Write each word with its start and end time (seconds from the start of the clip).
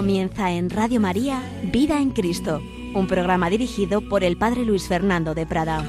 Comienza 0.00 0.50
en 0.50 0.70
Radio 0.70 0.98
María 0.98 1.42
Vida 1.62 2.00
en 2.00 2.08
Cristo, 2.08 2.62
un 2.94 3.06
programa 3.06 3.50
dirigido 3.50 4.00
por 4.00 4.24
el 4.24 4.38
Padre 4.38 4.64
Luis 4.64 4.88
Fernando 4.88 5.34
de 5.34 5.44
Prada. 5.44 5.84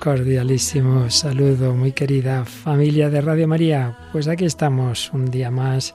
Cordialísimo 0.00 1.10
saludo, 1.10 1.74
muy 1.74 1.92
querida 1.92 2.46
familia 2.46 3.10
de 3.10 3.20
Radio 3.20 3.46
María. 3.46 3.98
Pues 4.12 4.28
aquí 4.28 4.46
estamos 4.46 5.12
un 5.12 5.30
día 5.30 5.50
más, 5.50 5.94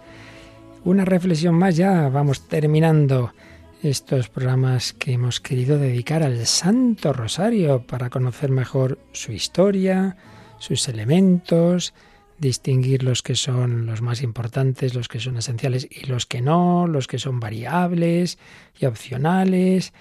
una 0.84 1.06
reflexión 1.06 1.56
más 1.56 1.75
ya, 1.75 2.08
vamos 2.09 2.47
terminando 2.47 3.34
estos 3.81 4.30
programas 4.30 4.94
que 4.94 5.14
hemos 5.14 5.39
querido 5.39 5.80
dedicar 5.80 6.22
al 6.22 6.45
Santo 6.45 7.14
Rosario 7.14 7.81
para 7.88 8.12
conocer 8.12 8.52
mejor 8.52 9.00
su 9.12 9.31
historia, 9.31 10.17
sus 10.59 10.88
elementos, 10.88 11.95
distinguir 12.38 13.02
los 13.02 13.23
que 13.23 13.34
son 13.34 13.88
los 13.88 14.03
más 14.03 14.22
importantes, 14.22 14.94
los 14.94 15.08
que 15.08 15.19
son 15.19 15.38
esenciales 15.38 15.88
y 15.90 16.06
los 16.06 16.28
que 16.28 16.42
no, 16.42 16.86
los 16.86 17.08
que 17.08 17.17
son 17.17 17.40
variables 17.40 18.38
y 18.80 18.86
opcionales 18.86 19.94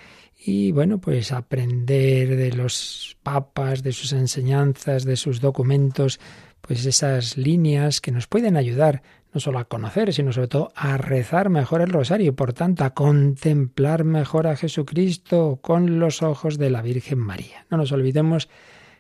y 0.47 0.73
bueno, 0.73 0.99
pues 0.99 1.33
aprender 1.33 2.37
de 2.37 2.53
los 2.53 3.17
papas, 3.23 3.83
de 3.83 3.93
sus 3.93 4.13
enseñanzas, 4.13 5.05
de 5.05 5.17
sus 5.17 5.41
documentos, 5.41 6.21
pues 6.61 6.85
esas 6.85 7.39
líneas 7.39 8.03
que 8.03 8.13
nos 8.13 8.27
pueden 8.27 8.59
ayudar 8.59 9.03
no 9.33 9.41
solo 9.41 9.59
a 9.59 9.65
conocer, 9.65 10.13
sino 10.13 10.33
sobre 10.33 10.49
todo 10.49 10.73
a 10.77 10.99
rezar 10.99 11.49
mejor 11.49 11.81
el 11.81 11.91
rosario 11.91 12.29
y 12.29 12.35
por 12.35 12.53
tanto 12.53 12.85
a 12.85 12.95
contemplar 12.95 14.05
mejor 14.05 14.47
a 14.47 14.57
Jesucristo 14.57 15.59
con 15.63 15.99
los 15.99 16.23
ojos 16.23 16.59
de 16.59 16.71
la 16.71 16.83
Virgen 16.83 17.19
María. 17.19 17.67
No 17.71 17.79
nos 17.79 17.91
olvidemos 17.91 18.49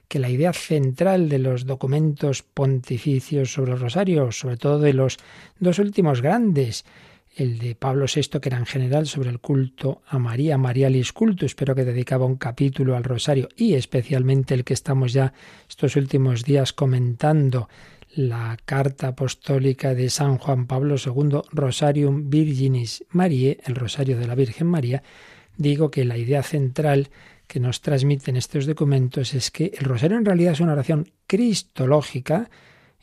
que 0.08 0.18
la 0.18 0.30
idea 0.30 0.52
central 0.52 1.28
de 1.28 1.38
los 1.38 1.66
documentos 1.66 2.42
pontificios 2.42 3.52
sobre 3.52 3.72
el 3.72 3.80
rosario, 3.80 4.32
sobre 4.32 4.56
todo 4.56 4.78
de 4.78 4.94
los 4.94 5.18
dos 5.60 5.78
últimos 5.78 6.22
grandes, 6.22 6.84
el 7.36 7.58
de 7.58 7.74
Pablo 7.74 8.06
VI, 8.12 8.40
que 8.40 8.48
era 8.48 8.58
en 8.58 8.66
general 8.66 9.06
sobre 9.06 9.30
el 9.30 9.40
culto 9.40 10.02
a 10.06 10.18
María, 10.18 10.58
Marialis 10.58 11.12
Cultus, 11.12 11.54
pero 11.54 11.74
que 11.74 11.84
dedicaba 11.84 12.26
un 12.26 12.36
capítulo 12.36 12.96
al 12.96 13.04
rosario, 13.04 13.48
y 13.56 13.74
especialmente 13.74 14.54
el 14.54 14.64
que 14.64 14.74
estamos 14.74 15.12
ya 15.12 15.32
estos 15.68 15.96
últimos 15.96 16.44
días 16.44 16.72
comentando, 16.72 17.68
la 18.14 18.56
carta 18.64 19.08
apostólica 19.08 19.94
de 19.94 20.08
San 20.08 20.38
Juan 20.38 20.66
Pablo 20.66 20.94
II, 21.04 21.40
Rosarium 21.50 22.30
Virginis 22.30 23.04
Mariae, 23.10 23.58
el 23.64 23.74
rosario 23.74 24.16
de 24.18 24.26
la 24.26 24.36
Virgen 24.36 24.68
María, 24.68 25.02
digo 25.56 25.90
que 25.90 26.04
la 26.04 26.16
idea 26.16 26.42
central 26.42 27.10
que 27.46 27.60
nos 27.60 27.80
transmiten 27.80 28.36
estos 28.36 28.66
documentos 28.66 29.34
es 29.34 29.50
que 29.50 29.72
el 29.78 29.84
rosario 29.84 30.16
en 30.16 30.24
realidad 30.24 30.52
es 30.52 30.60
una 30.60 30.72
oración 30.72 31.10
cristológica 31.26 32.50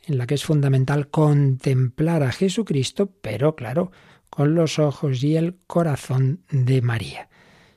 en 0.06 0.18
la 0.18 0.26
que 0.26 0.34
es 0.34 0.44
fundamental 0.44 1.08
contemplar 1.08 2.22
a 2.22 2.32
Jesucristo, 2.32 3.10
pero 3.20 3.54
claro, 3.54 3.92
con 4.34 4.54
los 4.54 4.78
ojos 4.78 5.22
y 5.22 5.36
el 5.36 5.58
corazón 5.66 6.40
de 6.50 6.80
María. 6.80 7.28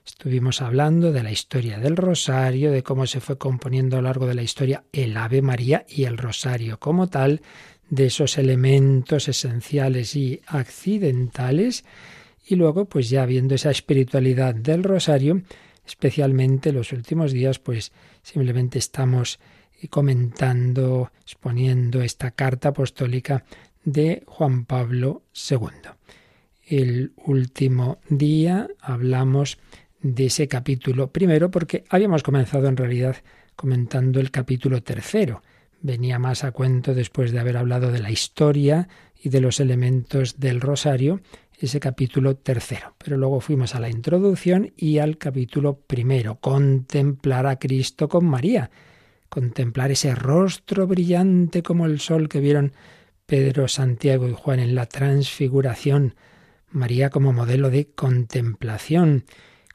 Estuvimos 0.05 0.61
hablando 0.61 1.11
de 1.11 1.21
la 1.21 1.31
historia 1.31 1.79
del 1.79 1.97
rosario, 1.97 2.71
de 2.71 2.81
cómo 2.81 3.07
se 3.07 3.19
fue 3.19 3.37
componiendo 3.37 3.97
a 3.97 4.01
lo 4.01 4.07
largo 4.07 4.25
de 4.25 4.35
la 4.35 4.41
historia 4.41 4.85
el 4.93 5.17
Ave 5.17 5.41
María 5.41 5.85
y 5.89 6.05
el 6.05 6.17
rosario 6.17 6.79
como 6.79 7.07
tal, 7.07 7.41
de 7.89 8.05
esos 8.05 8.37
elementos 8.37 9.27
esenciales 9.27 10.15
y 10.15 10.39
accidentales, 10.47 11.83
y 12.47 12.55
luego 12.55 12.85
pues 12.85 13.09
ya 13.09 13.25
viendo 13.25 13.53
esa 13.53 13.71
espiritualidad 13.71 14.55
del 14.55 14.85
rosario, 14.85 15.41
especialmente 15.85 16.71
los 16.71 16.93
últimos 16.93 17.33
días, 17.33 17.59
pues 17.59 17.91
simplemente 18.23 18.79
estamos 18.79 19.39
comentando, 19.89 21.11
exponiendo 21.19 22.01
esta 22.01 22.31
carta 22.31 22.69
apostólica 22.69 23.43
de 23.83 24.23
Juan 24.25 24.63
Pablo 24.63 25.23
II. 25.49 26.04
El 26.65 27.13
último 27.17 27.99
día 28.09 28.67
hablamos 28.81 29.59
de 30.01 30.25
ese 30.25 30.47
capítulo 30.47 31.11
primero 31.11 31.51
porque 31.51 31.83
habíamos 31.89 32.23
comenzado 32.23 32.67
en 32.67 32.75
realidad 32.75 33.17
comentando 33.55 34.19
el 34.19 34.31
capítulo 34.31 34.81
tercero. 34.81 35.43
Venía 35.81 36.17
más 36.17 36.43
a 36.43 36.51
cuento 36.51 36.95
después 36.95 37.31
de 37.31 37.39
haber 37.39 37.57
hablado 37.57 37.91
de 37.91 37.99
la 37.99 38.09
historia 38.09 38.87
y 39.21 39.29
de 39.29 39.41
los 39.41 39.59
elementos 39.59 40.39
del 40.39 40.59
rosario, 40.59 41.21
ese 41.59 41.79
capítulo 41.79 42.35
tercero. 42.35 42.95
Pero 42.97 43.17
luego 43.17 43.41
fuimos 43.41 43.75
a 43.75 43.79
la 43.79 43.89
introducción 43.89 44.73
y 44.75 44.97
al 44.97 45.19
capítulo 45.19 45.77
primero, 45.81 46.39
contemplar 46.39 47.45
a 47.45 47.59
Cristo 47.59 48.09
con 48.09 48.25
María, 48.25 48.71
contemplar 49.29 49.91
ese 49.91 50.15
rostro 50.15 50.87
brillante 50.87 51.61
como 51.61 51.85
el 51.85 51.99
sol 51.99 52.27
que 52.27 52.39
vieron 52.39 52.73
Pedro, 53.27 53.67
Santiago 53.67 54.27
y 54.27 54.33
Juan 54.33 54.59
en 54.59 54.73
la 54.73 54.87
transfiguración, 54.87 56.15
María 56.75 57.09
como 57.09 57.33
modelo 57.33 57.69
de 57.69 57.87
contemplación, 57.87 59.25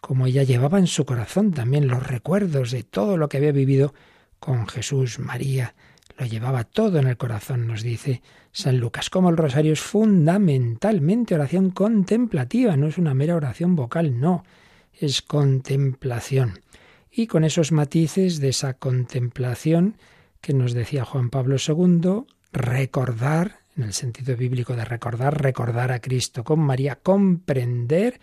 como 0.00 0.26
ella 0.26 0.42
llevaba 0.42 0.78
en 0.78 0.86
su 0.86 1.04
corazón 1.04 1.52
también 1.52 1.88
los 1.88 2.06
recuerdos 2.06 2.70
de 2.70 2.82
todo 2.82 3.16
lo 3.16 3.28
que 3.28 3.38
había 3.38 3.52
vivido 3.52 3.94
con 4.38 4.66
Jesús, 4.66 5.18
María, 5.18 5.74
lo 6.18 6.26
llevaba 6.26 6.64
todo 6.64 6.98
en 6.98 7.06
el 7.06 7.16
corazón, 7.16 7.66
nos 7.66 7.82
dice 7.82 8.22
San 8.52 8.78
Lucas. 8.78 9.08
Como 9.08 9.30
el 9.30 9.36
rosario 9.36 9.72
es 9.72 9.80
fundamentalmente 9.80 11.34
oración 11.34 11.70
contemplativa, 11.70 12.76
no 12.76 12.88
es 12.88 12.98
una 12.98 13.14
mera 13.14 13.36
oración 13.36 13.76
vocal, 13.76 14.20
no, 14.20 14.44
es 14.92 15.22
contemplación. 15.22 16.60
Y 17.10 17.26
con 17.26 17.44
esos 17.44 17.72
matices 17.72 18.40
de 18.40 18.50
esa 18.50 18.74
contemplación 18.74 19.96
que 20.40 20.52
nos 20.52 20.74
decía 20.74 21.04
Juan 21.04 21.30
Pablo 21.30 21.56
II, 21.56 22.24
recordar, 22.52 23.59
en 23.76 23.84
el 23.84 23.92
sentido 23.92 24.36
bíblico 24.36 24.75
de 24.75 24.84
recordar, 24.84 25.42
recordar 25.42 25.92
a 25.92 26.00
Cristo 26.00 26.44
con 26.44 26.60
María, 26.60 26.97
comprender, 26.97 28.20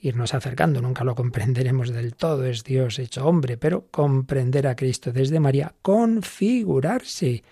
irnos 0.00 0.34
acercando, 0.34 0.80
nunca 0.80 1.04
lo 1.04 1.14
comprenderemos 1.14 1.90
del 1.90 2.14
todo, 2.14 2.44
es 2.44 2.64
Dios 2.64 2.98
hecho 2.98 3.26
hombre, 3.26 3.56
pero 3.56 3.86
comprender 3.90 4.66
a 4.66 4.76
Cristo 4.76 5.12
desde 5.12 5.40
María, 5.40 5.74
configurarse. 5.82 7.42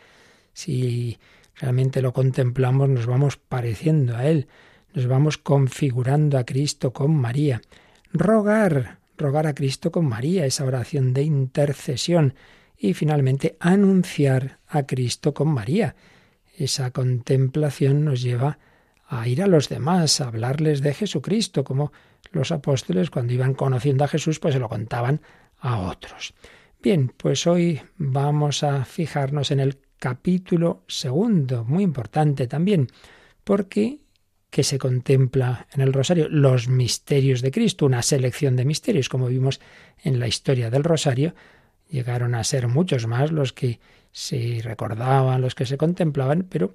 Si 0.52 1.18
realmente 1.56 2.02
lo 2.02 2.12
contemplamos, 2.12 2.88
nos 2.88 3.06
vamos 3.06 3.36
pareciendo 3.36 4.16
a 4.16 4.26
Él, 4.26 4.46
nos 4.94 5.06
vamos 5.06 5.38
configurando 5.38 6.38
a 6.38 6.44
Cristo 6.44 6.92
con 6.92 7.14
María. 7.16 7.60
Rogar, 8.12 8.98
rogar 9.18 9.46
a 9.46 9.54
Cristo 9.54 9.90
con 9.90 10.06
María, 10.06 10.46
esa 10.46 10.64
oración 10.64 11.12
de 11.12 11.22
intercesión. 11.22 12.34
Y 12.76 12.94
finalmente, 12.94 13.56
anunciar 13.60 14.58
a 14.68 14.84
Cristo 14.84 15.34
con 15.34 15.48
María. 15.48 15.96
Esa 16.56 16.90
contemplación 16.90 18.04
nos 18.04 18.22
lleva 18.22 18.58
a 19.06 19.28
ir 19.28 19.42
a 19.42 19.46
los 19.46 19.68
demás, 19.68 20.20
a 20.20 20.28
hablarles 20.28 20.80
de 20.80 20.94
Jesucristo, 20.94 21.64
como 21.64 21.92
los 22.32 22.52
apóstoles 22.52 23.10
cuando 23.10 23.32
iban 23.32 23.54
conociendo 23.54 24.04
a 24.04 24.08
Jesús, 24.08 24.40
pues 24.40 24.54
se 24.54 24.60
lo 24.60 24.68
contaban 24.68 25.20
a 25.58 25.78
otros. 25.78 26.34
Bien, 26.82 27.12
pues 27.16 27.46
hoy 27.46 27.80
vamos 27.96 28.62
a 28.62 28.84
fijarnos 28.84 29.50
en 29.50 29.60
el 29.60 29.78
capítulo 29.98 30.84
segundo, 30.86 31.64
muy 31.64 31.82
importante 31.82 32.46
también, 32.46 32.88
porque 33.42 34.00
que 34.50 34.62
se 34.62 34.78
contempla 34.78 35.66
en 35.72 35.80
el 35.80 35.92
rosario 35.92 36.28
los 36.28 36.68
misterios 36.68 37.42
de 37.42 37.50
Cristo, 37.50 37.86
una 37.86 38.02
selección 38.02 38.54
de 38.54 38.64
misterios, 38.64 39.08
como 39.08 39.26
vimos 39.26 39.60
en 40.02 40.20
la 40.20 40.28
historia 40.28 40.70
del 40.70 40.84
rosario, 40.84 41.34
llegaron 41.88 42.34
a 42.36 42.44
ser 42.44 42.68
muchos 42.68 43.06
más 43.06 43.32
los 43.32 43.52
que 43.52 43.80
se 44.14 44.60
recordaban, 44.62 45.40
los 45.40 45.56
que 45.56 45.66
se 45.66 45.76
contemplaban, 45.76 46.46
pero 46.48 46.72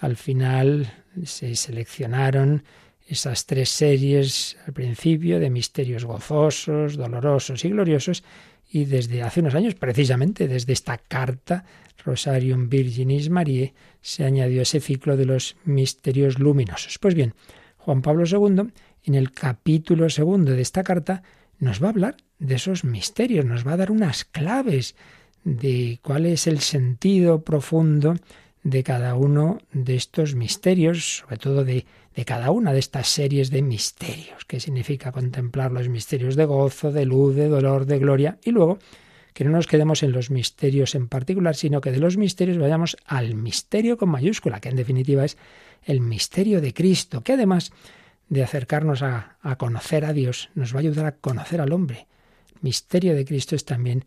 al 0.00 0.16
final 0.16 0.90
se 1.22 1.54
seleccionaron 1.54 2.64
esas 3.06 3.44
tres 3.44 3.68
series 3.68 4.56
al 4.66 4.72
principio 4.72 5.38
de 5.38 5.50
misterios 5.50 6.06
gozosos, 6.06 6.96
dolorosos 6.96 7.62
y 7.66 7.68
gloriosos, 7.68 8.24
y 8.70 8.86
desde 8.86 9.22
hace 9.22 9.40
unos 9.40 9.54
años, 9.54 9.74
precisamente 9.74 10.48
desde 10.48 10.72
esta 10.72 10.96
carta 10.96 11.66
Rosarium 12.02 12.70
Virginis 12.70 13.28
Mariae, 13.28 13.74
se 14.00 14.24
añadió 14.24 14.62
ese 14.62 14.80
ciclo 14.80 15.18
de 15.18 15.26
los 15.26 15.56
misterios 15.64 16.38
luminosos. 16.38 16.98
Pues 16.98 17.14
bien, 17.14 17.34
Juan 17.76 18.00
Pablo 18.00 18.24
II, 18.24 18.72
en 19.04 19.14
el 19.14 19.32
capítulo 19.32 20.08
segundo 20.08 20.52
de 20.52 20.62
esta 20.62 20.82
carta, 20.84 21.22
nos 21.58 21.82
va 21.82 21.88
a 21.88 21.90
hablar 21.90 22.16
de 22.38 22.54
esos 22.54 22.82
misterios, 22.82 23.44
nos 23.44 23.66
va 23.66 23.72
a 23.72 23.76
dar 23.76 23.90
unas 23.90 24.24
claves 24.24 24.94
de 25.56 25.98
cuál 26.02 26.26
es 26.26 26.46
el 26.46 26.60
sentido 26.60 27.42
profundo 27.42 28.16
de 28.62 28.82
cada 28.82 29.14
uno 29.14 29.58
de 29.72 29.96
estos 29.96 30.34
misterios, 30.34 31.18
sobre 31.18 31.38
todo 31.38 31.64
de, 31.64 31.86
de, 32.14 32.24
cada 32.26 32.50
una 32.50 32.72
de 32.72 32.80
estas 32.80 33.08
series 33.08 33.50
de 33.50 33.62
misterios, 33.62 34.44
que 34.44 34.60
significa 34.60 35.10
contemplar 35.10 35.72
los 35.72 35.88
misterios 35.88 36.36
de 36.36 36.44
gozo, 36.44 36.92
de 36.92 37.06
luz, 37.06 37.34
de 37.34 37.48
dolor, 37.48 37.86
de 37.86 37.98
gloria, 37.98 38.38
y 38.44 38.50
luego 38.50 38.78
que 39.32 39.44
no 39.44 39.50
nos 39.50 39.66
quedemos 39.66 40.02
en 40.02 40.12
los 40.12 40.30
misterios 40.30 40.94
en 40.94 41.08
particular, 41.08 41.54
sino 41.54 41.80
que 41.80 41.92
de 41.92 42.00
los 42.00 42.18
misterios 42.18 42.58
vayamos 42.58 42.96
al 43.06 43.34
misterio 43.34 43.96
con 43.96 44.10
mayúscula, 44.10 44.60
que 44.60 44.68
en 44.68 44.76
definitiva 44.76 45.24
es 45.24 45.38
el 45.84 46.00
misterio 46.00 46.60
de 46.60 46.74
Cristo, 46.74 47.22
que 47.22 47.34
además 47.34 47.72
de 48.28 48.42
acercarnos 48.42 49.02
a, 49.02 49.38
a 49.40 49.56
conocer 49.56 50.04
a 50.04 50.12
Dios, 50.12 50.50
nos 50.54 50.74
va 50.74 50.78
a 50.78 50.80
ayudar 50.80 51.06
a 51.06 51.12
conocer 51.12 51.62
al 51.62 51.72
hombre. 51.72 52.06
El 52.54 52.62
misterio 52.62 53.14
de 53.14 53.24
Cristo 53.24 53.54
es 53.54 53.64
también 53.64 54.04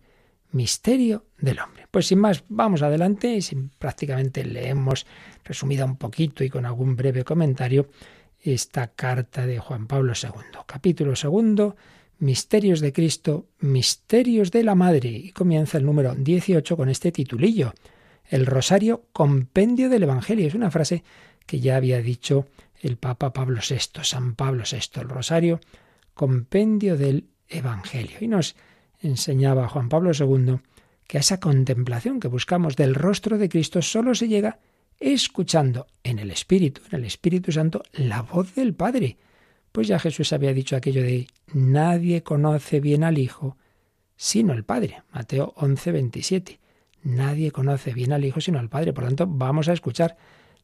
misterio 0.51 1.25
del 1.37 1.59
hombre. 1.59 1.87
Pues 1.89 2.07
sin 2.07 2.19
más, 2.19 2.43
vamos 2.49 2.81
adelante 2.81 3.33
y 3.33 3.41
sin, 3.41 3.69
prácticamente 3.69 4.43
leemos 4.43 5.05
resumida 5.43 5.85
un 5.85 5.97
poquito 5.97 6.43
y 6.43 6.49
con 6.49 6.65
algún 6.65 6.95
breve 6.95 7.23
comentario 7.23 7.89
esta 8.39 8.87
carta 8.87 9.45
de 9.45 9.59
Juan 9.59 9.87
Pablo 9.87 10.13
II. 10.21 10.59
Capítulo 10.65 11.15
segundo, 11.15 11.75
Misterios 12.19 12.81
de 12.81 12.93
Cristo, 12.93 13.47
Misterios 13.59 14.51
de 14.51 14.63
la 14.63 14.75
Madre. 14.75 15.09
Y 15.09 15.31
comienza 15.31 15.77
el 15.77 15.85
número 15.85 16.15
18 16.15 16.77
con 16.77 16.89
este 16.89 17.11
titulillo. 17.11 17.73
El 18.25 18.45
Rosario 18.45 19.05
Compendio 19.11 19.89
del 19.89 20.03
Evangelio. 20.03 20.47
Es 20.47 20.55
una 20.55 20.71
frase 20.71 21.03
que 21.45 21.59
ya 21.59 21.75
había 21.75 22.01
dicho 22.01 22.47
el 22.79 22.97
Papa 22.97 23.33
Pablo 23.33 23.59
VI, 23.67 24.03
San 24.03 24.35
Pablo 24.35 24.63
VI. 24.69 25.01
El 25.01 25.09
Rosario 25.09 25.59
Compendio 26.13 26.97
del 26.97 27.25
Evangelio. 27.47 28.17
Y 28.21 28.27
nos 28.27 28.55
enseñaba 29.01 29.67
Juan 29.67 29.89
Pablo 29.89 30.11
II 30.17 30.59
que 31.07 31.17
a 31.17 31.21
esa 31.21 31.39
contemplación 31.39 32.19
que 32.19 32.27
buscamos 32.27 32.75
del 32.75 32.95
rostro 32.95 33.37
de 33.37 33.49
Cristo 33.49 33.81
solo 33.81 34.15
se 34.15 34.27
llega 34.27 34.59
escuchando 34.99 35.87
en 36.03 36.19
el 36.19 36.31
Espíritu, 36.31 36.81
en 36.89 36.99
el 36.99 37.05
Espíritu 37.05 37.51
Santo, 37.51 37.83
la 37.93 38.21
voz 38.21 38.55
del 38.55 38.73
Padre. 38.73 39.17
Pues 39.71 39.87
ya 39.87 39.99
Jesús 39.99 40.31
había 40.31 40.53
dicho 40.53 40.75
aquello 40.75 41.01
de 41.01 41.27
nadie 41.53 42.23
conoce 42.23 42.79
bien 42.79 43.03
al 43.03 43.17
Hijo 43.17 43.57
sino 44.15 44.53
el 44.53 44.63
Padre. 44.63 45.01
Mateo 45.11 45.53
11, 45.57 45.91
27. 45.91 46.59
Nadie 47.03 47.51
conoce 47.51 47.93
bien 47.93 48.13
al 48.13 48.23
Hijo 48.23 48.39
sino 48.39 48.59
al 48.59 48.69
Padre. 48.69 48.93
Por 48.93 49.03
lo 49.03 49.09
tanto, 49.09 49.25
vamos 49.27 49.67
a 49.67 49.73
escuchar 49.73 50.15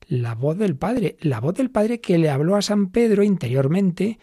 la 0.07 0.35
voz 0.35 0.57
del 0.57 0.75
Padre, 0.75 1.17
la 1.21 1.39
voz 1.39 1.55
del 1.55 1.71
Padre 1.71 1.99
que 1.99 2.17
le 2.17 2.29
habló 2.29 2.55
a 2.55 2.61
San 2.61 2.91
Pedro 2.91 3.23
interiormente 3.23 4.19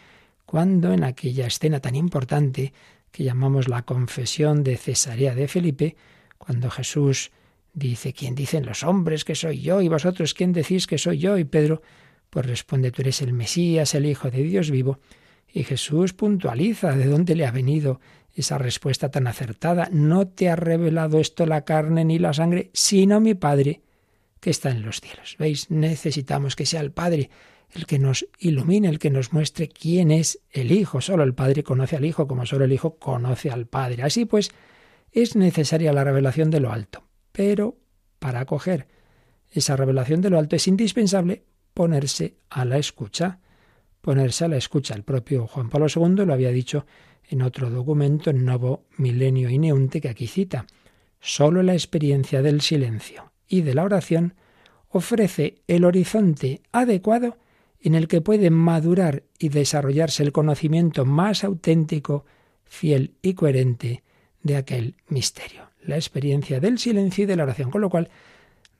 cuando 0.46 0.92
en 0.92 1.02
aquella 1.02 1.46
escena 1.46 1.80
tan 1.80 1.96
importante 1.96 2.72
que 3.14 3.22
llamamos 3.22 3.68
la 3.68 3.82
confesión 3.82 4.64
de 4.64 4.76
Cesarea 4.76 5.36
de 5.36 5.46
Felipe, 5.46 5.94
cuando 6.36 6.68
Jesús 6.68 7.30
dice, 7.72 8.12
¿quién 8.12 8.34
dicen 8.34 8.66
los 8.66 8.82
hombres 8.82 9.24
que 9.24 9.36
soy 9.36 9.60
yo? 9.60 9.80
Y 9.80 9.86
vosotros, 9.86 10.34
¿quién 10.34 10.52
decís 10.52 10.88
que 10.88 10.98
soy 10.98 11.18
yo? 11.18 11.38
Y 11.38 11.44
Pedro, 11.44 11.80
pues 12.28 12.44
responde, 12.44 12.90
tú 12.90 13.02
eres 13.02 13.22
el 13.22 13.32
Mesías, 13.32 13.94
el 13.94 14.06
Hijo 14.06 14.32
de 14.32 14.42
Dios 14.42 14.72
vivo. 14.72 14.98
Y 15.46 15.62
Jesús 15.62 16.12
puntualiza 16.12 16.96
de 16.96 17.06
dónde 17.06 17.36
le 17.36 17.46
ha 17.46 17.52
venido 17.52 18.00
esa 18.34 18.58
respuesta 18.58 19.12
tan 19.12 19.28
acertada. 19.28 19.88
No 19.92 20.26
te 20.26 20.50
ha 20.50 20.56
revelado 20.56 21.20
esto 21.20 21.46
la 21.46 21.64
carne 21.64 22.04
ni 22.04 22.18
la 22.18 22.32
sangre, 22.32 22.70
sino 22.72 23.20
mi 23.20 23.34
Padre 23.34 23.82
que 24.40 24.50
está 24.50 24.72
en 24.72 24.82
los 24.82 25.00
cielos. 25.00 25.36
¿Veis? 25.38 25.70
Necesitamos 25.70 26.56
que 26.56 26.66
sea 26.66 26.80
el 26.80 26.90
Padre 26.90 27.30
el 27.74 27.86
que 27.86 27.98
nos 27.98 28.26
ilumine, 28.38 28.88
el 28.88 28.98
que 28.98 29.10
nos 29.10 29.32
muestre 29.32 29.68
quién 29.68 30.10
es 30.10 30.40
el 30.50 30.70
Hijo. 30.70 31.00
Solo 31.00 31.24
el 31.24 31.34
Padre 31.34 31.64
conoce 31.64 31.96
al 31.96 32.04
Hijo 32.04 32.26
como 32.26 32.46
solo 32.46 32.64
el 32.64 32.72
Hijo 32.72 32.98
conoce 32.98 33.50
al 33.50 33.66
Padre. 33.66 34.02
Así 34.02 34.24
pues, 34.24 34.50
es 35.12 35.34
necesaria 35.36 35.92
la 35.92 36.04
revelación 36.04 36.50
de 36.50 36.60
lo 36.60 36.72
alto. 36.72 37.04
Pero 37.32 37.76
para 38.20 38.40
acoger 38.40 38.86
esa 39.50 39.76
revelación 39.76 40.20
de 40.20 40.30
lo 40.30 40.38
alto 40.38 40.56
es 40.56 40.68
indispensable 40.68 41.44
ponerse 41.74 42.36
a 42.48 42.64
la 42.64 42.78
escucha. 42.78 43.40
Ponerse 44.00 44.44
a 44.44 44.48
la 44.48 44.56
escucha. 44.56 44.94
El 44.94 45.02
propio 45.02 45.46
Juan 45.46 45.68
Pablo 45.68 45.86
II 45.94 46.24
lo 46.24 46.32
había 46.32 46.50
dicho 46.50 46.86
en 47.28 47.42
otro 47.42 47.70
documento, 47.70 48.30
en 48.30 48.44
Novo 48.44 48.84
Milenio 48.98 49.50
Ineunte, 49.50 50.00
que 50.00 50.08
aquí 50.08 50.28
cita. 50.28 50.66
Solo 51.20 51.62
la 51.62 51.72
experiencia 51.72 52.42
del 52.42 52.60
silencio 52.60 53.32
y 53.48 53.62
de 53.62 53.74
la 53.74 53.82
oración 53.82 54.34
ofrece 54.88 55.62
el 55.66 55.84
horizonte 55.84 56.62
adecuado 56.70 57.36
en 57.84 57.94
el 57.94 58.08
que 58.08 58.22
puede 58.22 58.48
madurar 58.48 59.24
y 59.38 59.50
desarrollarse 59.50 60.22
el 60.22 60.32
conocimiento 60.32 61.04
más 61.04 61.44
auténtico, 61.44 62.24
fiel 62.64 63.12
y 63.20 63.34
coherente 63.34 64.02
de 64.42 64.56
aquel 64.56 64.96
misterio, 65.08 65.68
la 65.82 65.96
experiencia 65.96 66.60
del 66.60 66.78
silencio 66.78 67.24
y 67.24 67.26
de 67.26 67.36
la 67.36 67.42
oración. 67.42 67.70
Con 67.70 67.82
lo 67.82 67.90
cual, 67.90 68.08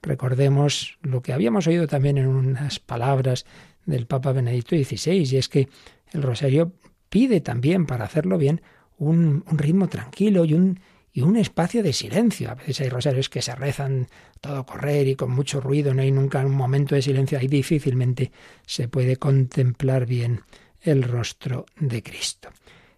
recordemos 0.01 0.97
lo 1.03 1.21
que 1.21 1.33
habíamos 1.33 1.67
oído 1.67 1.87
también 1.87 2.17
en 2.17 2.25
unas 2.25 2.79
palabras 2.79 3.45
del 3.85 4.07
Papa 4.07 4.31
Benedicto 4.31 4.75
XVI, 4.75 5.23
y 5.31 5.37
es 5.37 5.49
que 5.49 5.69
el 6.11 6.23
rosario 6.23 6.73
pide 7.09 7.41
también, 7.41 7.85
para 7.85 8.05
hacerlo 8.05 8.39
bien, 8.39 8.61
un, 8.97 9.43
un 9.47 9.57
ritmo 9.59 9.87
tranquilo 9.87 10.45
y 10.45 10.55
un 10.55 10.79
y 11.15 11.21
un 11.21 11.37
espacio 11.37 11.81
de 11.81 11.93
silencio. 11.93 12.51
A 12.51 12.55
veces 12.55 12.81
hay 12.81 12.89
rosarios 12.89 13.29
que 13.29 13.41
se 13.41 13.55
rezan 13.55 14.09
todo 14.41 14.65
correr 14.65 15.07
y 15.07 15.15
con 15.15 15.31
mucho 15.31 15.61
ruido, 15.61 15.93
no 15.93 16.01
hay 16.01 16.11
nunca 16.11 16.45
un 16.45 16.51
momento 16.51 16.93
de 16.93 17.01
silencio, 17.01 17.39
ahí 17.39 17.47
difícilmente 17.47 18.33
se 18.65 18.89
puede 18.89 19.15
contemplar 19.15 20.05
bien 20.05 20.41
el 20.81 21.03
rostro 21.03 21.67
de 21.79 22.03
Cristo. 22.03 22.49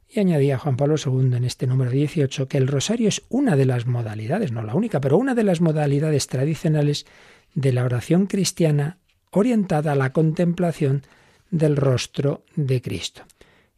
Y 0.10 0.19
añadía 0.19 0.58
Juan 0.58 0.78
Pablo 0.78 0.96
II 0.98 1.38
en 1.38 1.44
este 1.44 1.68
número 1.68 1.92
18 1.92 2.48
que 2.48 2.58
el 2.58 2.68
rosario 2.68 3.08
es 3.08 3.22
una 3.30 3.56
de 3.56 3.68
las 3.68 3.86
modalidades, 3.86 4.52
no 4.52 4.64
la 4.64 4.74
única, 4.74 5.00
pero 5.00 5.19
una 5.19 5.36
de 5.36 5.44
las 5.44 5.62
modalidades 5.62 6.25
tradicionales 6.25 7.06
de 7.54 7.72
la 7.72 7.84
oración 7.84 8.25
cristiana 8.25 8.98
orientada 9.30 9.92
a 9.92 9.96
la 9.96 10.12
contemplación 10.12 11.04
del 11.52 11.75
rostro 11.75 12.44
de 12.56 12.81
Cristo. 12.81 13.22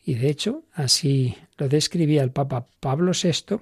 Y 0.06 0.14
de 0.14 0.30
hecho, 0.30 0.64
así 0.72 1.36
lo 1.58 1.68
describía 1.68 2.24
el 2.24 2.32
Papa 2.32 2.68
Pablo 2.80 3.12
VI 3.12 3.60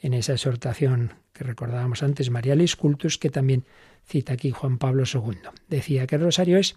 en 0.00 0.14
esa 0.14 0.32
exhortación 0.32 1.14
que 1.32 1.44
recordábamos 1.44 2.02
antes, 2.02 2.30
Marialis 2.30 2.76
Cultus, 2.76 3.18
que 3.18 3.30
también 3.30 3.64
cita 4.06 4.34
aquí 4.34 4.50
Juan 4.50 4.78
Pablo 4.78 5.04
II. 5.12 5.38
Decía 5.68 6.06
que 6.06 6.16
el 6.16 6.22
rosario 6.22 6.58
es 6.58 6.76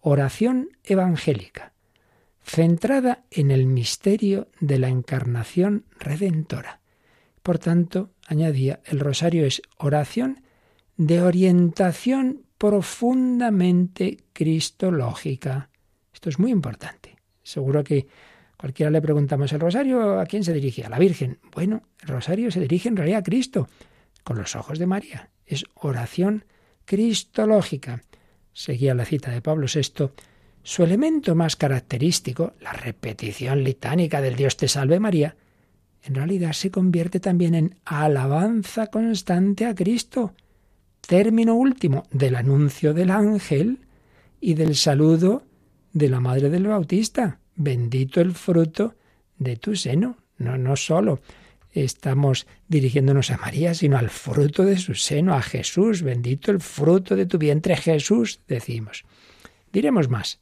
oración 0.00 0.70
evangélica, 0.84 1.72
centrada 2.42 3.24
en 3.30 3.50
el 3.50 3.66
misterio 3.66 4.48
de 4.60 4.78
la 4.78 4.88
encarnación 4.88 5.84
redentora. 5.98 6.80
Por 7.42 7.58
tanto, 7.58 8.10
añadía, 8.26 8.80
el 8.86 9.00
rosario 9.00 9.46
es 9.46 9.62
oración 9.78 10.42
de 10.96 11.22
orientación 11.22 12.42
profundamente 12.58 14.18
cristológica. 14.32 15.70
Esto 16.12 16.28
es 16.28 16.38
muy 16.38 16.50
importante. 16.50 17.16
Seguro 17.42 17.84
que 17.84 18.06
Cualquiera 18.56 18.90
le 18.90 19.02
preguntamos, 19.02 19.52
¿el 19.52 19.60
rosario 19.60 20.18
a 20.18 20.26
quién 20.26 20.42
se 20.42 20.54
dirige? 20.54 20.84
A 20.84 20.88
la 20.88 20.98
Virgen. 20.98 21.38
Bueno, 21.52 21.82
el 22.00 22.08
rosario 22.08 22.50
se 22.50 22.60
dirige 22.60 22.88
en 22.88 22.96
realidad 22.96 23.20
a 23.20 23.22
Cristo, 23.22 23.68
con 24.24 24.38
los 24.38 24.56
ojos 24.56 24.78
de 24.78 24.86
María. 24.86 25.30
Es 25.44 25.64
oración 25.74 26.44
cristológica. 26.86 28.02
Seguía 28.52 28.94
la 28.94 29.04
cita 29.04 29.30
de 29.30 29.42
Pablo 29.42 29.66
VI. 29.72 30.10
Su 30.62 30.84
elemento 30.84 31.34
más 31.34 31.54
característico, 31.54 32.54
la 32.60 32.72
repetición 32.72 33.62
litánica 33.62 34.20
del 34.20 34.36
Dios 34.36 34.56
te 34.56 34.68
salve 34.68 34.98
María, 34.98 35.36
en 36.02 36.14
realidad 36.14 36.52
se 36.52 36.70
convierte 36.70 37.20
también 37.20 37.54
en 37.54 37.78
alabanza 37.84 38.86
constante 38.88 39.66
a 39.66 39.74
Cristo, 39.74 40.34
término 41.06 41.54
último 41.54 42.04
del 42.10 42.36
anuncio 42.36 42.94
del 42.94 43.10
ángel 43.10 43.80
y 44.40 44.54
del 44.54 44.76
saludo 44.76 45.44
de 45.92 46.08
la 46.08 46.20
Madre 46.20 46.48
del 46.48 46.66
Bautista 46.66 47.40
bendito 47.56 48.20
el 48.20 48.32
fruto 48.32 48.94
de 49.38 49.56
tu 49.56 49.76
seno. 49.76 50.18
No, 50.38 50.56
no 50.58 50.76
solo 50.76 51.20
estamos 51.72 52.46
dirigiéndonos 52.68 53.30
a 53.30 53.38
María, 53.38 53.74
sino 53.74 53.98
al 53.98 54.10
fruto 54.10 54.64
de 54.64 54.78
su 54.78 54.94
seno, 54.94 55.34
a 55.34 55.42
Jesús, 55.42 56.02
bendito 56.02 56.50
el 56.50 56.60
fruto 56.60 57.16
de 57.16 57.26
tu 57.26 57.38
vientre 57.38 57.76
Jesús, 57.76 58.40
decimos. 58.46 59.04
Diremos 59.72 60.08
más. 60.08 60.40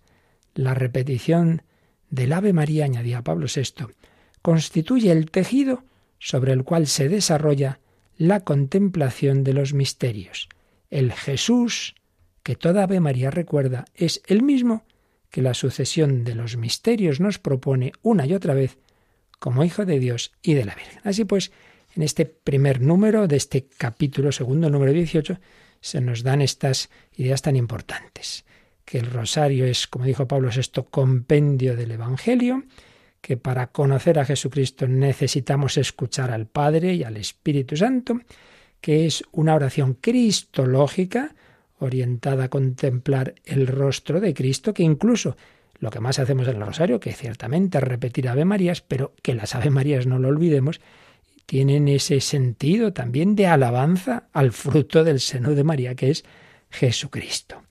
La 0.54 0.74
repetición 0.74 1.62
del 2.10 2.32
Ave 2.32 2.52
María, 2.52 2.84
añadía 2.84 3.22
Pablo 3.22 3.46
VI, 3.52 3.86
constituye 4.42 5.10
el 5.10 5.30
tejido 5.30 5.84
sobre 6.18 6.52
el 6.52 6.64
cual 6.64 6.86
se 6.86 7.08
desarrolla 7.08 7.80
la 8.16 8.40
contemplación 8.40 9.42
de 9.42 9.54
los 9.54 9.74
misterios. 9.74 10.48
El 10.90 11.12
Jesús 11.12 11.96
que 12.44 12.54
toda 12.54 12.84
Ave 12.84 13.00
María 13.00 13.30
recuerda 13.30 13.86
es 13.94 14.22
el 14.26 14.42
mismo 14.42 14.84
que 15.34 15.42
la 15.42 15.54
sucesión 15.54 16.22
de 16.22 16.36
los 16.36 16.56
misterios 16.56 17.18
nos 17.18 17.40
propone 17.40 17.90
una 18.02 18.24
y 18.24 18.34
otra 18.34 18.54
vez 18.54 18.78
como 19.40 19.64
Hijo 19.64 19.84
de 19.84 19.98
Dios 19.98 20.30
y 20.42 20.54
de 20.54 20.64
la 20.64 20.76
Virgen. 20.76 21.00
Así 21.02 21.24
pues, 21.24 21.50
en 21.96 22.04
este 22.04 22.24
primer 22.24 22.80
número 22.80 23.26
de 23.26 23.34
este 23.34 23.66
capítulo 23.66 24.30
segundo, 24.30 24.70
número 24.70 24.92
18, 24.92 25.40
se 25.80 26.00
nos 26.00 26.22
dan 26.22 26.40
estas 26.40 26.88
ideas 27.16 27.42
tan 27.42 27.56
importantes. 27.56 28.44
Que 28.84 28.98
el 28.98 29.10
rosario 29.10 29.66
es, 29.66 29.88
como 29.88 30.04
dijo 30.04 30.28
Pablo 30.28 30.50
VI, 30.54 30.84
compendio 30.88 31.74
del 31.74 31.90
Evangelio, 31.90 32.62
que 33.20 33.36
para 33.36 33.72
conocer 33.72 34.20
a 34.20 34.24
Jesucristo 34.24 34.86
necesitamos 34.86 35.78
escuchar 35.78 36.30
al 36.30 36.46
Padre 36.46 36.94
y 36.94 37.02
al 37.02 37.16
Espíritu 37.16 37.76
Santo, 37.76 38.20
que 38.80 39.06
es 39.06 39.24
una 39.32 39.56
oración 39.56 39.94
cristológica, 39.94 41.34
orientada 41.78 42.44
a 42.44 42.48
contemplar 42.48 43.34
el 43.44 43.66
rostro 43.66 44.20
de 44.20 44.34
Cristo, 44.34 44.74
que 44.74 44.82
incluso 44.82 45.36
lo 45.78 45.90
que 45.90 46.00
más 46.00 46.18
hacemos 46.18 46.48
en 46.48 46.56
el 46.56 46.66
rosario, 46.66 47.00
que 47.00 47.12
ciertamente 47.12 47.80
repetir 47.80 48.28
Ave 48.28 48.44
Marías, 48.44 48.80
pero 48.80 49.14
que 49.22 49.34
las 49.34 49.54
Ave 49.54 49.70
Marías 49.70 50.06
no 50.06 50.18
lo 50.18 50.28
olvidemos, 50.28 50.80
tienen 51.46 51.88
ese 51.88 52.20
sentido 52.20 52.92
también 52.92 53.34
de 53.36 53.46
alabanza 53.46 54.28
al 54.32 54.52
fruto 54.52 55.04
del 55.04 55.20
seno 55.20 55.54
de 55.54 55.64
María, 55.64 55.94
que 55.94 56.10
es 56.10 56.24
Jesucristo. 56.70 57.62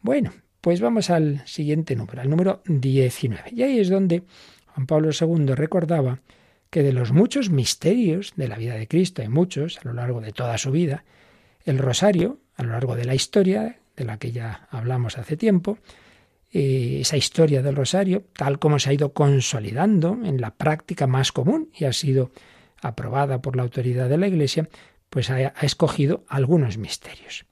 Bueno, 0.00 0.32
pues 0.60 0.80
vamos 0.80 1.10
al 1.10 1.46
siguiente 1.46 1.94
número, 1.94 2.22
al 2.22 2.30
número 2.30 2.62
19. 2.66 3.50
Y 3.52 3.62
ahí 3.62 3.78
es 3.78 3.88
donde 3.88 4.22
Juan 4.66 4.86
Pablo 4.86 5.10
II 5.18 5.54
recordaba 5.54 6.20
que 6.70 6.82
de 6.82 6.92
los 6.92 7.12
muchos 7.12 7.50
misterios 7.50 8.32
de 8.34 8.48
la 8.48 8.56
vida 8.56 8.74
de 8.74 8.88
Cristo, 8.88 9.22
hay 9.22 9.28
muchos 9.28 9.78
a 9.78 9.82
lo 9.84 9.92
largo 9.94 10.20
de 10.20 10.32
toda 10.32 10.58
su 10.58 10.72
vida, 10.72 11.04
el 11.64 11.78
rosario, 11.78 12.40
a 12.56 12.62
lo 12.62 12.70
largo 12.70 12.96
de 12.96 13.04
la 13.04 13.14
historia, 13.14 13.78
de 13.96 14.04
la 14.04 14.18
que 14.18 14.32
ya 14.32 14.68
hablamos 14.70 15.18
hace 15.18 15.36
tiempo, 15.36 15.78
eh, 16.52 16.98
esa 17.00 17.16
historia 17.16 17.62
del 17.62 17.74
rosario, 17.74 18.24
tal 18.32 18.58
como 18.58 18.78
se 18.78 18.90
ha 18.90 18.92
ido 18.92 19.12
consolidando 19.12 20.18
en 20.24 20.40
la 20.40 20.54
práctica 20.54 21.06
más 21.06 21.32
común 21.32 21.70
y 21.76 21.84
ha 21.84 21.92
sido 21.92 22.30
aprobada 22.80 23.42
por 23.42 23.56
la 23.56 23.62
autoridad 23.62 24.08
de 24.08 24.18
la 24.18 24.28
Iglesia, 24.28 24.68
pues 25.10 25.30
ha, 25.30 25.48
escogido 25.62 26.24
algunos 26.28 26.78
misterios. 26.78 27.46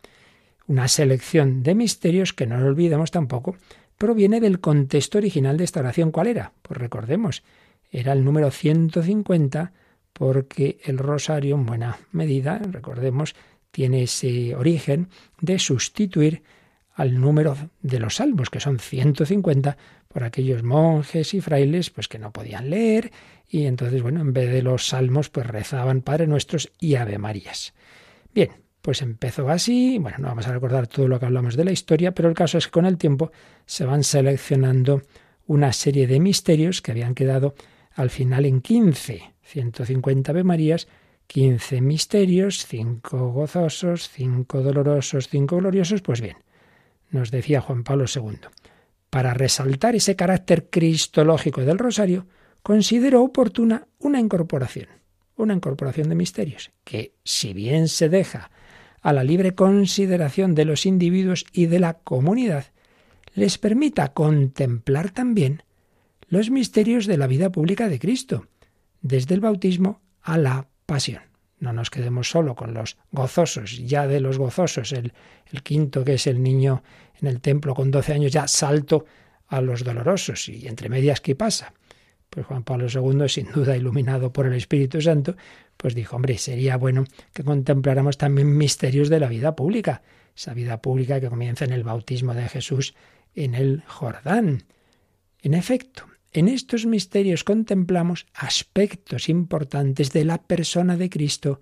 Una 0.67 0.89
selección 0.89 1.63
de 1.63 1.75
misterios 1.75 2.33
que 2.33 2.47
no 2.47 2.59
lo 2.59 2.69
olvidemos 2.69 3.11
tampoco, 3.11 3.57
proviene 3.99 4.41
del 4.41 4.61
contexto 4.61 5.19
original 5.19 5.57
de 5.57 5.65
esta 5.65 5.81
oración. 5.81 6.13
¿Cuál 6.13 6.29
era? 6.29 6.53
Pues 6.63 6.79
recordemos, 6.79 7.43
era 7.91 8.13
el 8.13 8.25
número 8.25 8.51
150 8.51 9.73
porque 10.13 10.79
el 10.85 10.99
rosario 10.99 11.57
en 11.57 11.67
buena 11.67 11.99
medida, 12.13 12.59
recordemos, 12.59 13.35
tiene 13.73 14.05
ese 14.05 14.55
origen 14.55 15.09
de 15.41 15.59
sustituir 15.59 16.43
al 16.95 17.21
número 17.21 17.57
de 17.81 17.99
los 17.99 18.17
salmos, 18.17 18.51
que 18.51 18.61
son 18.61 18.79
150, 18.79 19.77
por 20.13 20.25
aquellos 20.25 20.63
monjes 20.63 21.35
y 21.35 21.41
frailes 21.41 21.91
pues 21.91 22.07
que 22.07 22.19
no 22.19 22.33
podían 22.33 22.71
leer 22.71 23.11
y 23.49 23.65
entonces, 23.65 24.03
bueno, 24.03 24.21
en 24.21 24.33
vez 24.33 24.53
de 24.53 24.63
los 24.63 24.87
salmos 24.87 25.31
pues 25.31 25.47
rezaban 25.47 26.03
Padre 26.03 26.27
Nuestros 26.27 26.71
y 26.79 26.95
Ave 26.95 27.19
Marías. 27.19 27.75
Bien, 28.35 28.51
pues 28.83 29.01
empezó 29.03 29.49
así, 29.49 29.99
bueno, 29.99 30.19
no 30.21 30.29
vamos 30.29 30.47
a 30.47 30.53
recordar 30.53 30.87
todo 30.87 31.09
lo 31.09 31.19
que 31.19 31.27
hablamos 31.27 31.57
de 31.57 31.65
la 31.65 31.73
historia, 31.73 32.13
pero 32.13 32.29
el 32.29 32.35
caso 32.35 32.59
es 32.59 32.67
que 32.67 32.73
con 32.73 32.87
el 32.87 32.99
tiempo 32.99 33.33
se 33.65 33.85
van 33.85 34.05
seleccionando 34.05 35.03
una 35.47 35.73
serie 35.73 36.07
de 36.07 36.21
misterios 36.21 36.83
que 36.83 36.91
habían 36.91 37.15
quedado 37.15 37.55
al 37.95 38.11
final 38.11 38.45
en 38.45 38.61
15, 38.61 39.35
150 39.43 40.31
Ave 40.31 40.45
Marías, 40.45 40.89
15 41.33 41.81
misterios, 41.81 42.67
5 42.67 43.33
gozosos, 43.33 44.11
5 44.11 44.61
dolorosos, 44.61 45.29
5 45.29 45.57
gloriosos, 45.57 46.03
pues 46.03 46.21
bien, 46.21 46.37
nos 47.11 47.31
decía 47.31 47.63
Juan 47.63 47.85
Pablo 47.85 48.05
II, 48.05 48.37
para 49.09 49.33
resaltar 49.33 49.95
ese 49.95 50.15
carácter 50.15 50.69
cristológico 50.69 51.63
del 51.63 51.79
rosario, 51.79 52.27
consideró 52.63 53.23
oportuna 53.23 53.89
una 53.99 54.21
incorporación, 54.21 54.89
una 55.37 55.55
incorporación 55.55 56.11
de 56.11 56.17
misterios, 56.17 56.71
que 56.85 57.15
si 57.25 57.55
bien 57.55 57.89
se 57.89 58.11
deja 58.11 58.51
a 59.01 59.15
la 59.15 59.25
libre 59.25 59.55
consideración 59.55 60.55
de 60.55 60.67
los 60.67 60.85
individuos 60.85 61.47
y 61.51 61.65
de 61.65 61.81
la 61.81 61.95
comunidad, 61.95 62.67
les 63.35 63.57
permita 63.57 64.13
contemplar 64.13 65.13
también 65.13 65.63
los 66.29 66.51
misterios 66.51 67.07
de 67.07 67.17
la 67.17 67.27
vida 67.27 67.51
pública 67.51 67.89
de 67.89 67.99
Cristo, 67.99 68.49
desde 69.01 69.35
el 69.35 69.41
bautismo 69.41 70.03
a 70.21 70.37
la 70.37 70.69
pasión. 70.93 71.23
No 71.59 71.73
nos 71.73 71.89
quedemos 71.89 72.29
solo 72.29 72.55
con 72.55 72.75
los 72.75 72.99
gozosos, 73.13 73.79
ya 73.79 74.07
de 74.07 74.21
los 74.21 74.37
gozosos, 74.37 74.93
el, 74.93 75.15
quinto 75.63 76.05
que 76.05 76.15
es 76.15 76.27
el 76.27 76.43
niño 76.43 76.83
en 77.19 77.29
el 77.29 77.41
templo 77.41 77.75
con 77.75 77.91
12 77.91 78.13
años, 78.13 78.31
ya 78.31 78.47
salto 78.47 79.07
a 79.47 79.63
los 79.63 79.85
dolorosos. 79.85 80.51
¿Y 80.51 80.69
entre 80.69 80.91
medias 80.91 81.23
qué 81.23 81.35
pasa? 81.35 81.73
Pues 82.29 82.45
Juan 82.45 82.63
Pablo 82.63 82.89
II, 82.93 83.27
sin 83.27 83.51
duda 83.51 83.75
iluminado 83.75 84.35
por 84.35 84.45
el 84.45 84.53
Espíritu 84.53 85.01
Santo, 85.01 85.35
pues 85.79 85.95
dijo, 85.95 86.17
hombre, 86.17 86.37
sería 86.37 86.77
bueno 86.77 87.05
que 87.33 87.43
contempláramos 87.43 88.19
también 88.19 88.55
misterios 88.55 89.09
de 89.09 89.21
la 89.21 89.29
vida 89.29 89.57
pública, 89.57 90.03
esa 90.37 90.53
vida 90.53 90.83
pública 90.83 91.23
que 91.23 91.31
comienza 91.31 91.65
en 91.65 91.73
el 91.73 91.85
bautismo 91.85 92.35
de 92.35 92.51
Jesús 92.51 92.95
en 93.35 93.55
el 93.55 93.83
Jordán. 93.87 94.65
En 95.41 95.55
efecto, 95.55 96.05
en 96.33 96.49
estos 96.49 96.87
misterios 96.87 97.45
contemplamos 97.45 98.27
aspectos 98.35 99.29
importantes 99.29 100.13
de 100.13 100.25
la 100.25 100.43
persona 100.43 100.97
de 100.97 101.11
Cristo 101.11 101.61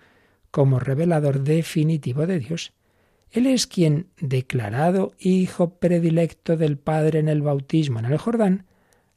como 0.50 0.78
revelador 0.78 1.42
definitivo 1.42 2.26
de 2.26 2.38
Dios. 2.38 2.72
Él 3.30 3.46
es 3.46 3.66
quien, 3.66 4.08
declarado 4.20 5.12
Hijo 5.18 5.78
predilecto 5.78 6.56
del 6.56 6.78
Padre 6.78 7.18
en 7.18 7.28
el 7.28 7.42
bautismo 7.42 7.98
en 7.98 8.06
el 8.06 8.18
Jordán, 8.18 8.66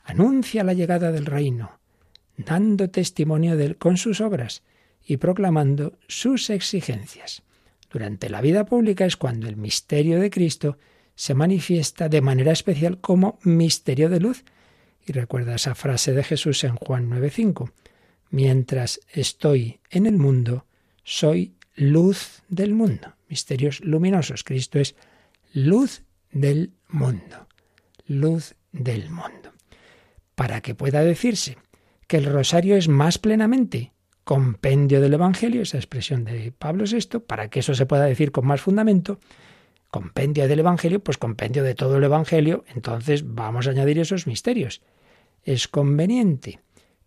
anuncia 0.03 0.63
la 0.63 0.73
llegada 0.73 1.11
del 1.11 1.25
reino, 1.25 1.79
dando 2.37 2.89
testimonio 2.89 3.55
de 3.55 3.65
él 3.65 3.77
con 3.77 3.97
sus 3.97 4.21
obras 4.21 4.63
y 5.05 5.17
proclamando 5.17 5.97
sus 6.07 6.49
exigencias. 6.49 7.43
Durante 7.91 8.29
la 8.29 8.41
vida 8.41 8.65
pública 8.65 9.05
es 9.05 9.17
cuando 9.17 9.47
el 9.47 9.55
misterio 9.55 10.19
de 10.19 10.29
Cristo 10.29 10.77
se 11.15 11.35
manifiesta 11.35 12.09
de 12.09 12.21
manera 12.21 12.51
especial 12.51 12.99
como 12.99 13.37
misterio 13.43 14.09
de 14.09 14.19
luz, 14.19 14.43
y 15.05 15.13
recuerda 15.13 15.55
esa 15.55 15.75
frase 15.75 16.13
de 16.13 16.23
Jesús 16.23 16.63
en 16.63 16.75
Juan 16.75 17.09
9:5. 17.09 17.71
Mientras 18.29 18.99
estoy 19.11 19.79
en 19.89 20.05
el 20.05 20.17
mundo, 20.17 20.65
soy 21.03 21.53
luz 21.75 22.43
del 22.49 22.73
mundo. 22.73 23.13
Misterios 23.29 23.81
luminosos. 23.81 24.43
Cristo 24.43 24.79
es 24.79 24.95
luz 25.53 26.03
del 26.31 26.71
mundo. 26.89 27.47
Luz 28.07 28.55
del 28.71 29.09
mundo. 29.09 29.53
Para 30.35 30.61
que 30.61 30.75
pueda 30.75 31.03
decirse 31.03 31.57
que 32.07 32.17
el 32.17 32.25
rosario 32.25 32.75
es 32.75 32.87
más 32.87 33.17
plenamente 33.17 33.93
compendio 34.23 35.01
del 35.01 35.13
Evangelio, 35.13 35.61
esa 35.61 35.77
expresión 35.77 36.23
de 36.23 36.51
Pablo 36.51 36.85
VI, 36.85 37.19
para 37.19 37.49
que 37.49 37.59
eso 37.59 37.75
se 37.75 37.85
pueda 37.85 38.05
decir 38.05 38.31
con 38.31 38.45
más 38.45 38.61
fundamento, 38.61 39.19
compendio 39.93 40.47
del 40.47 40.57
Evangelio, 40.57 41.03
pues 41.03 41.19
compendio 41.19 41.63
de 41.63 41.75
todo 41.75 41.97
el 41.97 42.03
Evangelio, 42.03 42.65
entonces 42.73 43.35
vamos 43.35 43.67
a 43.67 43.69
añadir 43.69 43.99
esos 43.99 44.25
misterios. 44.25 44.81
Es 45.43 45.67
conveniente 45.67 46.61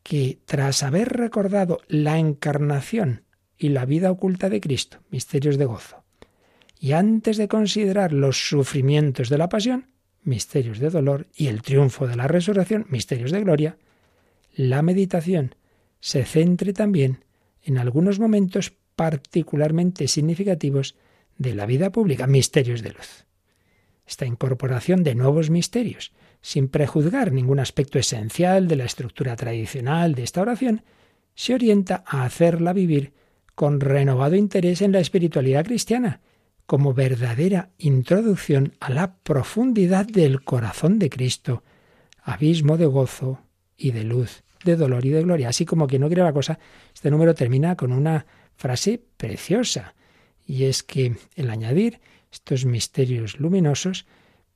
que 0.05 0.39
tras 0.45 0.85
haber 0.85 1.09
recordado 1.09 1.81
la 1.89 2.17
encarnación 2.21 3.25
y 3.59 3.71
la 3.71 3.87
vida 3.87 4.13
oculta 4.13 4.49
de 4.49 4.61
Cristo, 4.61 4.99
misterios 5.11 5.59
de 5.59 5.65
gozo, 5.65 6.05
y 6.79 6.93
antes 6.93 7.39
de 7.39 7.49
considerar 7.49 8.13
los 8.13 8.49
sufrimientos 8.49 9.31
de 9.31 9.39
la 9.39 9.49
pasión, 9.49 9.89
misterios 10.23 10.79
de 10.79 10.91
dolor, 10.91 11.27
y 11.35 11.49
el 11.49 11.63
triunfo 11.63 12.07
de 12.07 12.15
la 12.15 12.29
resurrección, 12.29 12.87
misterios 12.89 13.33
de 13.33 13.41
gloria, 13.41 13.79
la 14.55 14.83
meditación 14.83 15.57
se 15.99 16.25
centre 16.25 16.73
también 16.73 17.25
en 17.65 17.79
algunos 17.79 18.21
momentos 18.21 18.75
particularmente 18.95 20.07
significativos 20.07 20.95
de 21.39 21.55
la 21.55 21.67
vida 21.67 21.91
pública, 21.91 22.27
misterios 22.27 22.83
de 22.83 22.91
luz. 22.91 23.27
Esta 24.07 24.27
incorporación 24.27 25.03
de 25.03 25.15
nuevos 25.15 25.51
misterios 25.51 26.13
sin 26.47 26.69
prejuzgar 26.69 27.33
ningún 27.33 27.59
aspecto 27.59 27.99
esencial 27.99 28.69
de 28.69 28.77
la 28.77 28.85
estructura 28.85 29.35
tradicional 29.35 30.15
de 30.15 30.23
esta 30.23 30.43
oración, 30.43 30.85
se 31.35 31.55
orienta 31.55 32.05
a 32.07 32.25
hacerla 32.25 32.73
vivir 32.73 33.15
con 33.57 33.81
renovado 33.81 34.37
interés 34.37 34.81
en 34.81 34.93
la 34.93 35.01
espiritualidad 35.01 35.65
cristiana, 35.65 36.21
como 36.65 36.95
verdadera 36.95 37.71
introducción 37.79 38.75
a 38.79 38.91
la 38.91 39.17
profundidad 39.17 40.07
del 40.07 40.45
corazón 40.45 41.01
de 41.01 41.11
Cristo, 41.11 41.65
abismo 42.23 42.77
de 42.77 42.87
gozo 42.87 43.41
y 43.77 43.91
de 43.91 44.05
luz, 44.05 44.45
de 44.65 44.77
dolor 44.77 45.05
y 45.05 45.11
de 45.11 45.25
gloria. 45.25 45.49
Así 45.49 45.65
como 45.65 45.89
que 45.89 45.99
no 45.99 46.07
quiere 46.07 46.23
la 46.23 46.33
cosa, 46.33 46.61
este 46.95 47.11
número 47.11 47.35
termina 47.35 47.75
con 47.75 47.91
una 47.91 48.25
frase 48.55 49.03
preciosa, 49.17 49.97
y 50.47 50.65
es 50.65 50.83
que 50.83 51.17
el 51.35 51.51
añadir 51.51 52.01
estos 52.33 52.65
misterios 52.65 53.41
luminosos 53.41 54.07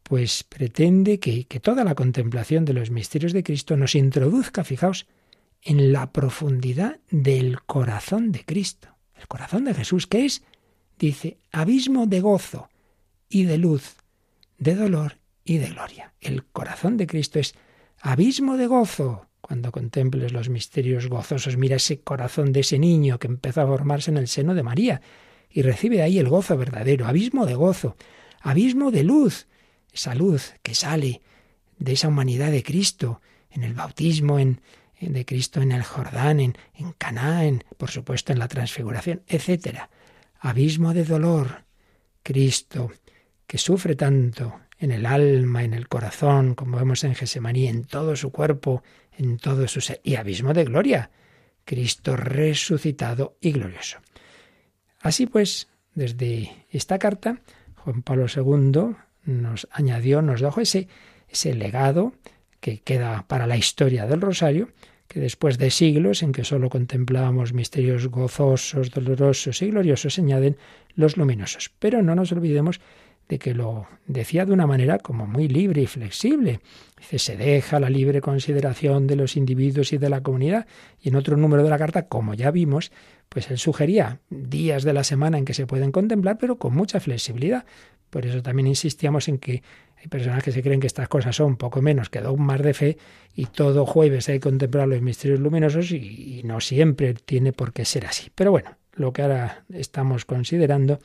pues 0.03 0.43
pretende 0.45 1.21
que, 1.21 1.45
que 1.45 1.61
toda 1.61 1.85
la 1.85 1.95
contemplación 1.95 2.65
de 2.65 2.73
los 2.73 2.91
misterios 2.91 3.33
de 3.33 3.45
Cristo 3.45 3.77
nos 3.77 3.95
introduzca, 3.95 4.65
fijaos, 4.65 5.07
en 5.63 5.93
la 5.93 6.13
profundidad 6.13 6.99
del 7.11 7.63
corazón 7.63 8.33
de 8.33 8.45
Cristo. 8.45 8.89
El 9.15 9.29
corazón 9.29 9.65
de 9.65 9.75
Jesús, 9.75 10.07
que 10.07 10.25
es, 10.25 10.43
dice, 10.99 11.39
abismo 11.53 12.07
de 12.07 12.21
gozo 12.21 12.71
y 13.29 13.45
de 13.45 13.59
luz, 13.59 13.97
de 14.59 14.75
dolor 14.75 15.19
y 15.45 15.59
de 15.59 15.69
gloria. 15.69 16.15
El 16.21 16.45
corazón 16.45 16.97
de 16.97 17.07
Cristo 17.07 17.39
es 17.39 17.55
abismo 18.01 18.57
de 18.57 18.67
gozo. 18.67 19.27
Cuando 19.41 19.73
contemples 19.73 20.33
los 20.33 20.49
misterios 20.49 21.09
gozosos, 21.09 21.57
mira 21.57 21.77
ese 21.77 22.01
corazón 22.01 22.53
de 22.53 22.61
ese 22.61 22.79
niño 22.79 23.19
que 23.19 23.27
empezó 23.27 23.63
a 23.63 23.67
formarse 23.67 24.11
en 24.11 24.17
el 24.17 24.29
seno 24.29 24.55
de 24.55 24.63
María 24.63 25.01
y 25.51 25.63
recibe 25.63 26.03
ahí 26.03 26.19
el 26.19 26.29
gozo 26.29 26.57
verdadero, 26.57 27.07
abismo 27.07 27.47
de 27.47 27.55
gozo, 27.55 27.97
abismo 28.41 28.91
de 28.91 29.03
luz, 29.03 29.47
esa 29.93 30.15
luz 30.15 30.55
que 30.63 30.75
sale 30.75 31.21
de 31.79 31.93
esa 31.93 32.09
humanidad 32.09 32.51
de 32.51 32.63
Cristo 32.63 33.21
en 33.51 33.65
el 33.65 33.75
bautismo, 33.75 34.39
en, 34.39 34.61
de 35.01 35.25
Cristo 35.25 35.61
en 35.61 35.73
el 35.73 35.83
Jordán, 35.83 36.41
en, 36.41 36.57
en 36.75 36.93
Caná, 36.93 37.45
en, 37.47 37.65
por 37.77 37.91
supuesto 37.91 38.33
en 38.33 38.39
la 38.39 38.49
transfiguración, 38.49 39.23
etc. 39.27 39.89
Abismo 40.39 40.95
de 40.95 41.05
dolor. 41.05 41.65
Cristo, 42.23 42.93
que 43.47 43.59
sufre 43.59 43.97
tanto 43.97 44.61
en 44.79 44.93
el 44.93 45.07
alma, 45.07 45.65
en 45.65 45.75
el 45.75 45.89
corazón, 45.89 46.55
como 46.55 46.79
vemos 46.79 47.03
en 47.05 47.15
Gesemaní, 47.15 47.67
en 47.67 47.85
todo 47.85 48.15
su 48.15 48.31
cuerpo, 48.31 48.83
en 49.17 49.39
todo 49.39 49.67
su 49.69 49.81
ser, 49.81 50.01
y 50.05 50.17
abismo 50.17 50.53
de 50.53 50.65
gloria, 50.65 51.11
Cristo 51.65 52.17
resucitado 52.17 53.37
y 53.41 53.53
glorioso. 53.53 53.99
Así 55.01 55.27
pues, 55.27 55.69
desde 55.95 56.67
esta 56.71 56.99
carta, 56.99 57.41
Juan 57.77 58.03
Pablo 58.03 58.27
II 58.35 58.97
nos 59.25 59.69
añadió, 59.73 60.23
nos 60.23 60.41
dejó 60.41 60.61
ese, 60.61 60.89
ese 61.29 61.55
legado 61.55 62.13
que 62.61 62.81
queda 62.81 63.27
para 63.27 63.47
la 63.47 63.57
historia 63.57 64.07
del 64.07 64.21
rosario, 64.21 64.69
que 65.09 65.19
después 65.19 65.59
de 65.59 65.71
siglos 65.71 66.23
en 66.23 66.33
que 66.33 66.45
sólo 66.45 66.69
contemplábamos 66.71 67.53
misterios 67.53 68.07
gozosos, 68.09 68.91
dolorosos 68.91 69.61
y 69.63 69.71
gloriosos, 69.71 70.15
se 70.15 70.21
añaden 70.21 70.57
los 70.95 71.17
luminosos. 71.17 71.73
Pero 71.79 72.03
no 72.03 72.15
nos 72.15 72.31
olvidemos 72.33 72.81
de 73.31 73.39
que 73.39 73.55
lo 73.55 73.87
decía 74.09 74.45
de 74.45 74.53
una 74.53 74.67
manera 74.67 74.99
como 74.99 75.25
muy 75.25 75.47
libre 75.47 75.83
y 75.83 75.87
flexible. 75.87 76.59
Dice, 76.99 77.21
se 77.21 77.37
deja 77.37 77.79
la 77.79 77.89
libre 77.89 78.21
consideración 78.21 79.07
de 79.07 79.15
los 79.15 79.37
individuos 79.37 79.93
y 79.93 79.99
de 79.99 80.11
la 80.11 80.21
comunidad. 80.21 80.67
Y 81.01 81.11
en 81.11 81.15
otro 81.15 81.37
número 81.37 81.63
de 81.63 81.71
la 81.71 81.79
carta, 81.79 82.09
como 82.09 82.35
ya 82.35 82.51
vimos, 82.51 82.91
pues 83.29 83.49
él 83.53 83.59
sugería 83.59 84.19
días 84.31 84.83
de 84.83 84.93
la 84.93 85.05
semana 85.05 85.39
en 85.39 85.45
que 85.45 85.55
se 85.55 85.65
pueden 85.65 85.93
contemplar, 85.93 86.39
pero 86.39 86.59
con 86.59 86.75
mucha 86.75 86.99
flexibilidad. 86.99 87.65
Por 88.11 88.27
eso 88.27 88.43
también 88.43 88.67
insistíamos 88.67 89.29
en 89.29 89.39
que 89.39 89.63
hay 89.97 90.09
personas 90.09 90.43
que 90.43 90.51
se 90.51 90.61
creen 90.61 90.81
que 90.81 90.89
estas 90.89 91.09
cosas 91.09 91.37
son 91.37 91.57
poco 91.57 91.81
menos 91.81 92.11
que 92.11 92.21
dogmas 92.21 92.61
de 92.61 92.75
fe 92.75 92.99
y 93.37 93.47
todo 93.47 93.87
jueves 93.87 94.29
hay 94.29 94.41
que 94.41 94.49
contemplar 94.49 94.89
los 94.89 95.03
misterios 95.03 95.39
luminosos 95.39 95.93
y, 95.93 96.41
y 96.41 96.43
no 96.43 96.61
siempre 96.61 97.15
tiene 97.15 97.53
por 97.53 97.73
qué 97.73 97.85
ser 97.85 98.07
así. 98.07 98.33
Pero 98.35 98.51
bueno, 98.51 98.77
lo 98.95 99.13
que 99.13 99.23
ahora 99.23 99.65
estamos 99.73 100.25
considerando 100.25 100.99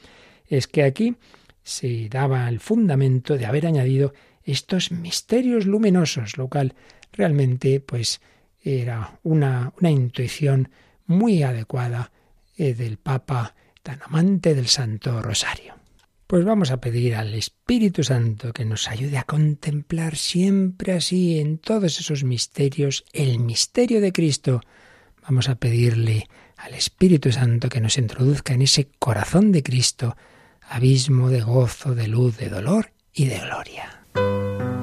es 0.48 0.68
que 0.68 0.82
aquí 0.82 1.16
se 1.66 2.08
daba 2.10 2.48
el 2.48 2.60
fundamento 2.60 3.38
de 3.38 3.48
haber 3.48 3.66
añadido 3.66 4.14
estos 4.44 4.92
misterios 4.92 5.66
luminosos, 5.66 6.38
lo 6.38 6.48
cual 6.48 6.76
realmente 7.12 7.80
pues 7.80 8.22
era 8.62 9.20
una, 9.24 9.74
una 9.82 9.90
intuición 9.90 10.70
muy 11.08 11.42
adecuada 11.42 12.12
eh, 12.56 12.76
del 12.76 12.98
Papa 12.98 13.56
tan 13.82 14.00
amante 14.04 14.54
del 14.54 14.68
Santo 14.68 15.22
Rosario. 15.24 15.74
Pues 16.28 16.46
vamos 16.46 16.70
a 16.70 16.80
pedir 16.80 17.16
al 17.16 17.34
Espíritu 17.34 18.04
Santo 18.04 18.54
que 18.54 18.66
nos 18.66 18.88
ayude 18.88 19.18
a 19.18 19.24
contemplar 19.24 20.16
siempre 20.16 20.94
así 20.94 21.40
en 21.40 21.58
todos 21.58 22.00
esos 22.00 22.24
misterios 22.24 23.06
el 23.12 23.40
misterio 23.40 24.02
de 24.02 24.12
Cristo. 24.12 24.62
Vamos 25.24 25.50
a 25.50 25.56
pedirle 25.56 26.28
al 26.58 26.76
Espíritu 26.76 27.32
Santo 27.32 27.70
que 27.70 27.82
nos 27.82 27.98
introduzca 27.98 28.54
en 28.54 28.62
ese 28.62 28.88
corazón 29.00 29.52
de 29.52 29.64
Cristo, 29.64 30.16
abismo 30.70 31.30
de 31.30 31.42
gozo, 31.42 31.96
de 31.96 32.08
luz, 32.08 32.38
de 32.38 32.50
dolor 32.50 32.92
y 33.14 33.26
de 33.26 33.40
gloria. 33.40 34.75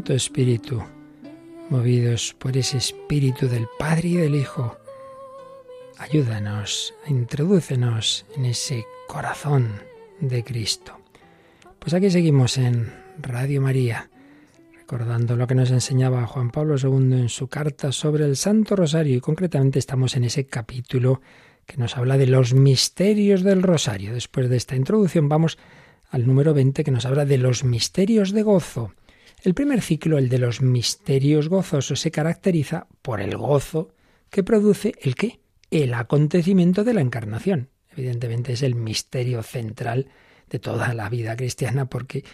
Santo 0.00 0.14
Espíritu, 0.14 0.82
movidos 1.68 2.34
por 2.38 2.56
ese 2.56 2.78
Espíritu 2.78 3.48
del 3.48 3.66
Padre 3.78 4.08
y 4.08 4.16
del 4.16 4.34
Hijo, 4.34 4.78
ayúdanos, 5.98 6.94
introdúcenos 7.06 8.24
en 8.34 8.46
ese 8.46 8.86
corazón 9.06 9.68
de 10.18 10.42
Cristo. 10.42 10.98
Pues 11.78 11.92
aquí 11.92 12.10
seguimos 12.10 12.56
en 12.56 12.90
Radio 13.18 13.60
María, 13.60 14.08
recordando 14.74 15.36
lo 15.36 15.46
que 15.46 15.54
nos 15.54 15.70
enseñaba 15.70 16.26
Juan 16.26 16.50
Pablo 16.50 16.76
II 16.82 17.20
en 17.20 17.28
su 17.28 17.48
carta 17.48 17.92
sobre 17.92 18.24
el 18.24 18.36
Santo 18.36 18.76
Rosario 18.76 19.14
y 19.14 19.20
concretamente 19.20 19.78
estamos 19.78 20.16
en 20.16 20.24
ese 20.24 20.46
capítulo 20.46 21.20
que 21.66 21.76
nos 21.76 21.98
habla 21.98 22.16
de 22.16 22.26
los 22.26 22.54
misterios 22.54 23.42
del 23.42 23.62
Rosario. 23.62 24.14
Después 24.14 24.48
de 24.48 24.56
esta 24.56 24.76
introducción 24.76 25.28
vamos 25.28 25.58
al 26.08 26.26
número 26.26 26.54
20 26.54 26.84
que 26.84 26.90
nos 26.90 27.04
habla 27.04 27.26
de 27.26 27.36
los 27.36 27.64
misterios 27.64 28.32
de 28.32 28.42
gozo. 28.42 28.94
El 29.42 29.54
primer 29.54 29.80
ciclo, 29.80 30.18
el 30.18 30.28
de 30.28 30.38
los 30.38 30.60
misterios 30.60 31.48
gozosos, 31.48 32.00
se 32.00 32.10
caracteriza 32.10 32.86
por 33.00 33.20
el 33.20 33.36
gozo 33.36 33.94
que 34.28 34.42
produce 34.42 34.94
el 35.00 35.14
qué? 35.14 35.40
El 35.70 35.94
acontecimiento 35.94 36.84
de 36.84 36.92
la 36.92 37.00
encarnación. 37.00 37.70
Evidentemente 37.90 38.52
es 38.52 38.62
el 38.62 38.74
misterio 38.74 39.42
central 39.42 40.08
de 40.50 40.58
toda 40.58 40.92
la 40.94 41.08
vida 41.08 41.36
cristiana 41.36 41.86
porque 41.86 42.24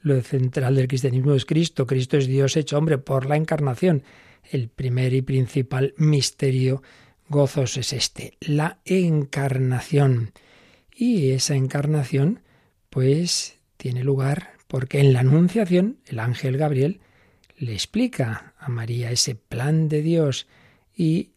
lo 0.00 0.20
central 0.22 0.74
del 0.74 0.88
cristianismo 0.88 1.34
es 1.34 1.44
Cristo. 1.44 1.86
Cristo 1.86 2.16
es 2.16 2.26
Dios 2.26 2.56
hecho 2.56 2.78
hombre 2.78 2.98
por 2.98 3.26
la 3.26 3.36
encarnación. 3.36 4.02
El 4.50 4.68
primer 4.68 5.14
y 5.14 5.22
principal 5.22 5.94
misterio 5.96 6.82
gozoso 7.28 7.80
es 7.80 7.92
este, 7.92 8.36
la 8.40 8.78
encarnación. 8.84 10.32
Y 10.94 11.30
esa 11.30 11.54
encarnación 11.54 12.40
pues 12.90 13.58
tiene 13.76 14.02
lugar 14.02 14.55
porque 14.66 15.00
en 15.00 15.12
la 15.12 15.20
Anunciación 15.20 15.98
el 16.06 16.18
ángel 16.18 16.56
Gabriel 16.56 17.00
le 17.56 17.72
explica 17.72 18.54
a 18.58 18.68
María 18.68 19.10
ese 19.10 19.34
plan 19.34 19.88
de 19.88 20.02
Dios 20.02 20.46
y 20.94 21.30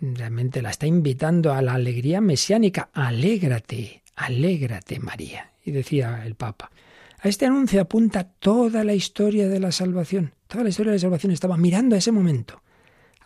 realmente 0.00 0.62
la 0.62 0.70
está 0.70 0.86
invitando 0.86 1.52
a 1.52 1.62
la 1.62 1.74
alegría 1.74 2.20
mesiánica. 2.20 2.90
Alégrate, 2.92 4.02
alégrate 4.16 4.98
María. 5.00 5.52
Y 5.64 5.72
decía 5.72 6.24
el 6.24 6.36
Papa, 6.36 6.70
a 7.18 7.28
este 7.28 7.46
anuncio 7.46 7.82
apunta 7.82 8.24
toda 8.24 8.82
la 8.82 8.94
historia 8.94 9.48
de 9.48 9.60
la 9.60 9.72
salvación. 9.72 10.32
Toda 10.46 10.64
la 10.64 10.70
historia 10.70 10.92
de 10.92 10.96
la 10.96 11.02
salvación 11.02 11.32
estaba 11.32 11.56
mirando 11.56 11.94
a 11.94 11.98
ese 11.98 12.12
momento. 12.12 12.62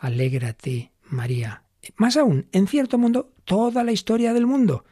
Alégrate 0.00 0.90
María. 1.04 1.62
Más 1.96 2.16
aún, 2.16 2.48
en 2.52 2.66
cierto 2.66 2.98
mundo, 2.98 3.32
toda 3.44 3.84
la 3.84 3.92
historia 3.92 4.32
del 4.32 4.46
mundo. 4.46 4.84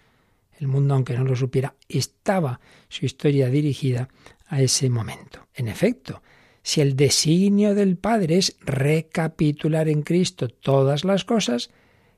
El 0.62 0.68
mundo, 0.68 0.94
aunque 0.94 1.18
no 1.18 1.24
lo 1.24 1.34
supiera, 1.34 1.74
estaba 1.88 2.60
su 2.88 3.04
historia 3.04 3.48
dirigida 3.48 4.08
a 4.46 4.62
ese 4.62 4.88
momento. 4.88 5.48
En 5.54 5.66
efecto, 5.66 6.22
si 6.62 6.80
el 6.80 6.94
designio 6.94 7.74
del 7.74 7.96
Padre 7.96 8.36
es 8.38 8.56
recapitular 8.60 9.88
en 9.88 10.02
Cristo 10.02 10.48
todas 10.48 11.04
las 11.04 11.24
cosas, 11.24 11.70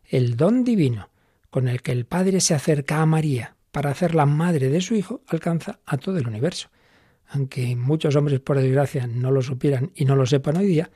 el 0.05 0.37
don 0.37 0.63
divino 0.63 1.09
con 1.49 1.69
el 1.69 1.81
que 1.81 1.93
el 1.93 2.05
Padre 2.05 2.43
se 2.43 2.53
acerca 2.53 3.01
a 3.01 3.07
María 3.07 3.57
para 3.73 3.91
hacerla 3.91 4.27
madre 4.27 4.69
de 4.69 4.83
su 4.83 4.95
Hijo 4.95 5.23
alcanza 5.27 5.81
a 5.87 5.97
todo 5.97 6.19
el 6.19 6.29
universo. 6.29 6.69
Aunque 7.29 7.75
muchos 7.77 8.15
hombres, 8.15 8.41
por 8.41 8.59
desgracia, 8.59 9.07
no 9.07 9.31
lo 9.31 9.41
supieran 9.41 9.91
y 9.95 10.05
no 10.05 10.17
lo 10.17 10.27
sepan 10.27 10.59
hoy 10.59 10.67
día, 10.67 10.91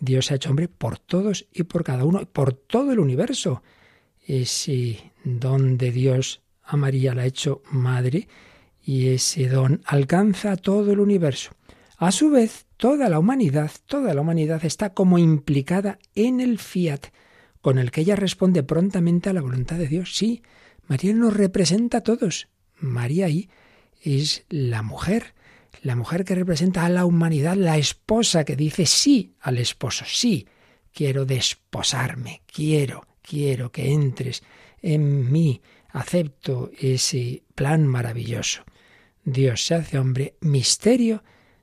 Dios 0.00 0.26
se 0.26 0.34
ha 0.34 0.36
hecho 0.36 0.50
hombre 0.50 0.68
por 0.68 0.98
todos 0.98 1.46
y 1.50 1.62
por 1.62 1.82
cada 1.82 2.04
uno, 2.04 2.26
por 2.26 2.52
todo 2.52 2.92
el 2.92 2.98
universo. 2.98 3.62
Ese 4.20 5.12
don 5.24 5.78
de 5.78 5.90
Dios 5.90 6.43
a 6.64 6.76
María 6.76 7.14
la 7.14 7.22
ha 7.22 7.26
hecho 7.26 7.62
madre 7.70 8.28
y 8.82 9.08
ese 9.08 9.48
don 9.48 9.82
alcanza 9.86 10.52
a 10.52 10.56
todo 10.56 10.92
el 10.92 11.00
universo. 11.00 11.52
A 11.96 12.12
su 12.12 12.30
vez, 12.30 12.66
toda 12.76 13.08
la 13.08 13.18
humanidad, 13.18 13.70
toda 13.86 14.14
la 14.14 14.20
humanidad 14.20 14.64
está 14.64 14.92
como 14.92 15.18
implicada 15.18 15.98
en 16.14 16.40
el 16.40 16.58
fiat, 16.58 17.06
con 17.60 17.78
el 17.78 17.90
que 17.90 18.02
ella 18.02 18.16
responde 18.16 18.62
prontamente 18.62 19.30
a 19.30 19.32
la 19.32 19.40
voluntad 19.40 19.76
de 19.76 19.88
Dios. 19.88 20.14
Sí, 20.14 20.42
María 20.86 21.14
nos 21.14 21.34
representa 21.34 21.98
a 21.98 22.02
todos. 22.02 22.48
María 22.76 23.26
ahí 23.26 23.48
es 24.02 24.44
la 24.50 24.82
mujer, 24.82 25.34
la 25.82 25.96
mujer 25.96 26.24
que 26.24 26.34
representa 26.34 26.84
a 26.84 26.90
la 26.90 27.06
humanidad, 27.06 27.56
la 27.56 27.78
esposa 27.78 28.44
que 28.44 28.56
dice 28.56 28.86
sí 28.86 29.34
al 29.40 29.58
esposo, 29.58 30.04
sí, 30.06 30.46
quiero 30.92 31.24
desposarme, 31.24 32.42
quiero, 32.46 33.06
quiero 33.22 33.72
que 33.72 33.92
entres 33.92 34.42
en 34.82 35.32
mí, 35.32 35.62
acepto 35.94 36.72
ese 36.78 37.44
plan 37.54 37.86
maravilloso. 37.86 38.64
Dios 39.24 39.64
se 39.64 39.76
hace 39.76 39.98
hombre, 39.98 40.34
misterio 40.40 41.22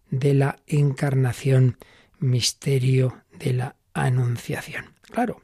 de 0.09 0.33
la 0.33 0.57
encarnación, 0.67 1.77
misterio 2.19 3.23
de 3.37 3.53
la 3.53 3.75
anunciación. 3.93 4.95
Claro, 5.01 5.41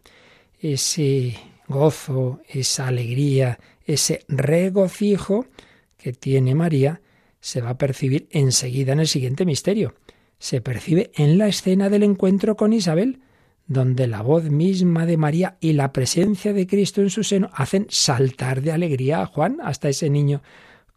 ese 0.60 1.36
gozo, 1.68 2.42
esa 2.48 2.88
alegría, 2.88 3.60
ese 3.86 4.26
regocijo 4.30 5.46
que 5.98 6.14
tiene 6.14 6.56
María 6.56 7.02
se 7.42 7.62
va 7.62 7.72
a 7.72 7.78
percibir 7.78 8.28
enseguida 8.32 8.94
en 8.94 9.02
el 9.02 9.08
siguiente 9.08 9.46
misterio. 9.46 9.96
Se 10.40 10.62
percibe 10.62 11.12
en 11.16 11.38
la 11.38 11.48
escena 11.48 11.90
del 11.90 12.04
encuentro 12.04 12.56
con 12.56 12.72
Isabel, 12.72 13.20
donde 13.68 14.08
la 14.08 14.22
voz 14.22 14.46
misma 14.46 15.06
de 15.06 15.18
María 15.18 15.58
y 15.60 15.74
la 15.74 15.92
presencia 15.92 16.54
de 16.54 16.66
Cristo 16.66 17.02
en 17.02 17.10
su 17.10 17.24
seno 17.24 17.50
hacen 17.54 17.88
saltar 17.90 18.62
de 18.62 18.72
alegría 18.72 19.22
a 19.22 19.26
Juan, 19.26 19.60
hasta 19.62 19.90
ese 19.90 20.10
niño 20.10 20.42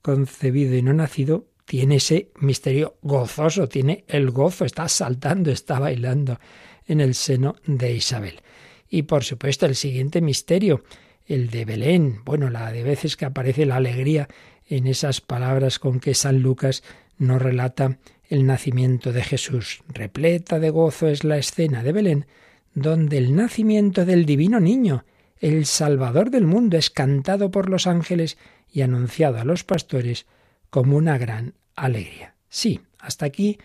concebido 0.02 0.76
y 0.76 0.83
no 0.83 0.92
nacido 0.92 1.46
tiene 1.64 1.96
ese 1.96 2.30
misterio 2.40 2.96
gozoso, 3.02 3.68
tiene 3.68 4.04
el 4.09 4.30
gozo, 4.30 4.64
está 4.64 4.88
saltando, 4.88 5.50
está 5.50 5.78
bailando 5.78 6.40
en 6.87 7.00
el 7.00 7.14
seno 7.14 7.56
de 7.66 7.92
Isabel. 7.92 8.40
Y 8.88 9.02
por 9.02 9.22
supuesto 9.22 9.66
el 9.66 9.76
siguiente 9.76 10.20
misterio, 10.20 10.83
el 11.26 11.50
de 11.50 11.64
Belén, 11.64 12.22
bueno, 12.24 12.50
la 12.50 12.72
de 12.72 12.83
veces 12.83 13.16
que 13.16 13.24
aparece 13.24 13.66
la 13.66 13.76
alegría 13.76 14.28
en 14.68 14.87
esas 14.87 15.20
palabras 15.20 15.78
con 15.78 16.00
que 16.00 16.14
San 16.14 16.40
Lucas 16.40 16.83
nos 17.18 17.40
relata 17.40 17.98
el 18.28 18.46
nacimiento 18.46 19.12
de 19.12 19.22
Jesús. 19.22 19.83
Repleta 19.88 20.59
de 20.59 20.70
gozo 20.70 21.09
es 21.09 21.22
la 21.22 21.38
escena 21.38 21.85
de 21.85 21.92
Belén, 21.92 22.26
donde 22.74 23.18
el 23.18 23.35
nacimiento 23.35 24.04
del 24.04 24.26
divino 24.26 24.61
niño, 24.61 25.04
el 25.38 25.66
Salvador 25.66 26.30
del 26.30 26.46
mundo, 26.46 26.76
es 26.76 26.90
cantado 26.90 27.50
por 27.50 27.68
los 27.68 27.87
ángeles 27.87 28.38
y 28.70 28.83
anunciado 28.83 29.38
a 29.38 29.44
los 29.44 29.64
pastores 29.64 30.26
como 30.70 30.96
una 30.96 31.18
gran 31.18 31.54
alegría. 31.74 32.35
Sí, 32.48 32.80
hasta 32.98 33.26
aquí 33.26 33.59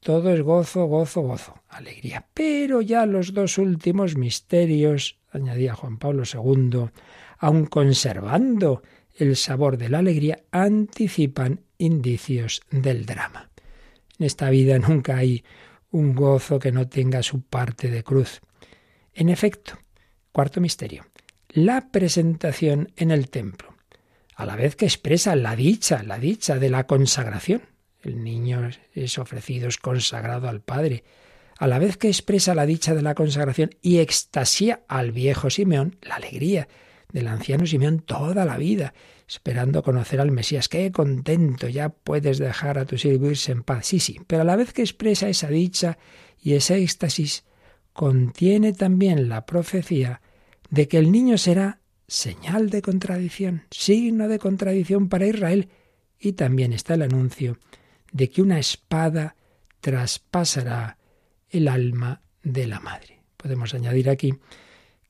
todo 0.00 0.32
es 0.32 0.42
gozo, 0.42 0.86
gozo, 0.86 1.22
gozo, 1.22 1.62
alegría. 1.68 2.26
Pero 2.34 2.80
ya 2.80 3.06
los 3.06 3.34
dos 3.34 3.58
últimos 3.58 4.16
misterios, 4.16 5.18
añadía 5.30 5.74
Juan 5.74 5.98
Pablo 5.98 6.22
II, 6.24 6.90
aun 7.38 7.66
conservando 7.66 8.82
el 9.16 9.36
sabor 9.36 9.76
de 9.76 9.88
la 9.88 9.98
alegría, 9.98 10.40
anticipan 10.50 11.60
indicios 11.78 12.62
del 12.70 13.06
drama. 13.06 13.50
En 14.18 14.26
esta 14.26 14.50
vida 14.50 14.78
nunca 14.78 15.16
hay 15.16 15.44
un 15.90 16.14
gozo 16.14 16.58
que 16.58 16.72
no 16.72 16.88
tenga 16.88 17.22
su 17.22 17.42
parte 17.42 17.90
de 17.90 18.02
cruz. 18.02 18.40
En 19.18 19.30
efecto, 19.30 19.76
cuarto 20.30 20.60
misterio, 20.60 21.04
la 21.48 21.90
presentación 21.90 22.92
en 22.94 23.10
el 23.10 23.30
templo 23.30 23.74
a 24.36 24.46
la 24.46 24.54
vez 24.54 24.76
que 24.76 24.84
expresa 24.84 25.34
la 25.34 25.56
dicha, 25.56 26.04
la 26.04 26.20
dicha 26.20 26.60
de 26.60 26.70
la 26.70 26.86
consagración. 26.86 27.62
El 28.00 28.22
niño 28.22 28.70
es 28.94 29.18
ofrecido, 29.18 29.66
es 29.66 29.76
consagrado 29.76 30.48
al 30.48 30.60
Padre. 30.60 31.02
A 31.58 31.66
la 31.66 31.80
vez 31.80 31.96
que 31.96 32.06
expresa 32.06 32.54
la 32.54 32.64
dicha 32.64 32.94
de 32.94 33.02
la 33.02 33.16
consagración 33.16 33.70
y 33.82 33.98
extasía 33.98 34.82
al 34.86 35.10
viejo 35.10 35.50
Simeón, 35.50 35.96
la 36.02 36.14
alegría 36.14 36.68
del 37.10 37.26
anciano 37.26 37.66
Simeón 37.66 37.98
toda 37.98 38.44
la 38.44 38.56
vida, 38.56 38.94
esperando 39.26 39.82
conocer 39.82 40.20
al 40.20 40.30
Mesías. 40.30 40.68
Qué 40.68 40.92
contento, 40.92 41.66
ya 41.66 41.88
puedes 41.88 42.38
dejar 42.38 42.78
a 42.78 42.84
tu 42.84 42.96
siervo 42.96 43.26
en 43.48 43.64
paz. 43.64 43.84
Sí, 43.84 43.98
sí, 43.98 44.20
pero 44.28 44.42
a 44.42 44.44
la 44.44 44.54
vez 44.54 44.72
que 44.72 44.82
expresa 44.82 45.28
esa 45.28 45.48
dicha 45.48 45.98
y 46.40 46.52
ese 46.52 46.80
éxtasis, 46.80 47.42
contiene 47.98 48.74
también 48.74 49.28
la 49.28 49.44
profecía 49.44 50.20
de 50.70 50.86
que 50.86 50.98
el 50.98 51.10
niño 51.10 51.36
será 51.36 51.80
señal 52.06 52.70
de 52.70 52.80
contradicción, 52.80 53.64
signo 53.72 54.28
de 54.28 54.38
contradicción 54.38 55.08
para 55.08 55.26
Israel. 55.26 55.68
Y 56.16 56.34
también 56.34 56.72
está 56.72 56.94
el 56.94 57.02
anuncio 57.02 57.58
de 58.12 58.30
que 58.30 58.40
una 58.40 58.60
espada 58.60 59.34
traspasará 59.80 60.96
el 61.50 61.66
alma 61.66 62.22
de 62.44 62.68
la 62.68 62.78
madre. 62.78 63.18
Podemos 63.36 63.74
añadir 63.74 64.10
aquí 64.10 64.32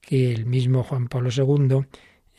que 0.00 0.32
el 0.32 0.46
mismo 0.46 0.82
Juan 0.82 1.08
Pablo 1.08 1.28
II, 1.28 1.84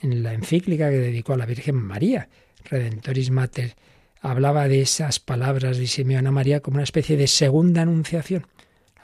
en 0.01 0.23
la 0.23 0.33
encíclica 0.33 0.89
que 0.89 0.97
dedicó 0.97 1.33
a 1.33 1.37
la 1.37 1.45
Virgen 1.45 1.75
María, 1.75 2.27
Redentoris 2.65 3.29
Mater, 3.29 3.75
hablaba 4.19 4.67
de 4.67 4.81
esas 4.81 5.19
palabras 5.19 5.77
de 5.77 5.85
Simeón 5.85 6.25
a 6.25 6.31
María 6.31 6.61
como 6.61 6.77
una 6.77 6.83
especie 6.85 7.17
de 7.17 7.27
segunda 7.27 7.83
anunciación. 7.83 8.47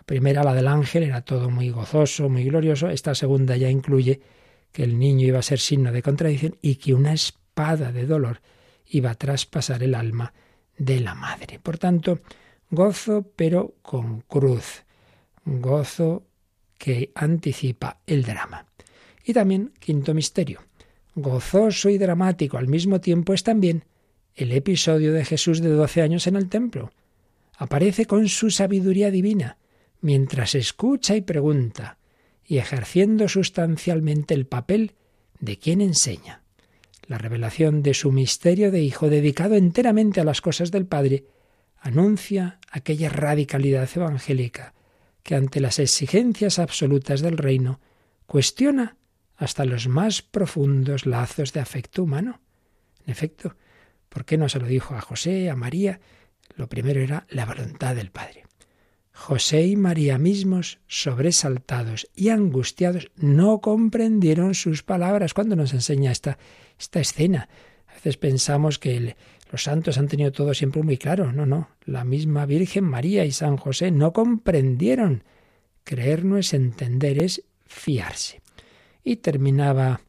Primera, 0.06 0.44
la 0.44 0.54
del 0.54 0.68
ángel, 0.68 1.04
era 1.04 1.22
todo 1.22 1.50
muy 1.50 1.70
gozoso, 1.70 2.30
muy 2.30 2.44
glorioso. 2.44 2.90
Esta 2.90 3.16
segunda 3.16 3.58
ya 3.58 3.70
incluye 3.70 4.22
que 4.72 4.84
el 4.84 5.00
niño 5.00 5.28
iba 5.28 5.40
a 5.40 5.44
ser 5.44 5.60
signo 5.60 5.92
de 5.92 6.04
contradicción 6.04 6.58
y 6.62 6.76
que 6.76 6.94
una 6.94 7.14
espada 7.14 7.92
de 7.92 8.06
dolor 8.06 8.42
iba 8.88 9.12
a 9.12 9.16
traspasar 9.16 9.82
el 9.84 9.96
alma 9.96 10.34
de 10.78 11.00
la 11.00 11.16
madre. 11.16 11.60
Por 11.60 11.78
tanto, 11.78 12.20
gozo 12.70 13.32
pero 13.36 13.76
con 13.82 14.22
cruz, 14.22 14.84
gozo 15.46 16.24
que 16.78 17.12
anticipa 17.16 18.02
el 18.06 18.24
drama. 18.24 18.66
Y 19.24 19.34
también, 19.34 19.74
quinto 19.80 20.14
misterio, 20.14 20.62
gozoso 21.16 21.90
y 21.90 21.98
dramático 21.98 22.58
al 22.58 22.68
mismo 22.68 23.02
tiempo 23.02 23.34
es 23.34 23.44
también 23.44 23.86
el 24.36 24.52
episodio 24.52 25.14
de 25.14 25.26
Jesús 25.26 25.62
de 25.62 25.70
doce 25.70 26.02
años 26.02 26.28
en 26.28 26.36
el 26.36 26.50
templo. 26.50 26.92
Aparece 27.58 28.06
con 28.06 28.28
su 28.28 28.52
sabiduría 28.52 29.10
divina, 29.10 29.58
mientras 30.06 30.54
escucha 30.54 31.16
y 31.16 31.22
pregunta, 31.22 31.98
y 32.46 32.60
ejerciendo 32.60 33.28
sustancialmente 33.28 34.36
el 34.36 34.46
papel 34.46 34.94
de 35.40 35.58
quien 35.58 35.82
enseña. 35.82 36.44
La 37.08 37.18
revelación 37.18 37.82
de 37.82 37.96
su 37.96 38.12
misterio 38.12 38.70
de 38.70 38.84
Hijo 38.84 39.10
dedicado 39.10 39.56
enteramente 39.56 40.22
a 40.22 40.24
las 40.24 40.42
cosas 40.42 40.70
del 40.70 40.86
Padre 40.86 41.26
anuncia 41.80 42.60
aquella 42.70 43.10
radicalidad 43.10 43.90
evangélica 43.96 44.76
que 45.24 45.34
ante 45.34 45.60
las 45.60 45.80
exigencias 45.80 46.60
absolutas 46.60 47.22
del 47.22 47.40
reino 47.40 47.80
cuestiona 48.28 48.98
hasta 49.38 49.66
los 49.66 49.88
más 49.88 50.22
profundos 50.22 51.08
lazos 51.08 51.52
de 51.52 51.62
afecto 51.62 52.04
humano. 52.04 52.42
En 53.08 53.12
efecto, 53.12 53.56
¿por 54.10 54.24
qué 54.24 54.38
no 54.38 54.50
se 54.50 54.60
lo 54.60 54.68
dijo 54.68 54.94
a 54.94 55.02
José, 55.02 55.50
a 55.50 55.56
María? 55.56 56.00
Lo 56.56 56.70
primero 56.70 57.02
era 57.02 57.26
la 57.30 57.46
voluntad 57.46 57.96
del 57.96 58.12
Padre. 58.12 58.46
José 59.18 59.66
y 59.66 59.78
María 59.78 60.18
mismos, 60.18 60.80
sobresaltados 60.88 62.10
y 62.16 62.30
angustiados, 62.30 63.12
no 63.16 63.62
comprendieron 63.62 64.54
sus 64.54 64.84
palabras. 64.84 65.34
cuando 65.34 65.56
nos 65.56 65.74
enseña 65.74 66.12
esta, 66.12 66.38
esta 66.78 67.00
escena? 67.00 67.48
A 67.88 67.94
veces 67.96 68.18
pensamos 68.18 68.78
que 68.78 69.16
los 69.50 69.64
santos 69.64 69.98
han 69.98 70.10
tenido 70.10 70.34
todo 70.34 70.54
siempre 70.54 70.84
muy 70.84 70.98
claro. 70.98 71.32
No, 71.32 71.46
no. 71.46 71.70
La 71.86 72.04
misma 72.04 72.46
Virgen 72.46 72.84
María 72.84 73.24
y 73.24 73.32
San 73.32 73.56
José 73.56 73.90
no 73.90 74.12
comprendieron. 74.12 75.24
Creer 75.86 76.26
no 76.26 76.38
es 76.38 76.54
entender, 76.54 77.24
es 77.24 77.42
fiarse. 77.66 78.42
Y 79.02 79.16
terminaba 79.16 80.02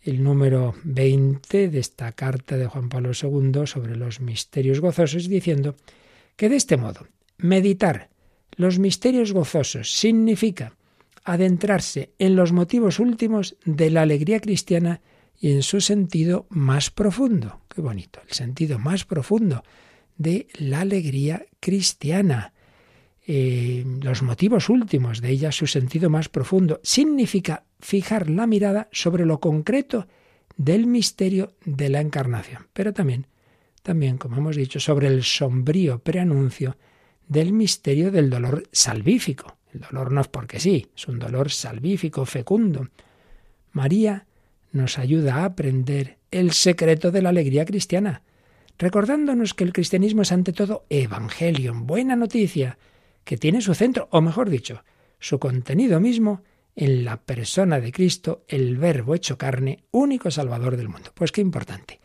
el 0.00 0.22
número 0.24 0.74
20 0.82 1.68
de 1.68 1.78
esta 1.78 2.10
carta 2.12 2.56
de 2.56 2.66
Juan 2.66 2.88
Pablo 2.88 3.10
II 3.10 3.66
sobre 3.66 3.96
los 3.96 4.20
misterios 4.20 4.80
gozosos 4.80 5.28
diciendo 5.28 5.76
que 6.36 6.48
de 6.48 6.56
este 6.56 6.78
modo 6.78 7.06
meditar 7.36 8.08
los 8.56 8.78
misterios 8.78 9.32
gozosos 9.32 9.92
significa 9.92 10.74
adentrarse 11.24 12.12
en 12.18 12.36
los 12.36 12.52
motivos 12.52 12.98
últimos 12.98 13.56
de 13.64 13.90
la 13.90 14.02
alegría 14.02 14.40
cristiana 14.40 15.00
y 15.38 15.52
en 15.52 15.62
su 15.62 15.80
sentido 15.80 16.46
más 16.48 16.90
profundo. 16.90 17.60
Qué 17.68 17.80
bonito, 17.80 18.20
el 18.26 18.32
sentido 18.32 18.78
más 18.78 19.04
profundo 19.04 19.62
de 20.16 20.48
la 20.54 20.80
alegría 20.80 21.44
cristiana. 21.60 22.54
Eh, 23.26 23.84
los 24.02 24.22
motivos 24.22 24.68
últimos 24.68 25.20
de 25.20 25.30
ella, 25.30 25.52
su 25.52 25.66
sentido 25.66 26.08
más 26.08 26.28
profundo, 26.28 26.80
significa 26.82 27.64
fijar 27.80 28.30
la 28.30 28.46
mirada 28.46 28.88
sobre 28.92 29.26
lo 29.26 29.40
concreto 29.40 30.06
del 30.56 30.86
misterio 30.86 31.54
de 31.64 31.90
la 31.90 32.00
encarnación, 32.00 32.68
pero 32.72 32.94
también, 32.94 33.26
también, 33.82 34.16
como 34.16 34.38
hemos 34.38 34.56
dicho, 34.56 34.80
sobre 34.80 35.08
el 35.08 35.22
sombrío 35.22 35.98
preanuncio 35.98 36.76
del 37.28 37.52
misterio 37.52 38.10
del 38.10 38.30
dolor 38.30 38.64
salvífico. 38.72 39.56
El 39.72 39.80
dolor 39.80 40.12
no 40.12 40.20
es 40.20 40.28
porque 40.28 40.60
sí, 40.60 40.88
es 40.96 41.08
un 41.08 41.18
dolor 41.18 41.50
salvífico, 41.50 42.24
fecundo. 42.24 42.88
María 43.72 44.26
nos 44.72 44.98
ayuda 44.98 45.36
a 45.36 45.44
aprender 45.44 46.18
el 46.30 46.52
secreto 46.52 47.10
de 47.10 47.22
la 47.22 47.30
alegría 47.30 47.64
cristiana, 47.64 48.22
recordándonos 48.78 49.54
que 49.54 49.64
el 49.64 49.72
cristianismo 49.72 50.22
es 50.22 50.32
ante 50.32 50.52
todo 50.52 50.86
evangelio, 50.90 51.74
buena 51.74 52.16
noticia, 52.16 52.78
que 53.24 53.36
tiene 53.36 53.60
su 53.60 53.74
centro, 53.74 54.08
o 54.10 54.20
mejor 54.20 54.50
dicho, 54.50 54.84
su 55.18 55.38
contenido 55.38 56.00
mismo 56.00 56.42
en 56.74 57.04
la 57.04 57.16
persona 57.16 57.80
de 57.80 57.90
Cristo, 57.90 58.44
el 58.48 58.76
Verbo 58.76 59.14
hecho 59.14 59.38
carne, 59.38 59.84
único 59.90 60.30
Salvador 60.30 60.76
del 60.76 60.88
mundo. 60.88 61.10
Pues 61.14 61.32
qué 61.32 61.40
importante, 61.40 62.00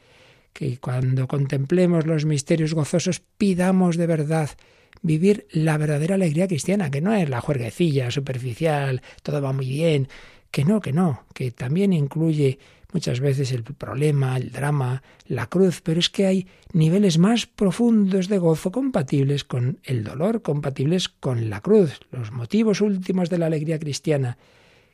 que 0.54 0.78
cuando 0.78 1.28
contemplemos 1.28 2.06
los 2.06 2.26
misterios 2.26 2.74
gozosos 2.74 3.22
pidamos 3.38 3.98
de 3.98 4.08
verdad 4.08 4.50
vivir 5.02 5.48
la 5.52 5.78
verdadera 5.78 6.16
alegría 6.16 6.48
cristiana, 6.48 6.92
que 6.92 7.02
no 7.02 7.14
es 7.14 7.30
la 7.30 7.42
juerguecilla 7.42 8.12
superficial, 8.12 9.02
todo 9.24 9.42
va 9.42 9.54
muy 9.54 9.68
bien, 9.68 10.08
que 10.52 10.66
no, 10.66 10.82
que 10.82 10.94
no, 10.94 11.24
que 11.34 11.52
también 11.52 11.94
incluye 11.94 12.60
muchas 12.94 13.22
veces 13.22 13.52
el 13.54 13.64
problema, 13.64 14.38
el 14.38 14.52
drama, 14.52 15.02
la 15.26 15.48
cruz, 15.48 15.82
pero 15.82 16.00
es 16.00 16.10
que 16.10 16.26
hay 16.26 16.48
niveles 16.74 17.18
más 17.18 17.46
profundos 17.46 18.28
de 18.28 18.38
gozo 18.38 18.72
compatibles 18.72 19.46
con 19.46 19.80
el 19.84 20.04
dolor, 20.04 20.42
compatibles 20.42 21.08
con 21.08 21.50
la 21.50 21.62
cruz, 21.62 22.00
los 22.12 22.32
motivos 22.32 22.82
últimos 22.82 23.30
de 23.30 23.38
la 23.38 23.46
alegría 23.46 23.80
cristiana 23.80 24.38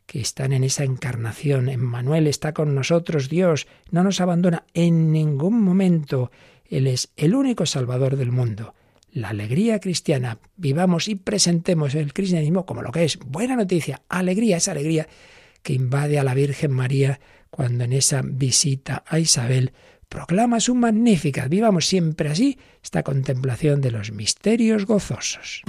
que 0.08 0.22
están 0.22 0.54
en 0.54 0.64
esa 0.64 0.84
encarnación. 0.84 1.70
Emmanuel 1.70 2.26
está 2.26 2.54
con 2.54 2.74
nosotros, 2.74 3.30
Dios 3.30 3.68
no 3.92 4.04
nos 4.04 4.22
abandona 4.22 4.64
en 4.74 5.12
ningún 5.12 5.62
momento. 5.62 6.32
Él 6.66 6.88
es 6.88 7.12
el 7.18 7.36
único 7.36 7.66
Salvador 7.66 8.16
del 8.16 8.32
mundo. 8.32 8.74
La 9.12 9.30
alegría 9.30 9.80
cristiana, 9.80 10.40
vivamos 10.56 11.08
y 11.08 11.16
presentemos 11.16 11.94
el 11.94 12.14
cristianismo 12.14 12.66
como 12.66 12.82
lo 12.82 12.92
que 12.92 13.04
es, 13.04 13.20
buena 13.20 13.56
noticia, 13.56 14.02
alegría, 14.10 14.58
esa 14.58 14.72
alegría 14.72 15.08
que 15.62 15.74
invade 15.74 16.18
a 16.18 16.24
la 16.24 16.34
Virgen 16.34 16.72
María 16.72 17.20
cuando 17.50 17.84
en 17.84 17.94
esa 17.94 18.22
visita 18.24 19.04
a 19.06 19.20
Isabel 19.20 19.74
proclama 20.08 20.60
su 20.60 20.74
magnífica. 20.76 21.48
Vivamos 21.48 21.86
siempre 21.86 22.30
así 22.30 22.58
esta 22.82 23.04
contemplación 23.04 23.82
de 23.82 23.92
los 23.92 24.12
misterios 24.12 24.86
gozosos. 24.86 25.64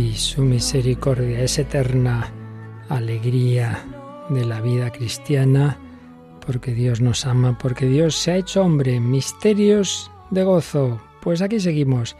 Y 0.00 0.14
su 0.14 0.42
misericordia 0.42 1.42
es 1.42 1.58
eterna 1.58 2.32
alegría 2.88 3.84
de 4.30 4.46
la 4.46 4.62
vida 4.62 4.90
cristiana, 4.90 5.78
porque 6.44 6.72
Dios 6.72 7.02
nos 7.02 7.26
ama, 7.26 7.58
porque 7.58 7.86
Dios 7.86 8.16
se 8.16 8.32
ha 8.32 8.36
hecho 8.36 8.62
hombre, 8.62 8.98
misterios 8.98 10.10
de 10.30 10.42
gozo. 10.42 11.02
Pues 11.20 11.42
aquí 11.42 11.60
seguimos 11.60 12.16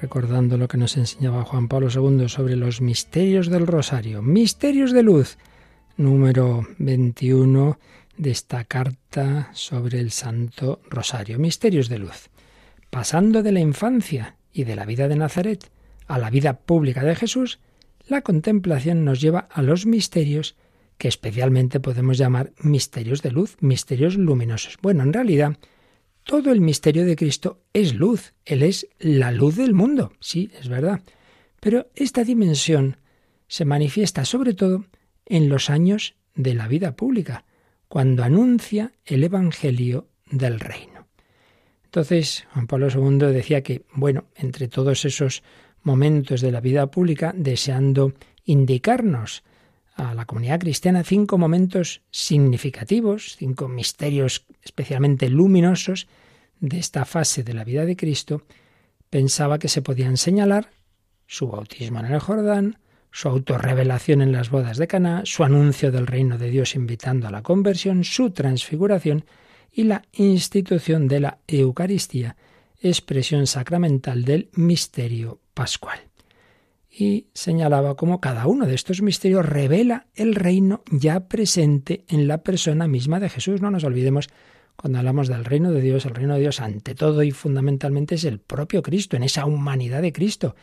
recordando 0.00 0.56
lo 0.56 0.68
que 0.68 0.78
nos 0.78 0.96
enseñaba 0.96 1.44
Juan 1.44 1.66
Pablo 1.66 1.88
II 1.92 2.28
sobre 2.28 2.54
los 2.54 2.80
misterios 2.80 3.48
del 3.48 3.66
rosario, 3.66 4.22
misterios 4.22 4.92
de 4.92 5.02
luz. 5.02 5.38
número 5.96 6.68
21 6.78 7.78
de 8.16 8.30
esta 8.30 8.62
carta 8.62 9.50
sobre 9.54 9.98
el 9.98 10.12
Santo 10.12 10.80
Rosario. 10.88 11.40
Misterios 11.40 11.88
de 11.88 11.98
luz. 11.98 12.30
Pasando 12.90 13.42
de 13.42 13.50
la 13.50 13.60
infancia 13.60 14.36
y 14.52 14.62
de 14.62 14.76
la 14.76 14.84
vida 14.84 15.08
de 15.08 15.16
Nazaret 15.16 15.68
a 16.08 16.18
la 16.18 16.30
vida 16.30 16.60
pública 16.60 17.04
de 17.04 17.14
Jesús, 17.14 17.60
la 18.08 18.22
contemplación 18.22 19.04
nos 19.04 19.20
lleva 19.20 19.48
a 19.50 19.62
los 19.62 19.86
misterios 19.86 20.56
que 20.96 21.08
especialmente 21.08 21.78
podemos 21.78 22.18
llamar 22.18 22.52
misterios 22.60 23.22
de 23.22 23.30
luz, 23.30 23.56
misterios 23.60 24.16
luminosos. 24.16 24.78
Bueno, 24.82 25.04
en 25.04 25.12
realidad, 25.12 25.56
todo 26.24 26.50
el 26.50 26.60
misterio 26.60 27.06
de 27.06 27.14
Cristo 27.14 27.62
es 27.72 27.94
luz. 27.94 28.34
Él 28.44 28.62
es 28.62 28.88
la 28.98 29.30
luz 29.30 29.56
del 29.56 29.74
mundo. 29.74 30.12
Sí, 30.20 30.50
es 30.58 30.68
verdad. 30.68 31.02
Pero 31.60 31.88
esta 31.94 32.24
dimensión 32.24 32.96
se 33.46 33.64
manifiesta 33.64 34.24
sobre 34.24 34.54
todo 34.54 34.84
en 35.26 35.48
los 35.48 35.70
años 35.70 36.16
de 36.34 36.54
la 36.54 36.68
vida 36.68 36.96
pública, 36.96 37.44
cuando 37.88 38.24
anuncia 38.24 38.92
el 39.04 39.24
Evangelio 39.24 40.08
del 40.30 40.60
Reino. 40.60 41.06
Entonces, 41.84 42.46
Juan 42.52 42.66
Pablo 42.66 42.88
II 42.94 43.32
decía 43.32 43.62
que, 43.62 43.84
bueno, 43.94 44.26
entre 44.34 44.68
todos 44.68 45.04
esos 45.04 45.42
momentos 45.88 46.42
de 46.42 46.52
la 46.52 46.60
vida 46.60 46.90
pública, 46.90 47.32
deseando 47.34 48.12
indicarnos 48.44 49.42
a 49.96 50.14
la 50.14 50.26
comunidad 50.26 50.60
cristiana 50.60 51.02
cinco 51.02 51.38
momentos 51.38 52.02
significativos, 52.10 53.36
cinco 53.38 53.68
misterios 53.68 54.44
especialmente 54.62 55.30
luminosos 55.30 56.06
de 56.60 56.78
esta 56.78 57.06
fase 57.06 57.42
de 57.42 57.54
la 57.54 57.64
vida 57.64 57.86
de 57.86 57.96
Cristo, 57.96 58.42
pensaba 59.08 59.58
que 59.58 59.68
se 59.68 59.80
podían 59.80 60.18
señalar 60.18 60.70
su 61.26 61.48
bautismo 61.48 62.00
en 62.00 62.06
el 62.12 62.20
Jordán, 62.20 62.78
su 63.10 63.28
autorrevelación 63.28 64.20
en 64.20 64.32
las 64.32 64.50
bodas 64.50 64.76
de 64.76 64.88
Caná, 64.88 65.22
su 65.24 65.42
anuncio 65.42 65.90
del 65.90 66.06
reino 66.06 66.36
de 66.36 66.50
Dios 66.50 66.74
invitando 66.74 67.26
a 67.26 67.30
la 67.30 67.42
conversión, 67.42 68.04
su 68.04 68.30
transfiguración 68.30 69.24
y 69.72 69.84
la 69.84 70.02
institución 70.12 71.08
de 71.08 71.20
la 71.20 71.38
Eucaristía, 71.48 72.36
expresión 72.80 73.46
sacramental 73.46 74.24
del 74.24 74.50
misterio 74.52 75.40
pascual 75.58 75.98
y 76.88 77.26
señalaba 77.34 77.96
cómo 77.96 78.20
cada 78.20 78.46
uno 78.46 78.64
de 78.64 78.76
estos 78.76 79.02
misterios 79.02 79.44
revela 79.44 80.06
el 80.14 80.36
reino 80.36 80.84
ya 80.88 81.26
presente 81.26 82.04
en 82.06 82.28
la 82.28 82.44
persona 82.44 82.86
misma 82.86 83.18
de 83.18 83.28
Jesús. 83.28 83.60
No 83.60 83.72
nos 83.72 83.82
olvidemos 83.82 84.28
cuando 84.76 85.00
hablamos 85.00 85.26
del 85.26 85.44
reino 85.44 85.72
de 85.72 85.80
Dios, 85.80 86.06
el 86.06 86.14
reino 86.14 86.34
de 86.34 86.40
Dios 86.42 86.60
ante 86.60 86.94
todo 86.94 87.24
y 87.24 87.32
fundamentalmente 87.32 88.14
es 88.14 88.22
el 88.22 88.38
propio 88.38 88.82
Cristo, 88.82 89.16
en 89.16 89.24
esa 89.24 89.46
humanidad 89.46 90.00
de 90.00 90.12
Cristo. 90.12 90.54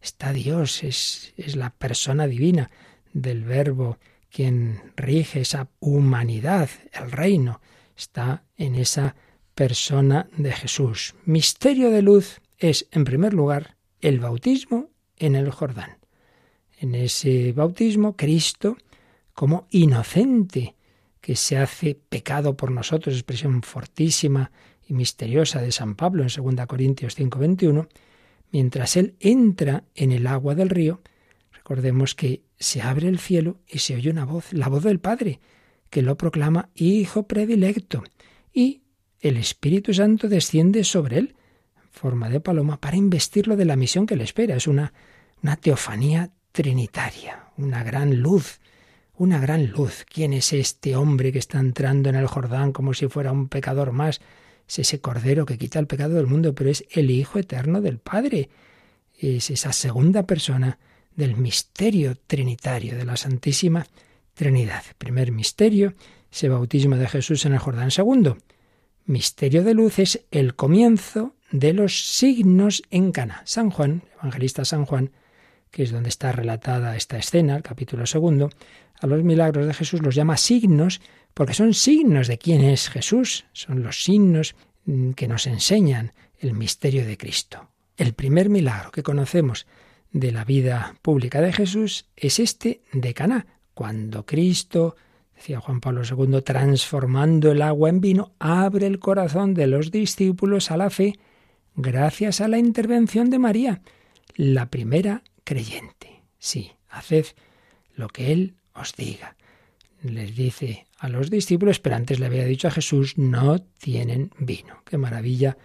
Está 0.00 0.32
Dios, 0.32 0.82
es, 0.82 1.34
es 1.36 1.54
la 1.54 1.68
persona 1.68 2.26
divina 2.26 2.70
del 3.12 3.44
Verbo 3.44 3.98
quien 4.30 4.80
rige 4.96 5.42
esa 5.42 5.68
humanidad, 5.78 6.70
el 6.92 7.12
reino, 7.12 7.60
está 7.96 8.44
en 8.56 8.76
esa 8.76 9.14
persona 9.54 10.26
de 10.38 10.52
Jesús. 10.52 11.14
Misterio 11.26 11.90
de 11.90 12.00
luz 12.00 12.40
es, 12.56 12.88
en 12.92 13.04
primer 13.04 13.34
lugar, 13.34 13.77
el 14.00 14.20
bautismo 14.20 14.90
en 15.16 15.34
el 15.34 15.50
Jordán. 15.50 15.98
En 16.78 16.94
ese 16.94 17.52
bautismo, 17.52 18.16
Cristo, 18.16 18.76
como 19.34 19.66
inocente, 19.70 20.76
que 21.20 21.36
se 21.36 21.58
hace 21.58 21.94
pecado 21.94 22.56
por 22.56 22.70
nosotros, 22.70 23.14
expresión 23.14 23.62
fortísima 23.62 24.50
y 24.86 24.94
misteriosa 24.94 25.60
de 25.60 25.72
San 25.72 25.96
Pablo 25.96 26.22
en 26.22 26.28
2 26.28 26.66
Corintios 26.66 27.16
5:21, 27.16 27.88
mientras 28.52 28.96
él 28.96 29.16
entra 29.20 29.84
en 29.94 30.12
el 30.12 30.26
agua 30.26 30.54
del 30.54 30.70
río, 30.70 31.00
recordemos 31.52 32.14
que 32.14 32.42
se 32.58 32.80
abre 32.80 33.08
el 33.08 33.18
cielo 33.18 33.58
y 33.68 33.80
se 33.80 33.96
oye 33.96 34.10
una 34.10 34.24
voz, 34.24 34.52
la 34.52 34.68
voz 34.68 34.84
del 34.84 35.00
Padre, 35.00 35.40
que 35.90 36.02
lo 36.02 36.16
proclama 36.16 36.70
Hijo 36.74 37.26
predilecto, 37.26 38.04
y 38.52 38.82
el 39.20 39.36
Espíritu 39.36 39.92
Santo 39.92 40.28
desciende 40.28 40.84
sobre 40.84 41.18
él 41.18 41.34
forma 41.98 42.30
de 42.30 42.40
paloma 42.40 42.80
para 42.80 42.96
investirlo 42.96 43.56
de 43.56 43.64
la 43.64 43.76
misión 43.76 44.06
que 44.06 44.16
le 44.16 44.24
espera. 44.24 44.56
Es 44.56 44.66
una, 44.66 44.92
una 45.42 45.56
teofanía 45.56 46.30
trinitaria, 46.52 47.50
una 47.56 47.82
gran 47.82 48.20
luz, 48.20 48.60
una 49.16 49.38
gran 49.38 49.66
luz. 49.66 50.06
¿Quién 50.08 50.32
es 50.32 50.52
este 50.52 50.96
hombre 50.96 51.32
que 51.32 51.38
está 51.38 51.58
entrando 51.58 52.08
en 52.08 52.14
el 52.14 52.26
Jordán 52.26 52.72
como 52.72 52.94
si 52.94 53.08
fuera 53.08 53.32
un 53.32 53.48
pecador 53.48 53.92
más? 53.92 54.20
Es 54.66 54.78
ese 54.78 55.00
cordero 55.00 55.44
que 55.44 55.58
quita 55.58 55.78
el 55.78 55.86
pecado 55.86 56.14
del 56.14 56.26
mundo, 56.26 56.54
pero 56.54 56.70
es 56.70 56.84
el 56.90 57.10
Hijo 57.10 57.38
eterno 57.38 57.80
del 57.80 57.98
Padre. 57.98 58.48
Es 59.18 59.50
esa 59.50 59.72
segunda 59.72 60.24
persona 60.24 60.78
del 61.16 61.36
misterio 61.36 62.16
trinitario, 62.26 62.96
de 62.96 63.04
la 63.04 63.16
Santísima 63.16 63.86
Trinidad. 64.34 64.84
Primer 64.98 65.32
misterio, 65.32 65.94
ese 66.30 66.48
bautismo 66.48 66.96
de 66.96 67.08
Jesús 67.08 67.44
en 67.44 67.54
el 67.54 67.58
Jordán. 67.58 67.90
Segundo, 67.90 68.38
misterio 69.06 69.64
de 69.64 69.74
luz 69.74 69.98
es 69.98 70.24
el 70.30 70.54
comienzo 70.54 71.34
de 71.50 71.72
los 71.72 72.04
signos 72.04 72.82
en 72.90 73.12
Cana. 73.12 73.42
San 73.44 73.70
Juan, 73.70 74.02
evangelista 74.20 74.64
San 74.64 74.84
Juan, 74.84 75.10
que 75.70 75.82
es 75.82 75.92
donde 75.92 76.08
está 76.08 76.32
relatada 76.32 76.96
esta 76.96 77.18
escena, 77.18 77.56
el 77.56 77.62
capítulo 77.62 78.06
segundo, 78.06 78.50
a 79.00 79.06
los 79.06 79.22
milagros 79.22 79.66
de 79.66 79.74
Jesús 79.74 80.02
los 80.02 80.14
llama 80.14 80.36
signos 80.36 81.00
porque 81.34 81.54
son 81.54 81.74
signos 81.74 82.26
de 82.26 82.38
quién 82.38 82.64
es 82.64 82.88
Jesús, 82.88 83.46
son 83.52 83.82
los 83.82 84.02
signos 84.02 84.56
mm, 84.86 85.12
que 85.12 85.28
nos 85.28 85.46
enseñan 85.46 86.12
el 86.38 86.54
misterio 86.54 87.06
de 87.06 87.16
Cristo. 87.16 87.68
El 87.96 88.12
primer 88.14 88.48
milagro 88.48 88.90
que 88.90 89.02
conocemos 89.02 89.66
de 90.12 90.32
la 90.32 90.44
vida 90.44 90.96
pública 91.02 91.40
de 91.40 91.52
Jesús 91.52 92.06
es 92.16 92.38
este 92.38 92.82
de 92.92 93.14
Caná, 93.14 93.46
cuando 93.74 94.26
Cristo, 94.26 94.96
decía 95.36 95.60
Juan 95.60 95.80
Pablo 95.80 96.02
II, 96.02 96.42
transformando 96.42 97.52
el 97.52 97.62
agua 97.62 97.88
en 97.88 98.00
vino, 98.00 98.32
abre 98.38 98.86
el 98.86 98.98
corazón 98.98 99.54
de 99.54 99.66
los 99.68 99.90
discípulos 99.90 100.70
a 100.70 100.76
la 100.76 100.90
fe 100.90 101.14
gracias 101.78 102.40
a 102.40 102.48
la 102.48 102.58
intervención 102.58 103.30
de 103.30 103.38
María, 103.38 103.80
la 104.34 104.68
primera 104.68 105.22
creyente. 105.44 106.22
Sí, 106.38 106.72
haced 106.88 107.26
lo 107.94 108.08
que 108.08 108.32
Él 108.32 108.54
os 108.74 108.94
diga. 108.96 109.36
Les 110.02 110.34
dice 110.34 110.86
a 110.98 111.08
los 111.08 111.30
discípulos, 111.30 111.78
pero 111.78 111.96
antes 111.96 112.18
le 112.18 112.26
había 112.26 112.44
dicho 112.44 112.68
a 112.68 112.72
Jesús, 112.72 113.16
no 113.16 113.60
tienen 113.60 114.30
vino. 114.38 114.82
Qué 114.84 114.98
maravilla. 114.98 115.56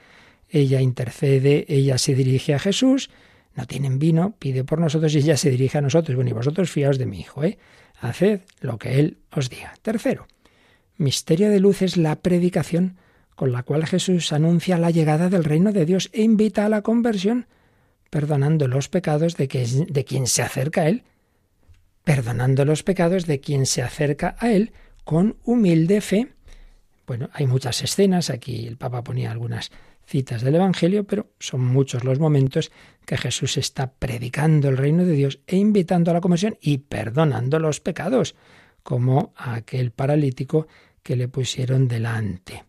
Ella 0.49 0.81
intercede, 0.81 1.65
ella 1.67 1.97
se 1.97 2.13
dirige 2.13 2.53
a 2.53 2.59
Jesús, 2.59 3.09
no 3.55 3.65
tienen 3.65 3.97
vino, 3.97 4.35
pide 4.37 4.63
por 4.63 4.79
nosotros 4.79 5.13
y 5.15 5.19
ella 5.19 5.37
se 5.37 5.49
dirige 5.49 5.79
a 5.79 5.81
nosotros. 5.81 6.15
Bueno, 6.15 6.29
y 6.29 6.33
vosotros 6.33 6.69
fiaos 6.69 6.99
de 6.99 7.07
mi 7.07 7.19
hijo, 7.19 7.43
¿eh? 7.43 7.57
Haced 7.99 8.41
lo 8.61 8.77
que 8.77 8.99
Él 8.99 9.17
os 9.31 9.49
diga. 9.49 9.73
Tercero, 9.81 10.27
misterio 10.97 11.49
de 11.49 11.59
luz 11.59 11.81
es 11.81 11.97
la 11.97 12.17
predicación 12.17 12.97
con 13.35 13.51
la 13.51 13.63
cual 13.63 13.85
Jesús 13.85 14.31
anuncia 14.31 14.77
la 14.77 14.91
llegada 14.91 15.29
del 15.29 15.43
reino 15.43 15.71
de 15.71 15.85
Dios 15.85 16.09
e 16.13 16.21
invita 16.21 16.65
a 16.65 16.69
la 16.69 16.81
conversión, 16.81 17.47
perdonando 18.09 18.67
los 18.67 18.89
pecados 18.89 19.37
de, 19.37 19.47
quien 19.47 20.27
se 20.27 20.41
acerca 20.41 20.81
a 20.81 20.89
Él, 20.89 21.03
perdonando 22.03 22.65
los 22.65 22.83
pecados 22.83 23.25
de 23.25 23.39
quien 23.39 23.65
se 23.65 23.81
acerca 23.81 24.35
a 24.39 24.51
Él 24.51 24.71
con 25.03 25.37
humilde 25.43 26.01
fe. 26.01 26.33
Bueno, 27.07 27.29
hay 27.33 27.47
muchas 27.47 27.81
escenas, 27.83 28.29
aquí 28.29 28.67
el 28.67 28.77
Papa 28.77 29.03
ponía 29.03 29.31
algunas 29.31 29.71
citas 30.05 30.41
del 30.41 30.55
Evangelio, 30.55 31.05
pero 31.05 31.31
son 31.39 31.61
muchos 31.61 32.03
los 32.03 32.19
momentos 32.19 32.71
que 33.05 33.17
Jesús 33.17 33.57
está 33.57 33.93
predicando 33.93 34.69
el 34.69 34.77
reino 34.77 35.05
de 35.05 35.13
Dios 35.13 35.39
e 35.47 35.55
invitando 35.57 36.11
a 36.11 36.13
la 36.13 36.21
conversión 36.21 36.57
y 36.61 36.79
perdonando 36.79 37.57
los 37.59 37.79
pecados, 37.79 38.35
como 38.83 39.33
a 39.37 39.55
aquel 39.55 39.91
paralítico 39.91 40.67
que 41.01 41.15
le 41.15 41.29
pusieron 41.29 41.87
delante 41.87 42.65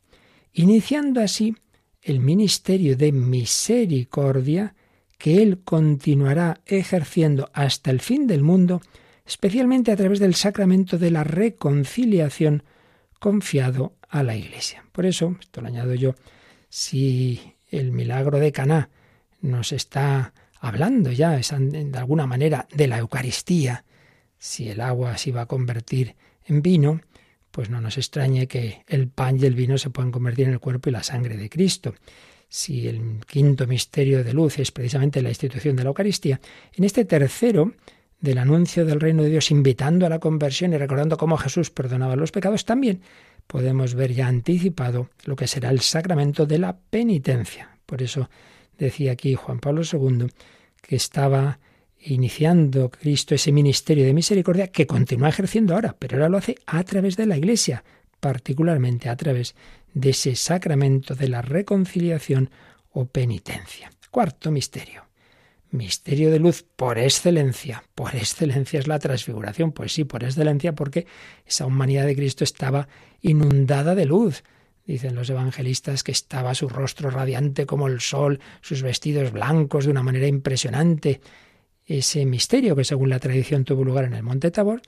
iniciando 0.54 1.20
así 1.20 1.54
el 2.00 2.20
ministerio 2.20 2.96
de 2.96 3.12
misericordia 3.12 4.74
que 5.18 5.42
Él 5.42 5.60
continuará 5.64 6.60
ejerciendo 6.66 7.50
hasta 7.52 7.90
el 7.90 8.00
fin 8.00 8.26
del 8.26 8.42
mundo, 8.42 8.80
especialmente 9.26 9.90
a 9.90 9.96
través 9.96 10.20
del 10.20 10.34
sacramento 10.34 10.98
de 10.98 11.10
la 11.10 11.24
reconciliación 11.24 12.62
confiado 13.18 13.94
a 14.08 14.22
la 14.22 14.36
Iglesia. 14.36 14.84
Por 14.92 15.06
eso, 15.06 15.36
esto 15.40 15.60
lo 15.60 15.68
añado 15.68 15.94
yo, 15.94 16.14
si 16.68 17.40
el 17.70 17.90
milagro 17.90 18.38
de 18.38 18.52
Caná 18.52 18.90
nos 19.40 19.72
está 19.72 20.34
hablando 20.60 21.10
ya 21.10 21.30
de 21.38 21.98
alguna 21.98 22.26
manera 22.26 22.68
de 22.72 22.86
la 22.86 22.98
Eucaristía, 22.98 23.84
si 24.38 24.68
el 24.68 24.80
agua 24.80 25.16
se 25.16 25.32
va 25.32 25.42
a 25.42 25.46
convertir 25.46 26.16
en 26.44 26.62
vino, 26.62 27.00
pues 27.54 27.70
no 27.70 27.80
nos 27.80 27.98
extrañe 27.98 28.48
que 28.48 28.82
el 28.88 29.06
pan 29.06 29.38
y 29.40 29.46
el 29.46 29.54
vino 29.54 29.78
se 29.78 29.88
puedan 29.88 30.10
convertir 30.10 30.48
en 30.48 30.54
el 30.54 30.58
cuerpo 30.58 30.88
y 30.88 30.92
la 30.92 31.04
sangre 31.04 31.36
de 31.36 31.48
Cristo. 31.48 31.94
Si 32.48 32.88
el 32.88 33.20
quinto 33.28 33.68
misterio 33.68 34.24
de 34.24 34.32
luz 34.32 34.58
es 34.58 34.72
precisamente 34.72 35.22
la 35.22 35.28
institución 35.28 35.76
de 35.76 35.84
la 35.84 35.90
Eucaristía, 35.90 36.40
en 36.74 36.82
este 36.82 37.04
tercero 37.04 37.74
del 38.18 38.38
anuncio 38.38 38.84
del 38.84 38.98
reino 38.98 39.22
de 39.22 39.30
Dios 39.30 39.52
invitando 39.52 40.04
a 40.04 40.08
la 40.08 40.18
conversión 40.18 40.72
y 40.72 40.78
recordando 40.78 41.16
cómo 41.16 41.36
Jesús 41.36 41.70
perdonaba 41.70 42.16
los 42.16 42.32
pecados, 42.32 42.64
también 42.64 43.02
podemos 43.46 43.94
ver 43.94 44.12
ya 44.12 44.26
anticipado 44.26 45.10
lo 45.24 45.36
que 45.36 45.46
será 45.46 45.70
el 45.70 45.78
sacramento 45.78 46.46
de 46.46 46.58
la 46.58 46.76
penitencia. 46.76 47.78
Por 47.86 48.02
eso 48.02 48.30
decía 48.76 49.12
aquí 49.12 49.36
Juan 49.36 49.60
Pablo 49.60 49.82
II 49.84 50.26
que 50.82 50.96
estaba 50.96 51.60
iniciando 52.04 52.90
Cristo 52.90 53.34
ese 53.34 53.52
ministerio 53.52 54.04
de 54.04 54.14
misericordia 54.14 54.68
que 54.68 54.86
continúa 54.86 55.28
ejerciendo 55.28 55.74
ahora, 55.74 55.96
pero 55.98 56.16
ahora 56.16 56.28
lo 56.28 56.38
hace 56.38 56.56
a 56.66 56.82
través 56.84 57.16
de 57.16 57.26
la 57.26 57.36
Iglesia, 57.36 57.84
particularmente 58.20 59.08
a 59.08 59.16
través 59.16 59.54
de 59.94 60.10
ese 60.10 60.36
sacramento 60.36 61.14
de 61.14 61.28
la 61.28 61.42
reconciliación 61.42 62.50
o 62.90 63.06
penitencia. 63.06 63.90
Cuarto 64.10 64.50
misterio. 64.50 65.04
Misterio 65.70 66.30
de 66.30 66.38
luz 66.38 66.64
por 66.76 66.98
excelencia. 66.98 67.82
Por 67.94 68.14
excelencia 68.14 68.78
es 68.78 68.86
la 68.86 69.00
transfiguración. 69.00 69.72
Pues 69.72 69.92
sí, 69.92 70.04
por 70.04 70.22
excelencia 70.22 70.74
porque 70.74 71.06
esa 71.44 71.66
humanidad 71.66 72.06
de 72.06 72.14
Cristo 72.14 72.44
estaba 72.44 72.86
inundada 73.22 73.96
de 73.96 74.04
luz. 74.04 74.44
Dicen 74.86 75.16
los 75.16 75.30
evangelistas 75.30 76.04
que 76.04 76.12
estaba 76.12 76.54
su 76.54 76.68
rostro 76.68 77.10
radiante 77.10 77.66
como 77.66 77.88
el 77.88 78.00
sol, 78.00 78.38
sus 78.60 78.82
vestidos 78.82 79.32
blancos 79.32 79.86
de 79.86 79.90
una 79.90 80.02
manera 80.02 80.28
impresionante. 80.28 81.20
Ese 81.86 82.24
misterio 82.26 82.76
que 82.76 82.84
según 82.84 83.10
la 83.10 83.18
tradición 83.18 83.64
tuvo 83.64 83.84
lugar 83.84 84.04
en 84.04 84.14
el 84.14 84.22
monte 84.22 84.50
Tabor, 84.50 84.82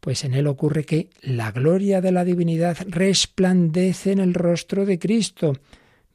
pues 0.00 0.24
en 0.24 0.34
él 0.34 0.46
ocurre 0.46 0.84
que 0.84 1.10
la 1.20 1.50
gloria 1.52 2.00
de 2.00 2.12
la 2.12 2.24
divinidad 2.24 2.78
resplandece 2.88 4.12
en 4.12 4.20
el 4.20 4.34
rostro 4.34 4.86
de 4.86 4.98
Cristo 4.98 5.54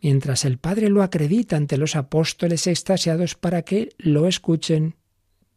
mientras 0.04 0.44
el 0.44 0.58
Padre 0.58 0.90
lo 0.90 1.02
acredita 1.02 1.56
ante 1.56 1.78
los 1.78 1.96
apóstoles 1.96 2.68
extasiados 2.68 3.36
para 3.36 3.62
que 3.62 3.90
lo 3.98 4.28
escuchen, 4.28 4.96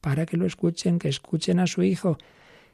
para 0.01 0.25
que 0.25 0.37
lo 0.37 0.47
escuchen, 0.47 1.01
que 1.01 1.09
escuchen 1.09 1.59
a 1.59 1.67
su 1.67 1.83
Hijo 1.83 2.17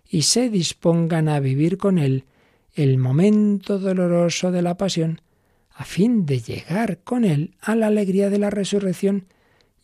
y 0.07 0.23
se 0.23 0.51
dispongan 0.51 1.29
a 1.29 1.41
vivir 1.41 1.79
con 1.79 1.99
Él 1.99 2.27
el 2.75 2.99
momento 2.99 3.79
doloroso 3.79 4.53
de 4.53 4.61
la 4.61 4.77
pasión, 4.77 5.23
a 5.71 5.85
fin 5.85 6.27
de 6.27 6.41
llegar 6.41 6.99
con 6.99 7.25
Él 7.25 7.55
a 7.63 7.75
la 7.75 7.87
alegría 7.87 8.29
de 8.29 8.39
la 8.39 8.51
resurrección 8.51 9.25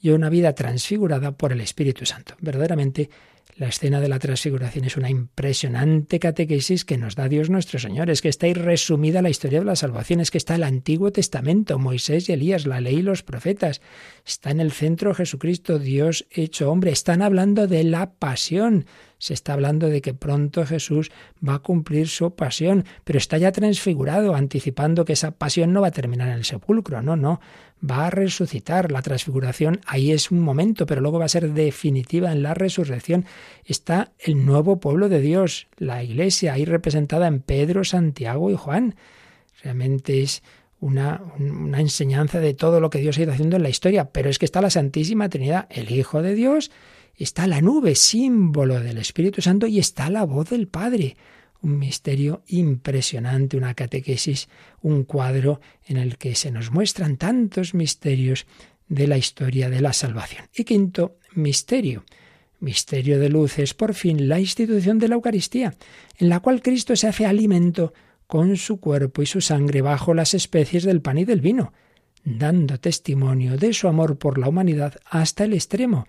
y 0.00 0.10
una 0.10 0.28
vida 0.28 0.54
transfigurada 0.54 1.32
por 1.32 1.52
el 1.52 1.60
Espíritu 1.60 2.06
Santo. 2.06 2.34
Verdaderamente, 2.40 3.10
la 3.58 3.66
escena 3.66 4.00
de 4.00 4.08
la 4.08 4.20
transfiguración 4.20 4.84
es 4.84 4.96
una 4.96 5.10
impresionante 5.10 6.20
catequesis 6.20 6.84
que 6.84 6.96
nos 6.96 7.16
da 7.16 7.28
Dios 7.28 7.50
nuestro 7.50 7.80
Señor. 7.80 8.08
Es 8.08 8.22
que 8.22 8.28
está 8.28 8.46
ahí 8.46 8.54
resumida 8.54 9.20
la 9.20 9.30
historia 9.30 9.58
de 9.58 9.64
la 9.64 9.74
salvación, 9.74 10.20
es 10.20 10.30
que 10.30 10.38
está 10.38 10.54
el 10.54 10.62
Antiguo 10.62 11.10
Testamento, 11.10 11.76
Moisés 11.76 12.28
y 12.28 12.32
Elías, 12.34 12.66
la 12.66 12.80
ley 12.80 12.98
y 12.98 13.02
los 13.02 13.24
profetas. 13.24 13.80
Está 14.24 14.52
en 14.52 14.60
el 14.60 14.70
centro 14.70 15.12
Jesucristo, 15.12 15.80
Dios 15.80 16.24
hecho 16.30 16.70
hombre. 16.70 16.92
Están 16.92 17.20
hablando 17.20 17.66
de 17.66 17.82
la 17.82 18.12
pasión. 18.12 18.86
Se 19.18 19.34
está 19.34 19.52
hablando 19.52 19.88
de 19.88 20.00
que 20.00 20.14
pronto 20.14 20.64
Jesús 20.64 21.10
va 21.46 21.54
a 21.54 21.58
cumplir 21.58 22.08
su 22.08 22.34
pasión, 22.34 22.84
pero 23.04 23.18
está 23.18 23.36
ya 23.36 23.50
transfigurado, 23.50 24.34
anticipando 24.34 25.04
que 25.04 25.14
esa 25.14 25.32
pasión 25.32 25.72
no 25.72 25.80
va 25.80 25.88
a 25.88 25.92
terminar 25.92 26.28
en 26.28 26.34
el 26.34 26.44
sepulcro. 26.44 27.02
No, 27.02 27.16
no 27.16 27.40
va 27.88 28.06
a 28.06 28.10
resucitar. 28.10 28.92
La 28.92 29.02
transfiguración 29.02 29.80
ahí 29.86 30.12
es 30.12 30.30
un 30.30 30.40
momento, 30.40 30.86
pero 30.86 31.00
luego 31.00 31.18
va 31.18 31.24
a 31.24 31.28
ser 31.28 31.52
definitiva 31.52 32.32
en 32.32 32.42
la 32.42 32.54
resurrección. 32.54 33.24
Está 33.64 34.12
el 34.18 34.44
nuevo 34.44 34.80
pueblo 34.80 35.08
de 35.08 35.20
Dios, 35.20 35.68
la 35.76 36.02
iglesia, 36.02 36.54
ahí 36.54 36.64
representada 36.64 37.26
en 37.26 37.40
Pedro, 37.40 37.84
Santiago 37.84 38.50
y 38.50 38.54
Juan. 38.54 38.94
Realmente 39.62 40.22
es 40.22 40.42
una, 40.80 41.20
una, 41.38 41.80
enseñanza 41.80 42.38
de 42.38 42.54
todo 42.54 42.80
lo 42.80 42.90
que 42.90 43.00
Dios 43.00 43.18
ha 43.18 43.22
ido 43.22 43.32
haciendo 43.32 43.56
en 43.56 43.64
la 43.64 43.68
historia, 43.68 44.10
pero 44.10 44.30
es 44.30 44.38
que 44.38 44.44
está 44.44 44.60
la 44.60 44.70
Santísima 44.70 45.28
Trinidad, 45.28 45.66
el 45.70 45.90
Hijo 45.90 46.22
de 46.22 46.34
Dios, 46.34 46.70
está 47.24 47.46
la 47.46 47.60
nube, 47.60 47.94
símbolo 47.94 48.80
del 48.80 48.98
Espíritu 48.98 49.42
Santo, 49.42 49.66
y 49.66 49.78
está 49.78 50.10
la 50.10 50.24
voz 50.24 50.50
del 50.50 50.68
Padre. 50.68 51.16
Un 51.60 51.78
misterio 51.78 52.42
impresionante, 52.46 53.56
una 53.56 53.74
catequesis, 53.74 54.48
un 54.80 55.04
cuadro 55.04 55.60
en 55.86 55.96
el 55.96 56.16
que 56.16 56.34
se 56.34 56.52
nos 56.52 56.70
muestran 56.70 57.16
tantos 57.16 57.74
misterios 57.74 58.46
de 58.88 59.06
la 59.06 59.18
historia 59.18 59.68
de 59.68 59.80
la 59.80 59.92
salvación. 59.92 60.46
Y 60.54 60.64
quinto 60.64 61.16
misterio, 61.34 62.04
misterio 62.60 63.18
de 63.18 63.28
luz, 63.28 63.58
es 63.58 63.74
por 63.74 63.94
fin 63.94 64.28
la 64.28 64.40
institución 64.40 64.98
de 64.98 65.08
la 65.08 65.16
Eucaristía, 65.16 65.74
en 66.18 66.28
la 66.28 66.40
cual 66.40 66.62
Cristo 66.62 66.96
se 66.96 67.08
hace 67.08 67.26
alimento 67.26 67.92
con 68.26 68.56
su 68.56 68.78
cuerpo 68.78 69.22
y 69.22 69.26
su 69.26 69.40
sangre 69.40 69.82
bajo 69.82 70.14
las 70.14 70.34
especies 70.34 70.84
del 70.84 71.00
pan 71.00 71.18
y 71.18 71.24
del 71.24 71.40
vino, 71.40 71.72
dando 72.24 72.78
testimonio 72.78 73.56
de 73.56 73.72
su 73.72 73.88
amor 73.88 74.18
por 74.18 74.38
la 74.38 74.48
humanidad 74.48 74.96
hasta 75.06 75.44
el 75.44 75.54
extremo, 75.54 76.06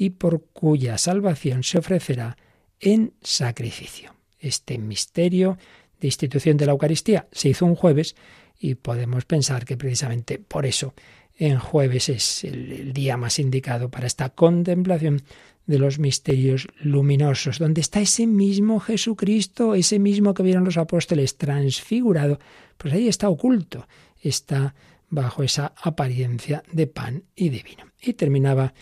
y 0.00 0.10
por 0.10 0.44
cuya 0.52 0.96
salvación 0.96 1.64
se 1.64 1.78
ofrecerá 1.78 2.36
en 2.80 3.12
sacrificio 3.20 4.14
este 4.38 4.78
misterio 4.78 5.58
de 6.00 6.08
institución 6.08 6.56
de 6.56 6.66
la 6.66 6.72
Eucaristía 6.72 7.26
se 7.32 7.48
hizo 7.48 7.66
un 7.66 7.74
jueves 7.74 8.14
y 8.58 8.74
podemos 8.76 9.24
pensar 9.24 9.64
que 9.64 9.76
precisamente 9.76 10.38
por 10.38 10.66
eso 10.66 10.94
en 11.36 11.58
jueves 11.58 12.08
es 12.08 12.44
el, 12.44 12.92
día 12.92 13.16
más 13.16 13.38
indicado 13.38 13.90
para 13.90 14.06
esta 14.06 14.30
contemplación 14.30 15.22
de 15.66 15.78
los 15.78 15.98
misterios 15.98 16.66
luminosos, 16.80 17.58
donde 17.58 17.80
está 17.80 18.00
ese 18.00 18.26
mismo 18.26 18.80
Jesucristo, 18.80 19.74
ese 19.74 19.98
mismo 19.98 20.34
que 20.34 20.42
vieron 20.42 20.64
los 20.64 20.78
apóstoles 20.78 21.36
transfigurado, 21.36 22.38
pues 22.76 22.94
ahí 22.94 23.06
está 23.06 23.28
oculto, 23.28 23.86
está 24.22 24.74
bajo 25.10 25.42
esa 25.42 25.74
apariencia 25.76 26.62
de 26.72 26.86
pan 26.86 27.24
y 27.36 27.50
de 27.50 27.62
vino. 27.62 27.84
Y 28.00 28.14
terminaba 28.14 28.72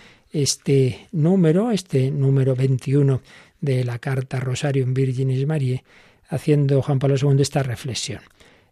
este 0.43 1.09
número, 1.13 1.71
este 1.71 2.11
número 2.11 2.55
21 2.55 3.23
de 3.63 3.85
la 3.85 3.99
carta 3.99 4.39
Rosarium 4.39 4.93
Virginis 4.93 5.47
Mariae, 5.47 5.83
haciendo 6.29 6.83
Juan 6.83 6.99
Pablo 6.99 7.17
II 7.19 7.41
esta 7.41 7.63
reflexión. 7.63 8.21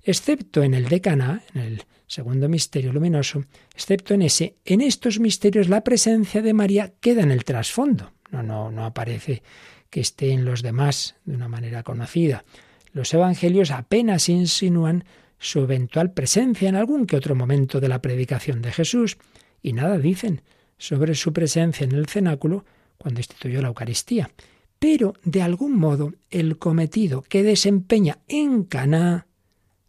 Excepto 0.02 0.62
en 0.62 0.74
el 0.74 0.90
de 0.90 1.00
Caná, 1.00 1.42
en 1.54 1.60
el 1.62 1.82
segundo 2.06 2.50
misterio 2.50 2.92
luminoso, 2.92 3.44
excepto 3.74 4.12
en 4.12 4.20
ese, 4.20 4.56
en 4.66 4.82
estos 4.82 5.18
misterios 5.20 5.70
la 5.70 5.82
presencia 5.82 6.42
de 6.42 6.52
María 6.52 6.92
queda 7.00 7.22
en 7.22 7.30
el 7.30 7.44
trasfondo. 7.44 8.12
No, 8.30 8.42
no, 8.42 8.70
no 8.70 8.84
aparece 8.84 9.42
que 9.88 10.00
esté 10.00 10.32
en 10.32 10.44
los 10.44 10.60
demás 10.60 11.16
de 11.24 11.34
una 11.34 11.48
manera 11.48 11.82
conocida. 11.82 12.44
Los 12.92 13.14
evangelios 13.14 13.70
apenas 13.70 14.28
insinúan 14.28 15.04
su 15.38 15.60
eventual 15.60 16.12
presencia 16.12 16.68
en 16.68 16.76
algún 16.76 17.06
que 17.06 17.16
otro 17.16 17.34
momento 17.34 17.80
de 17.80 17.88
la 17.88 18.02
predicación 18.02 18.60
de 18.60 18.70
Jesús 18.70 19.16
y 19.62 19.72
nada 19.72 19.96
dicen 19.96 20.42
sobre 20.78 21.14
su 21.14 21.32
presencia 21.32 21.84
en 21.84 21.92
el 21.92 22.06
cenáculo 22.06 22.64
cuando 22.98 23.20
instituyó 23.20 23.60
la 23.62 23.68
Eucaristía. 23.68 24.30
Pero, 24.78 25.14
de 25.24 25.42
algún 25.42 25.76
modo, 25.78 26.12
el 26.30 26.58
cometido 26.58 27.22
que 27.22 27.42
desempeña 27.42 28.18
en 28.28 28.64
Caná, 28.64 29.26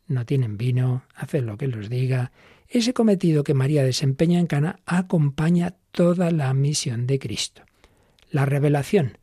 no 0.08 0.26
tienen 0.26 0.58
vino, 0.58 1.04
hacen 1.16 1.46
lo 1.46 1.58
que 1.58 1.68
los 1.68 1.90
diga, 1.90 2.32
ese 2.68 2.94
cometido 2.94 3.44
que 3.44 3.54
María 3.54 3.84
desempeña 3.84 4.40
en 4.40 4.48
Cana 4.48 4.80
acompaña 4.86 5.76
toda 5.92 6.32
la 6.32 6.54
misión 6.54 7.08
de 7.08 7.20
Cristo. 7.20 7.64
La 8.32 8.46
revelación, 8.46 9.18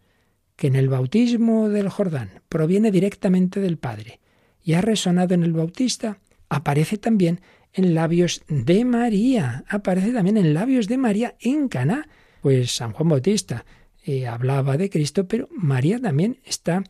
que 0.56 0.68
en 0.68 0.76
el 0.76 0.88
bautismo 0.88 1.68
del 1.68 1.88
Jordán 1.88 2.42
proviene 2.48 2.90
directamente 2.90 3.60
del 3.60 3.78
Padre 3.78 4.20
y 4.62 4.74
ha 4.74 4.80
resonado 4.80 5.34
en 5.34 5.42
el 5.42 5.52
Bautista, 5.52 6.18
aparece 6.48 6.98
también 6.98 7.40
en 7.72 7.94
labios 7.94 8.42
de 8.48 8.84
María, 8.84 9.64
aparece 9.68 10.12
también 10.12 10.36
en 10.36 10.54
labios 10.54 10.88
de 10.88 10.98
María 10.98 11.36
en 11.40 11.68
Caná, 11.68 12.08
pues 12.40 12.74
San 12.74 12.92
Juan 12.92 13.08
Bautista 13.08 13.64
eh, 14.04 14.26
hablaba 14.26 14.76
de 14.76 14.90
Cristo, 14.90 15.26
pero 15.26 15.48
María 15.52 15.98
también 15.98 16.38
está 16.44 16.84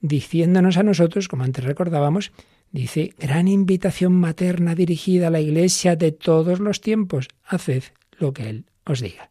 diciéndonos 0.00 0.76
a 0.76 0.82
nosotros, 0.82 1.28
como 1.28 1.44
antes 1.44 1.64
recordábamos, 1.64 2.32
dice, 2.70 3.14
gran 3.18 3.48
invitación 3.48 4.12
materna 4.12 4.74
dirigida 4.74 5.28
a 5.28 5.30
la 5.30 5.40
Iglesia 5.40 5.96
de 5.96 6.12
todos 6.12 6.60
los 6.60 6.80
tiempos, 6.80 7.28
haced 7.44 7.84
lo 8.18 8.32
que 8.32 8.48
Él 8.48 8.64
os 8.84 9.00
diga. 9.00 9.30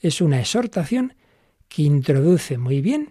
Es 0.00 0.20
una 0.20 0.40
exhortación 0.40 1.14
que 1.68 1.82
introduce 1.82 2.58
muy 2.58 2.80
bien 2.80 3.08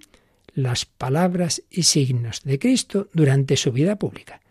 las 0.53 0.85
palabras 0.85 1.63
y 1.69 1.83
signos 1.83 2.43
de 2.43 2.59
Cristo 2.59 3.09
durante 3.13 3.57
su 3.57 3.71
vida 3.71 3.97
pública, 3.97 4.41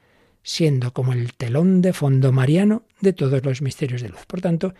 siendo 0.42 0.92
como 0.92 1.12
el 1.12 1.34
telón 1.34 1.82
de 1.82 1.92
fondo 1.92 2.32
mariano 2.32 2.84
de 3.00 3.12
todos 3.12 3.44
los 3.44 3.62
misterios 3.62 4.02
de 4.02 4.08
luz. 4.08 4.26
Por 4.26 4.40
tanto, 4.40 4.74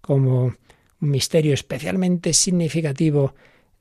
como 0.00 0.54
un 1.00 1.10
misterio 1.10 1.54
especialmente 1.54 2.32
significativo 2.32 3.34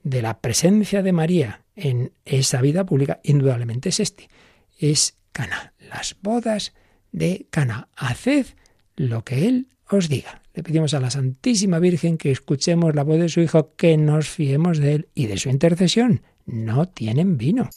de 0.04 0.22
la 0.22 0.40
presencia 0.40 1.02
de 1.02 1.14
María 1.14 1.62
en 1.76 2.12
esa 2.26 2.62
vida 2.62 2.86
pública, 2.86 3.20
indudablemente 3.24 3.90
es 3.90 4.00
este. 4.00 4.30
Es 4.78 5.16
Cana, 5.32 5.74
las 5.80 6.16
bodas 6.22 6.74
de 7.12 7.48
Cana. 7.50 7.88
Haced 7.96 8.48
lo 8.96 9.24
que 9.24 9.48
Él 9.48 9.68
os 9.90 10.10
diga. 10.10 10.42
Le 10.54 10.62
pedimos 10.62 10.94
a 10.94 11.00
la 11.00 11.10
Santísima 11.10 11.80
Virgen 11.80 12.18
que 12.18 12.32
escuchemos 12.32 12.94
la 12.94 13.04
voz 13.04 13.20
de 13.20 13.30
su 13.30 13.42
Hijo, 13.42 13.74
que 13.76 13.98
nos 13.98 14.30
fiemos 14.30 14.78
de 14.78 14.96
Él 14.96 15.08
y 15.16 15.26
de 15.26 15.38
su 15.38 15.50
intercesión. 15.50 16.22
No 16.46 16.88
tienen 16.88 17.38
vino. 17.38 17.70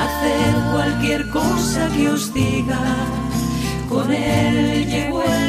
Haced 0.00 0.72
cualquier 0.72 1.28
cosa 1.30 1.88
que 1.96 2.08
os 2.08 2.32
diga. 2.34 2.80
Con 3.88 4.12
él 4.12 4.86
llegó 4.86 5.22
el 5.22 5.45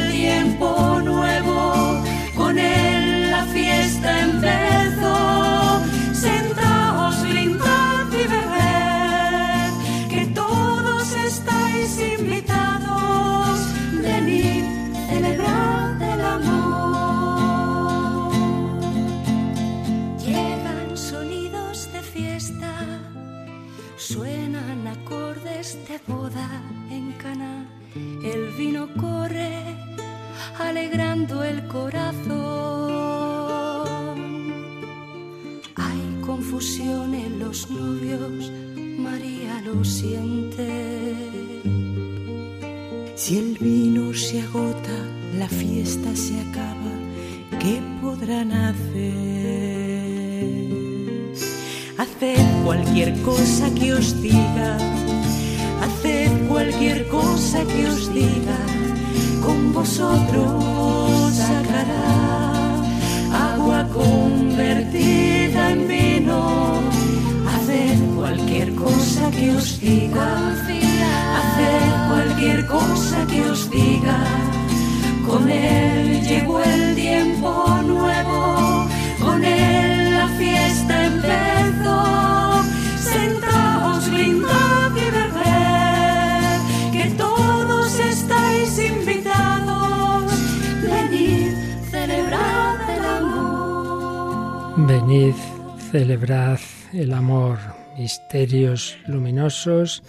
celebrad 95.98 96.60
el 96.92 97.12
amor, 97.12 97.58
misterios 97.98 98.96
luminosos, 99.08 100.04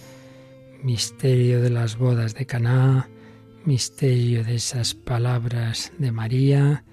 misterio 0.84 1.60
de 1.60 1.70
las 1.70 1.98
bodas 1.98 2.32
de 2.36 2.46
Caná, 2.46 3.08
misterio 3.64 4.44
de 4.44 4.54
esas 4.54 4.94
palabras 4.94 5.92
de 5.98 6.12
María. 6.12 6.84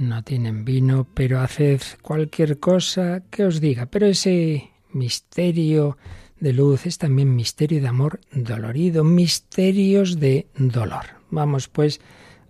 No 0.00 0.24
tienen 0.24 0.64
vino, 0.64 1.06
pero 1.14 1.38
haced 1.38 1.82
cualquier 2.02 2.58
cosa 2.58 3.22
que 3.30 3.44
os 3.44 3.60
diga. 3.60 3.86
Pero 3.86 4.06
ese 4.06 4.72
misterio 4.90 5.96
de 6.40 6.52
luz 6.52 6.86
es 6.86 6.98
también 6.98 7.36
misterio 7.36 7.80
de 7.80 7.86
amor 7.86 8.18
dolorido, 8.32 9.04
misterios 9.04 10.18
de 10.18 10.48
dolor. 10.56 11.04
Vamos 11.30 11.68
pues 11.68 12.00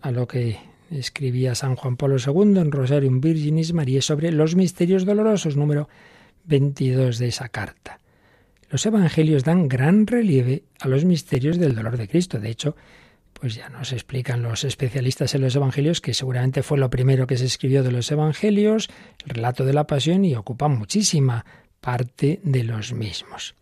a 0.01 0.11
lo 0.11 0.27
que 0.27 0.59
escribía 0.99 1.55
San 1.55 1.77
Juan 1.77 1.97
Pablo 1.97 2.17
II 2.19 2.59
en 2.59 2.73
Rosarium 2.73 3.21
Virginis 3.21 3.73
María 3.73 4.03
sobre 4.03 4.33
los 4.33 4.55
misterios 4.55 5.05
dolorosos, 5.05 5.57
número 5.57 5.89
22 6.45 7.19
de 7.19 7.29
esa 7.29 7.49
carta. 7.49 8.01
Los 8.71 8.87
evangelios 8.87 9.45
dan 9.45 9.69
gran 9.69 10.07
relieve 10.07 10.65
a 10.81 10.89
los 10.89 11.05
misterios 11.05 11.59
del 11.59 11.75
dolor 11.75 11.97
de 11.97 12.09
Cristo. 12.09 12.39
De 12.39 12.49
hecho, 12.51 12.75
pues 13.35 13.55
ya 13.55 13.69
nos 13.69 13.93
explican 13.93 14.43
los 14.43 14.65
especialistas 14.65 15.35
en 15.35 15.43
los 15.43 15.55
evangelios 15.57 16.01
que 16.01 16.15
seguramente 16.15 16.63
fue 16.63 16.79
lo 16.79 16.91
primero 16.91 17.27
que 17.27 17.37
se 17.37 17.45
escribió 17.45 17.83
de 17.83 17.93
los 17.93 18.11
evangelios, 18.11 18.89
el 19.25 19.31
relato 19.31 19.65
de 19.65 19.75
la 19.75 19.87
pasión 19.87 20.25
y 20.25 20.35
ocupa 20.37 20.69
muchísima 20.69 21.45
parte 21.81 22.41
de 22.45 22.65
los 22.65 22.93
mismos. 22.93 23.55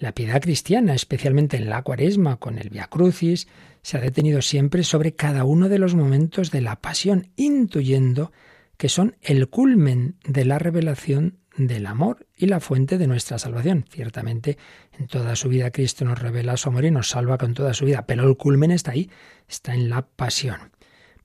La 0.00 0.12
piedad 0.12 0.40
cristiana, 0.40 0.94
especialmente 0.94 1.56
en 1.56 1.68
la 1.68 1.82
Cuaresma 1.82 2.36
con 2.36 2.58
el 2.58 2.70
Via 2.70 2.86
Crucis, 2.88 3.48
se 3.82 3.98
ha 3.98 4.00
detenido 4.00 4.42
siempre 4.42 4.82
sobre 4.84 5.14
cada 5.14 5.44
uno 5.44 5.68
de 5.68 5.78
los 5.78 5.94
momentos 5.94 6.50
de 6.50 6.60
la 6.60 6.76
pasión, 6.80 7.30
intuyendo 7.36 8.32
que 8.76 8.88
son 8.88 9.16
el 9.22 9.48
culmen 9.48 10.16
de 10.24 10.44
la 10.44 10.58
revelación 10.58 11.38
del 11.56 11.86
amor 11.86 12.26
y 12.36 12.46
la 12.46 12.60
fuente 12.60 12.98
de 12.98 13.06
nuestra 13.06 13.38
salvación. 13.38 13.84
Ciertamente, 13.90 14.56
en 14.98 15.08
toda 15.08 15.36
su 15.36 15.48
vida 15.48 15.70
Cristo 15.70 16.04
nos 16.04 16.18
revela 16.18 16.56
su 16.56 16.68
amor 16.68 16.84
y 16.84 16.90
nos 16.90 17.10
salva 17.10 17.38
con 17.38 17.54
toda 17.54 17.74
su 17.74 17.84
vida, 17.84 18.06
pero 18.06 18.26
el 18.28 18.36
culmen 18.36 18.70
está 18.70 18.92
ahí, 18.92 19.10
está 19.48 19.74
en 19.74 19.90
la 19.90 20.02
pasión. 20.02 20.72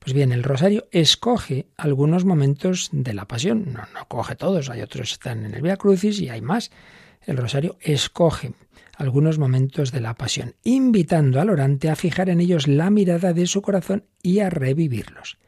Pues 0.00 0.12
bien, 0.12 0.32
el 0.32 0.42
rosario 0.42 0.86
escoge 0.90 1.68
algunos 1.76 2.24
momentos 2.24 2.90
de 2.92 3.14
la 3.14 3.26
pasión, 3.26 3.72
no, 3.72 3.82
no 3.94 4.06
coge 4.08 4.36
todos, 4.36 4.68
hay 4.68 4.82
otros 4.82 5.08
que 5.08 5.14
están 5.14 5.46
en 5.46 5.54
el 5.54 5.62
Via 5.62 5.76
Crucis 5.76 6.20
y 6.20 6.28
hay 6.28 6.42
más. 6.42 6.70
El 7.22 7.38
rosario 7.38 7.78
escoge 7.80 8.52
algunos 8.96 9.38
momentos 9.38 9.92
de 9.92 10.00
la 10.00 10.14
pasión, 10.14 10.54
invitando 10.62 11.40
al 11.40 11.50
orante 11.50 11.90
a 11.90 11.96
fijar 11.96 12.30
en 12.30 12.40
ellos 12.40 12.68
la 12.68 12.90
mirada 12.90 13.32
de 13.32 13.46
su 13.46 13.62
corazón 13.62 14.04
y 14.22 14.40
a 14.40 14.50
revivirlos. 14.50 15.38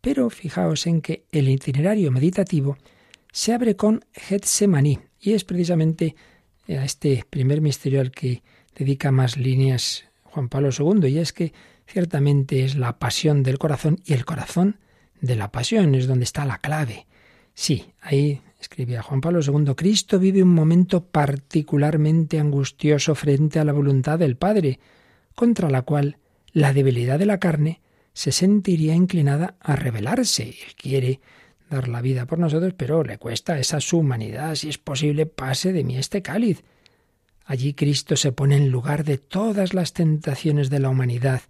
Pero 0.00 0.30
fijaos 0.30 0.86
en 0.86 1.00
que 1.00 1.24
el 1.30 1.48
itinerario 1.48 2.10
meditativo 2.10 2.76
se 3.32 3.52
abre 3.52 3.76
con 3.76 4.04
Getsemaní 4.12 4.98
y 5.20 5.32
es 5.32 5.44
precisamente 5.44 6.16
a 6.68 6.84
este 6.84 7.24
primer 7.28 7.60
misterio 7.60 8.00
al 8.00 8.10
que 8.10 8.42
dedica 8.74 9.10
más 9.10 9.36
líneas 9.36 10.04
Juan 10.24 10.48
Pablo 10.48 10.70
II 10.76 11.08
y 11.08 11.18
es 11.18 11.32
que 11.32 11.52
ciertamente 11.86 12.64
es 12.64 12.76
la 12.76 12.98
pasión 12.98 13.42
del 13.42 13.58
corazón 13.58 14.00
y 14.04 14.12
el 14.12 14.24
corazón 14.24 14.78
de 15.20 15.36
la 15.36 15.52
pasión 15.52 15.94
es 15.94 16.06
donde 16.06 16.24
está 16.24 16.44
la 16.44 16.58
clave. 16.58 17.06
Sí, 17.54 17.92
ahí 18.00 18.40
escribía 18.62 19.02
Juan 19.02 19.20
Pablo 19.20 19.40
II, 19.40 19.74
Cristo 19.76 20.18
vive 20.18 20.42
un 20.42 20.54
momento 20.54 21.04
particularmente 21.04 22.38
angustioso 22.38 23.14
frente 23.14 23.58
a 23.58 23.64
la 23.64 23.72
voluntad 23.72 24.18
del 24.18 24.36
Padre, 24.36 24.78
contra 25.34 25.68
la 25.68 25.82
cual 25.82 26.18
la 26.52 26.72
debilidad 26.72 27.18
de 27.18 27.26
la 27.26 27.38
carne 27.38 27.80
se 28.12 28.32
sentiría 28.32 28.94
inclinada 28.94 29.56
a 29.60 29.76
rebelarse. 29.76 30.44
Él 30.44 30.74
quiere 30.76 31.20
dar 31.70 31.88
la 31.88 32.00
vida 32.00 32.26
por 32.26 32.38
nosotros, 32.38 32.74
pero 32.76 33.02
le 33.02 33.18
cuesta 33.18 33.58
esa 33.58 33.80
su 33.80 33.98
humanidad, 33.98 34.54
si 34.54 34.68
es 34.68 34.78
posible, 34.78 35.26
pase 35.26 35.72
de 35.72 35.84
mí 35.84 35.96
este 35.96 36.22
cáliz. 36.22 36.62
Allí 37.44 37.74
Cristo 37.74 38.16
se 38.16 38.32
pone 38.32 38.56
en 38.56 38.70
lugar 38.70 39.04
de 39.04 39.18
todas 39.18 39.74
las 39.74 39.92
tentaciones 39.92 40.70
de 40.70 40.78
la 40.78 40.88
humanidad 40.88 41.42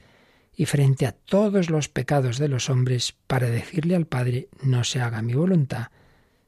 y 0.56 0.66
frente 0.66 1.06
a 1.06 1.12
todos 1.12 1.70
los 1.70 1.88
pecados 1.88 2.38
de 2.38 2.48
los 2.48 2.70
hombres 2.70 3.14
para 3.26 3.48
decirle 3.48 3.96
al 3.96 4.06
Padre, 4.06 4.48
no 4.62 4.84
se 4.84 5.00
haga 5.00 5.22
mi 5.22 5.34
voluntad, 5.34 5.88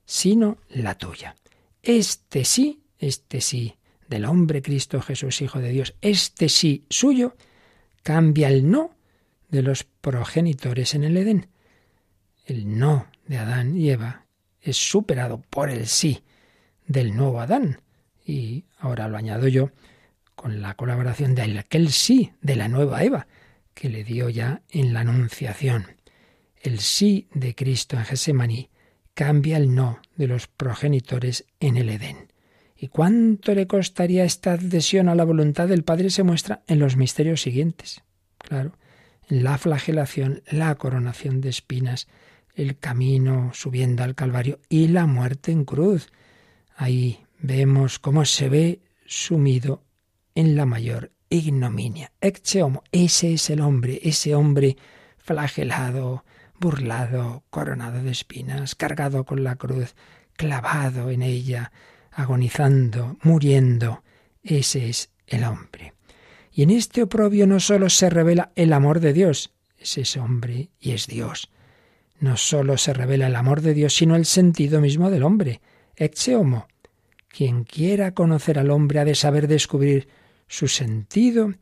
sino 0.05 0.59
la 0.69 0.97
tuya. 0.97 1.37
Este 1.83 2.45
sí, 2.45 2.83
este 2.99 3.41
sí 3.41 3.77
del 4.09 4.25
hombre 4.25 4.63
Cristo 4.63 5.01
Jesús, 5.01 5.41
Hijo 5.43 5.61
de 5.61 5.71
Dios, 5.71 5.95
este 6.01 6.49
sí 6.49 6.85
suyo, 6.91 7.37
cambia 8.03 8.49
el 8.49 8.71
no 8.71 8.95
de 9.49 9.63
los 9.63 9.85
progenitores 9.85 10.95
en 10.95 11.05
el 11.05 11.17
Edén. 11.17 11.49
El 12.45 12.79
no 12.79 13.07
de 13.27 13.39
Adán 13.39 13.77
y 13.77 13.91
Eva 13.91 14.27
es 14.61 14.77
superado 14.77 15.41
por 15.51 15.71
el 15.71 15.87
sí 15.87 16.23
del 16.87 17.17
nuevo 17.17 17.41
Adán. 17.41 17.81
Y 18.25 18.65
ahora 18.79 19.09
lo 19.09 19.17
añado 19.17 19.49
yo 19.49 19.71
con 20.35 20.61
la 20.61 20.75
colaboración 20.75 21.35
de 21.35 21.59
aquel 21.59 21.91
sí 21.91 22.33
de 22.41 22.57
la 22.57 22.69
nueva 22.69 23.03
Eva 23.05 23.27
que 23.75 23.89
le 23.89 24.05
dio 24.05 24.29
ya 24.29 24.63
en 24.71 24.95
la 24.95 25.01
Anunciación. 25.01 25.87
El 26.61 26.81
sí 26.81 27.29
de 27.35 27.55
Cristo 27.55 27.97
en 27.97 28.05
Gesemaní 28.05 28.71
cambia 29.15 29.57
el 29.57 29.75
no 29.75 30.01
de 30.17 30.27
los 30.27 30.47
progenitores 30.47 31.47
en 31.61 31.77
el 31.77 31.89
Edén. 31.89 32.33
¿Y 32.77 32.89
cuánto 32.89 33.55
le 33.55 33.67
costaría 33.67 34.25
esta 34.25 34.53
adhesión 34.53 35.09
a 35.09 35.15
la 35.15 35.25
voluntad 35.25 35.69
del 35.69 35.85
Padre? 35.85 36.11
Se 36.11 36.23
muestra 36.23 36.63
en 36.67 36.81
los 36.81 36.97
misterios 36.97 37.41
siguientes. 37.41 38.03
Claro, 38.39 38.77
en 39.29 39.45
la 39.45 39.57
flagelación, 39.57 40.43
la 40.51 40.75
coronación 40.75 41.41
de 41.41 41.49
espinas, 41.49 42.09
el 42.55 42.79
camino 42.79 43.51
subiendo 43.55 44.05
al 44.05 44.15
Calvario 44.15 44.61
y 44.69 44.89
la 44.89 45.07
muerte 45.07 45.53
en 45.53 45.65
cruz. 45.65 46.09
Ahí 46.77 47.25
vemos 47.39 47.99
cómo 47.99 48.25
se 48.25 48.49
ve 48.49 48.81
sumido 49.07 49.83
en 50.35 50.57
la 50.57 50.67
mayor 50.67 51.13
ignominia. 51.31 52.13
Ecce 52.21 52.63
homo, 52.63 52.83
ese 52.93 53.35
es 53.35 53.51
el 53.51 53.61
hombre, 53.61 54.01
ese 54.03 54.35
hombre 54.35 54.77
flagelado 55.17 56.25
burlado, 56.59 57.45
coronado 57.51 58.03
de 58.03 58.11
espinas, 58.11 58.75
cargado 58.75 59.25
con 59.25 59.45
la 59.45 59.57
cruz, 59.57 59.95
clavado 60.37 61.11
en 61.11 61.23
ella, 61.23 61.73
agonizando, 62.13 63.17
muriendo. 63.23 64.03
Ese 64.43 64.89
es 64.89 65.11
el 65.27 65.45
hombre. 65.45 65.95
Y 66.53 66.63
en 66.63 66.71
este 66.71 67.03
oprobio 67.03 67.47
no 67.47 67.61
sólo 67.61 67.91
se 67.91 68.11
revela 68.11 68.53
el 68.55 68.73
amor 68.73 69.01
de 69.01 69.13
Dios, 69.13 69.53
es 69.79 69.99
ese 69.99 70.21
hombre 70.21 70.71
y 70.81 70.93
es 70.93 71.07
Dios. 71.07 71.51
No 72.21 72.37
sólo 72.37 72.79
se 72.79 72.95
revela 72.95 73.27
el 73.27 73.37
amor 73.37 73.61
de 73.61 73.75
Dios, 73.75 73.95
sino 73.95 74.17
el 74.17 74.25
sentido 74.25 74.81
mismo 74.81 75.11
del 75.11 75.25
hombre. 75.25 75.61
Exe 75.97 76.37
homo. 76.37 76.69
Quien 77.29 77.65
quiera 77.65 78.15
conocer 78.15 78.59
al 78.59 78.71
hombre 78.71 79.01
ha 79.01 79.05
de 79.05 79.17
saber 79.17 79.49
descubrir 79.49 80.09
su 80.47 80.69
sentido, 80.69 81.53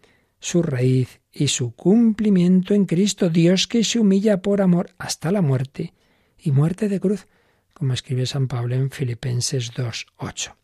su 0.42 0.60
raíz 0.60 1.20
y 1.32 1.48
su 1.48 1.72
cumplimiento 1.72 2.74
en 2.74 2.84
Cristo, 2.84 3.30
Dios 3.30 3.68
que 3.68 3.84
se 3.84 4.00
humilla 4.00 4.42
por 4.42 4.60
amor 4.60 4.90
hasta 4.98 5.30
la 5.30 5.40
muerte 5.40 5.94
y 6.36 6.50
muerte 6.50 6.88
de 6.88 6.98
cruz, 6.98 7.28
como 7.72 7.94
escribe 7.94 8.26
San 8.26 8.48
Pablo 8.48 8.74
en 8.74 8.90
Filipenses 8.90 9.72
2.8. 9.72 10.56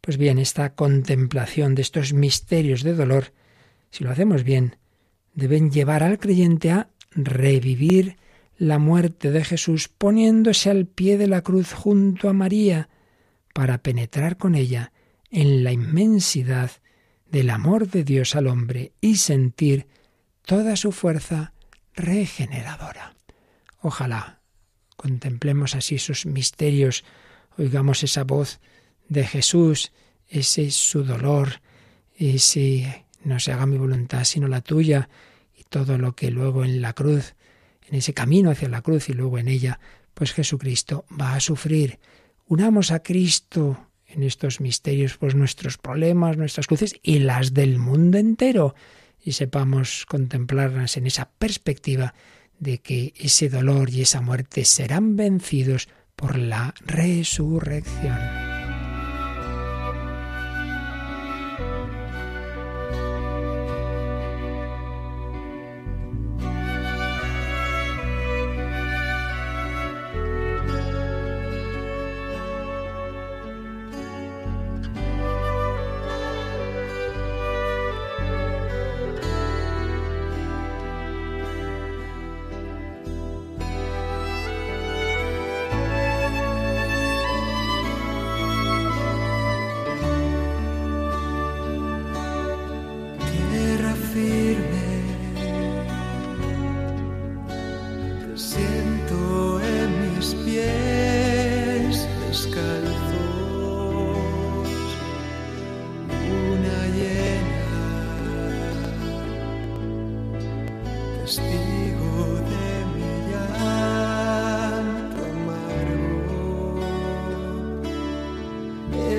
Pues 0.00 0.16
bien, 0.16 0.38
esta 0.38 0.74
contemplación 0.76 1.74
de 1.74 1.82
estos 1.82 2.12
misterios 2.12 2.84
de 2.84 2.94
dolor, 2.94 3.32
si 3.90 4.04
lo 4.04 4.12
hacemos 4.12 4.44
bien, 4.44 4.76
deben 5.34 5.72
llevar 5.72 6.04
al 6.04 6.20
creyente 6.20 6.70
a 6.70 6.88
revivir 7.10 8.16
la 8.58 8.78
muerte 8.78 9.32
de 9.32 9.44
Jesús 9.44 9.88
poniéndose 9.88 10.70
al 10.70 10.86
pie 10.86 11.18
de 11.18 11.26
la 11.26 11.42
cruz 11.42 11.72
junto 11.72 12.28
a 12.28 12.32
María 12.32 12.88
para 13.52 13.78
penetrar 13.78 14.36
con 14.36 14.54
ella 14.54 14.92
en 15.32 15.64
la 15.64 15.72
inmensidad 15.72 16.70
del 17.30 17.50
amor 17.50 17.88
de 17.88 18.04
Dios 18.04 18.34
al 18.34 18.46
hombre 18.46 18.92
y 19.00 19.16
sentir 19.16 19.86
toda 20.44 20.76
su 20.76 20.92
fuerza 20.92 21.52
regeneradora. 21.94 23.14
Ojalá 23.80 24.40
contemplemos 24.96 25.74
así 25.74 25.98
sus 25.98 26.26
misterios, 26.26 27.04
oigamos 27.56 28.02
esa 28.02 28.24
voz 28.24 28.60
de 29.08 29.26
Jesús, 29.26 29.92
ese 30.28 30.70
su 30.70 31.04
dolor, 31.04 31.60
ese 32.16 33.06
no 33.24 33.40
se 33.40 33.52
haga 33.52 33.66
mi 33.66 33.78
voluntad 33.78 34.24
sino 34.24 34.48
la 34.48 34.60
tuya, 34.60 35.08
y 35.56 35.64
todo 35.64 35.98
lo 35.98 36.14
que 36.14 36.30
luego 36.30 36.64
en 36.64 36.82
la 36.82 36.92
cruz, 36.92 37.34
en 37.88 37.96
ese 37.96 38.12
camino 38.12 38.50
hacia 38.50 38.68
la 38.68 38.82
cruz 38.82 39.08
y 39.08 39.14
luego 39.14 39.38
en 39.38 39.48
ella, 39.48 39.80
pues 40.14 40.32
Jesucristo 40.32 41.04
va 41.18 41.34
a 41.34 41.40
sufrir. 41.40 41.98
Unamos 42.46 42.90
a 42.90 43.02
Cristo 43.02 43.89
en 44.12 44.22
estos 44.22 44.60
misterios, 44.60 45.16
pues 45.16 45.34
nuestros 45.34 45.78
problemas, 45.78 46.36
nuestras 46.36 46.66
cruces 46.66 46.94
y 47.02 47.20
las 47.20 47.54
del 47.54 47.78
mundo 47.78 48.18
entero, 48.18 48.74
y 49.22 49.32
sepamos 49.32 50.06
contemplarlas 50.06 50.96
en 50.96 51.06
esa 51.06 51.30
perspectiva 51.30 52.14
de 52.58 52.78
que 52.78 53.12
ese 53.16 53.48
dolor 53.48 53.90
y 53.90 54.02
esa 54.02 54.20
muerte 54.20 54.64
serán 54.64 55.16
vencidos 55.16 55.88
por 56.16 56.38
la 56.38 56.74
resurrección. 56.84 58.49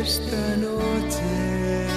esta 0.02 0.58
noche 0.58 1.88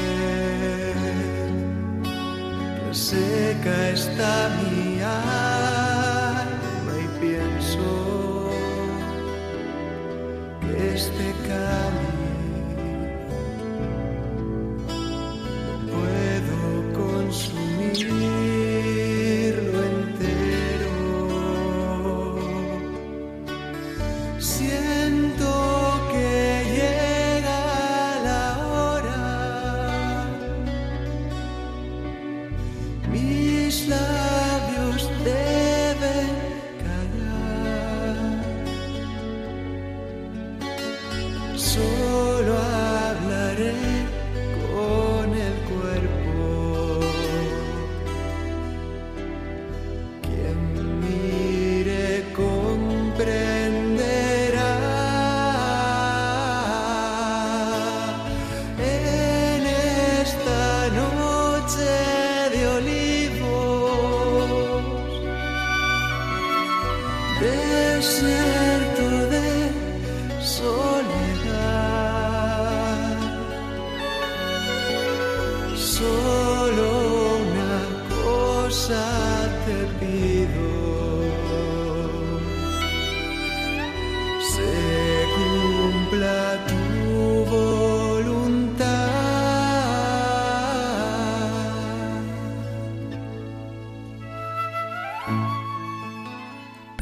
reseca 2.87 3.91
está 3.91 4.51
mi 4.61 5.01
alma. 5.01 5.44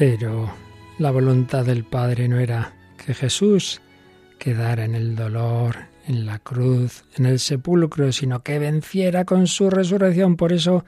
Pero 0.04 0.52
la 0.98 1.12
voluntad 1.12 1.64
del 1.64 1.84
Padre 1.84 2.26
no 2.26 2.40
era 2.40 2.74
que 3.06 3.14
Jesús 3.14 3.80
quedara 4.36 4.84
en 4.84 4.96
el 4.96 5.14
dolor, 5.14 5.76
en 6.08 6.26
la 6.26 6.40
cruz, 6.40 7.04
en 7.16 7.26
el 7.26 7.38
sepulcro, 7.38 8.10
sino 8.10 8.42
que 8.42 8.58
venciera 8.58 9.24
con 9.24 9.46
su 9.46 9.70
resurrección. 9.70 10.34
Por 10.34 10.52
eso 10.52 10.84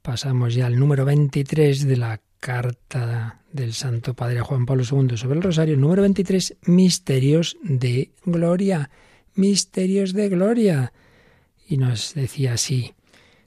pasamos 0.00 0.54
ya 0.54 0.64
al 0.64 0.78
número 0.78 1.04
23 1.04 1.86
de 1.86 1.96
la 1.98 2.18
carta 2.40 3.42
del 3.52 3.74
Santo 3.74 4.14
Padre 4.14 4.40
Juan 4.40 4.64
Pablo 4.64 4.84
II 4.90 5.18
sobre 5.18 5.36
el 5.36 5.42
Rosario. 5.42 5.76
Número 5.76 6.00
23, 6.00 6.56
Misterios 6.62 7.58
de 7.62 8.12
Gloria. 8.24 8.88
Misterios 9.34 10.14
de 10.14 10.30
Gloria. 10.30 10.94
Y 11.68 11.76
nos 11.76 12.14
decía 12.14 12.54
así, 12.54 12.94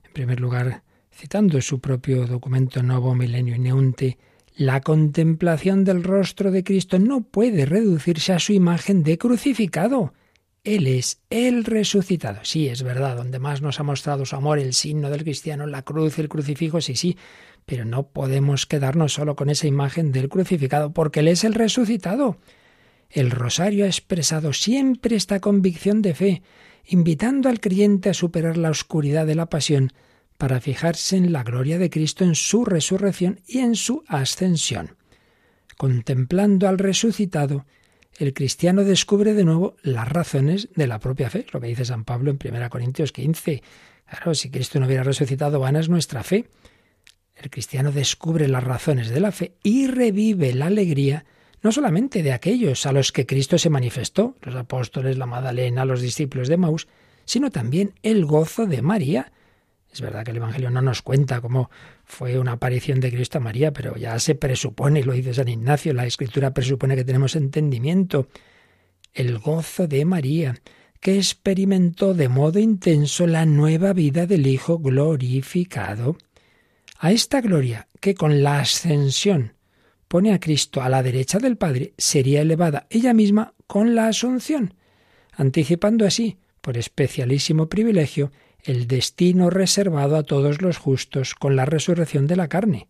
en 0.05 0.13
primer 0.13 0.39
lugar, 0.39 0.83
citando 1.11 1.59
su 1.61 1.79
propio 1.79 2.27
documento 2.27 2.83
Novo 2.83 3.15
Milenio 3.15 3.57
Neunte, 3.57 4.19
la 4.59 4.81
contemplación 4.81 5.85
del 5.85 6.03
rostro 6.03 6.51
de 6.51 6.65
Cristo 6.65 6.99
no 6.99 7.21
puede 7.21 7.65
reducirse 7.65 8.33
a 8.33 8.39
su 8.39 8.51
imagen 8.51 9.03
de 9.03 9.17
crucificado. 9.17 10.13
Él 10.65 10.85
es 10.85 11.21
el 11.29 11.63
resucitado. 11.63 12.41
Sí, 12.43 12.67
es 12.67 12.83
verdad, 12.83 13.15
donde 13.15 13.39
más 13.39 13.61
nos 13.61 13.79
ha 13.79 13.83
mostrado 13.83 14.25
su 14.25 14.35
amor, 14.35 14.59
el 14.59 14.73
signo 14.73 15.09
del 15.09 15.23
cristiano, 15.23 15.65
la 15.65 15.83
cruz, 15.83 16.19
el 16.19 16.27
crucifijo, 16.27 16.81
sí, 16.81 16.97
sí, 16.97 17.17
Pero 17.65 17.85
no 17.85 18.09
podemos 18.09 18.65
quedarnos 18.65 19.13
solo 19.13 19.37
con 19.37 19.49
esa 19.49 19.65
imagen 19.65 20.11
del 20.11 20.27
crucificado, 20.27 20.91
porque 20.91 21.21
Él 21.21 21.29
es 21.29 21.45
el 21.45 21.53
resucitado. 21.53 22.35
El 23.09 23.31
rosario 23.31 23.85
ha 23.85 23.87
expresado 23.87 24.51
siempre 24.51 25.15
esta 25.15 25.39
convicción 25.39 26.01
de 26.01 26.13
fe, 26.13 26.41
invitando 26.85 27.47
al 27.47 27.61
creyente 27.61 28.09
a 28.09 28.13
superar 28.13 28.57
la 28.57 28.71
oscuridad 28.71 29.25
de 29.25 29.35
la 29.35 29.45
pasión 29.45 29.93
para 30.39 30.61
fijarse 30.61 31.17
en 31.17 31.33
la 31.33 31.43
gloria 31.43 31.77
de 31.77 31.89
Cristo, 31.89 32.23
en 32.23 32.33
su 32.33 32.63
resurrección 32.63 33.41
y 33.45 33.59
en 33.59 33.75
su 33.75 34.03
ascensión. 34.07 34.95
Contemplando 35.77 36.69
al 36.69 36.79
resucitado, 36.79 37.65
el 38.17 38.33
cristiano 38.33 38.85
descubre 38.85 39.33
de 39.33 39.43
nuevo 39.43 39.75
las 39.83 40.07
razones 40.07 40.69
de 40.75 40.87
la 40.87 40.99
propia 40.99 41.29
fe, 41.29 41.45
lo 41.51 41.59
que 41.59 41.67
dice 41.67 41.83
San 41.83 42.05
Pablo 42.05 42.31
en 42.31 42.39
1 42.41 42.69
Corintios 42.69 43.11
15. 43.11 43.61
Claro, 44.09 44.33
si 44.33 44.49
Cristo 44.49 44.79
no 44.79 44.85
hubiera 44.85 45.03
resucitado, 45.03 45.59
vana 45.59 45.81
es 45.81 45.89
nuestra 45.89 46.23
fe. 46.23 46.47
El 47.35 47.49
cristiano 47.49 47.91
descubre 47.91 48.47
las 48.47 48.63
razones 48.63 49.09
de 49.09 49.19
la 49.19 49.33
fe 49.33 49.55
y 49.61 49.87
revive 49.87 50.53
la 50.53 50.67
alegría 50.67 51.25
no 51.61 51.73
solamente 51.73 52.23
de 52.23 52.31
aquellos 52.31 52.85
a 52.85 52.93
los 52.93 53.11
que 53.11 53.25
Cristo 53.25 53.57
se 53.57 53.69
manifestó, 53.69 54.37
los 54.41 54.55
apóstoles, 54.55 55.17
la 55.17 55.25
Madalena, 55.25 55.83
los 55.83 56.01
discípulos 56.01 56.47
de 56.47 56.55
Maús, 56.55 56.87
sino 57.25 57.51
también 57.51 57.93
el 58.03 58.25
gozo 58.25 58.65
de 58.65 58.81
María. 58.81 59.33
Es 59.91 60.01
verdad 60.01 60.23
que 60.23 60.31
el 60.31 60.37
Evangelio 60.37 60.69
no 60.69 60.81
nos 60.81 61.01
cuenta 61.01 61.41
cómo 61.41 61.69
fue 62.05 62.37
una 62.37 62.53
aparición 62.53 62.99
de 62.99 63.11
Cristo 63.11 63.39
a 63.39 63.41
María, 63.41 63.73
pero 63.73 63.95
ya 63.95 64.19
se 64.19 64.35
presupone, 64.35 65.03
lo 65.03 65.13
dice 65.13 65.33
San 65.33 65.47
Ignacio, 65.47 65.93
la 65.93 66.05
Escritura 66.05 66.53
presupone 66.53 66.95
que 66.95 67.03
tenemos 67.03 67.35
entendimiento. 67.35 68.27
El 69.13 69.39
gozo 69.39 69.87
de 69.87 70.05
María, 70.05 70.55
que 70.99 71.17
experimentó 71.17 72.13
de 72.13 72.29
modo 72.29 72.59
intenso 72.59 73.25
la 73.25 73.45
nueva 73.45 73.93
vida 73.93 74.27
del 74.27 74.45
Hijo 74.45 74.77
glorificado. 74.77 76.17
A 76.99 77.11
esta 77.11 77.41
gloria, 77.41 77.87
que 77.99 78.13
con 78.13 78.43
la 78.43 78.59
ascensión 78.59 79.53
pone 80.07 80.33
a 80.33 80.39
Cristo 80.39 80.81
a 80.81 80.89
la 80.89 81.01
derecha 81.01 81.39
del 81.39 81.57
Padre, 81.57 81.93
sería 81.97 82.41
elevada 82.41 82.87
ella 82.89 83.13
misma 83.13 83.53
con 83.67 83.95
la 83.95 84.07
asunción, 84.07 84.73
anticipando 85.31 86.05
así, 86.05 86.37
por 86.61 86.77
especialísimo 86.77 87.69
privilegio, 87.69 88.31
el 88.63 88.87
destino 88.87 89.49
reservado 89.49 90.15
a 90.17 90.23
todos 90.23 90.61
los 90.61 90.77
justos 90.77 91.35
con 91.35 91.55
la 91.55 91.65
resurrección 91.65 92.27
de 92.27 92.35
la 92.35 92.47
carne. 92.47 92.87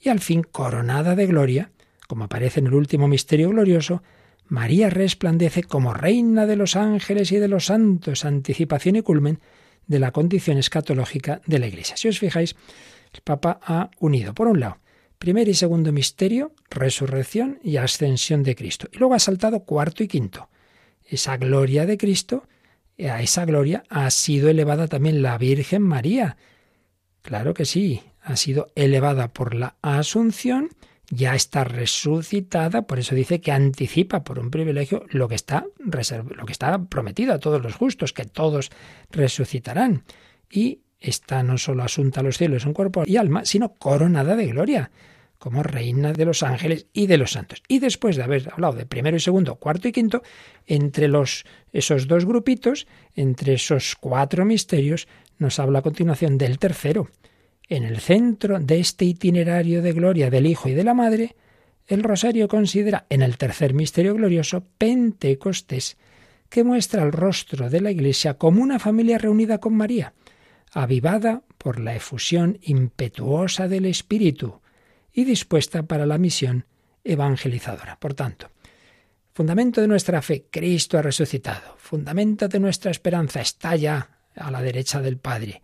Y 0.00 0.08
al 0.08 0.20
fin, 0.20 0.42
coronada 0.42 1.14
de 1.14 1.26
gloria, 1.26 1.70
como 2.06 2.24
aparece 2.24 2.60
en 2.60 2.66
el 2.66 2.74
último 2.74 3.08
misterio 3.08 3.50
glorioso, 3.50 4.02
María 4.48 4.90
resplandece 4.90 5.62
como 5.62 5.94
reina 5.94 6.44
de 6.44 6.56
los 6.56 6.74
ángeles 6.74 7.30
y 7.30 7.36
de 7.36 7.48
los 7.48 7.66
santos, 7.66 8.24
anticipación 8.24 8.96
y 8.96 9.02
culmen 9.02 9.38
de 9.86 10.00
la 10.00 10.10
condición 10.10 10.58
escatológica 10.58 11.40
de 11.46 11.58
la 11.60 11.68
Iglesia. 11.68 11.96
Si 11.96 12.08
os 12.08 12.18
fijáis, 12.18 12.56
el 13.12 13.20
Papa 13.22 13.60
ha 13.62 13.90
unido, 14.00 14.34
por 14.34 14.48
un 14.48 14.60
lado, 14.60 14.78
primer 15.18 15.48
y 15.48 15.54
segundo 15.54 15.92
misterio, 15.92 16.52
resurrección 16.70 17.58
y 17.62 17.76
ascensión 17.76 18.42
de 18.42 18.56
Cristo. 18.56 18.88
Y 18.92 18.98
luego 18.98 19.14
ha 19.14 19.18
saltado 19.18 19.60
cuarto 19.60 20.02
y 20.02 20.08
quinto. 20.08 20.48
Esa 21.04 21.36
gloria 21.36 21.86
de 21.86 21.98
Cristo, 21.98 22.44
a 23.08 23.22
esa 23.22 23.44
gloria 23.44 23.82
ha 23.88 24.10
sido 24.10 24.48
elevada 24.48 24.88
también 24.88 25.22
la 25.22 25.38
Virgen 25.38 25.82
María. 25.82 26.36
Claro 27.22 27.54
que 27.54 27.64
sí, 27.64 28.02
ha 28.22 28.36
sido 28.36 28.68
elevada 28.74 29.28
por 29.28 29.54
la 29.54 29.76
Asunción, 29.82 30.68
ya 31.10 31.34
está 31.34 31.64
resucitada, 31.64 32.82
por 32.82 32.98
eso 32.98 33.14
dice 33.14 33.40
que 33.40 33.52
anticipa 33.52 34.22
por 34.22 34.38
un 34.38 34.50
privilegio 34.50 35.04
lo 35.10 35.28
que 35.28 35.34
está 35.34 35.66
lo 35.78 36.46
que 36.46 36.52
está 36.52 36.84
prometido 36.84 37.34
a 37.34 37.38
todos 37.38 37.62
los 37.62 37.74
justos, 37.74 38.12
que 38.12 38.24
todos 38.24 38.70
resucitarán. 39.10 40.04
Y 40.50 40.80
está 40.98 41.42
no 41.42 41.58
solo 41.58 41.82
asunta 41.82 42.20
a 42.20 42.22
los 42.22 42.38
cielos 42.38 42.64
en 42.66 42.74
cuerpo 42.74 43.02
y 43.06 43.16
alma, 43.16 43.44
sino 43.44 43.74
coronada 43.74 44.36
de 44.36 44.46
gloria 44.46 44.90
como 45.40 45.62
reina 45.62 46.12
de 46.12 46.26
los 46.26 46.42
ángeles 46.42 46.86
y 46.92 47.06
de 47.06 47.16
los 47.16 47.32
santos. 47.32 47.62
Y 47.66 47.78
después 47.78 48.14
de 48.14 48.22
haber 48.22 48.50
hablado 48.52 48.74
de 48.74 48.84
primero 48.84 49.16
y 49.16 49.20
segundo, 49.20 49.56
cuarto 49.56 49.88
y 49.88 49.92
quinto, 49.92 50.22
entre 50.66 51.10
esos 51.72 52.06
dos 52.06 52.26
grupitos, 52.26 52.86
entre 53.16 53.54
esos 53.54 53.96
cuatro 53.98 54.44
misterios, 54.44 55.08
nos 55.38 55.58
habla 55.58 55.78
a 55.78 55.82
continuación 55.82 56.36
del 56.36 56.58
tercero. 56.58 57.08
En 57.68 57.84
el 57.84 58.00
centro 58.00 58.60
de 58.60 58.80
este 58.80 59.06
itinerario 59.06 59.80
de 59.80 59.94
gloria 59.94 60.28
del 60.28 60.46
Hijo 60.46 60.68
y 60.68 60.74
de 60.74 60.84
la 60.84 60.92
Madre, 60.92 61.36
el 61.86 62.02
rosario 62.02 62.46
considera 62.46 63.06
en 63.08 63.22
el 63.22 63.38
tercer 63.38 63.72
misterio 63.72 64.14
glorioso 64.14 64.62
Pentecostés, 64.76 65.96
que 66.50 66.64
muestra 66.64 67.02
el 67.02 67.12
rostro 67.12 67.70
de 67.70 67.80
la 67.80 67.90
Iglesia 67.90 68.34
como 68.34 68.62
una 68.62 68.78
familia 68.78 69.16
reunida 69.16 69.56
con 69.56 69.74
María, 69.74 70.12
avivada 70.70 71.44
por 71.56 71.80
la 71.80 71.96
efusión 71.96 72.58
impetuosa 72.60 73.68
del 73.68 73.86
Espíritu, 73.86 74.60
y 75.12 75.24
dispuesta 75.24 75.82
para 75.82 76.06
la 76.06 76.18
misión 76.18 76.66
evangelizadora. 77.04 77.98
Por 77.98 78.14
tanto, 78.14 78.50
fundamento 79.32 79.80
de 79.80 79.88
nuestra 79.88 80.22
fe, 80.22 80.46
Cristo 80.50 80.98
ha 80.98 81.02
resucitado. 81.02 81.76
Fundamento 81.78 82.48
de 82.48 82.60
nuestra 82.60 82.90
esperanza 82.90 83.40
está 83.40 83.76
ya 83.76 84.10
a 84.36 84.50
la 84.50 84.62
derecha 84.62 85.00
del 85.00 85.16
Padre. 85.16 85.62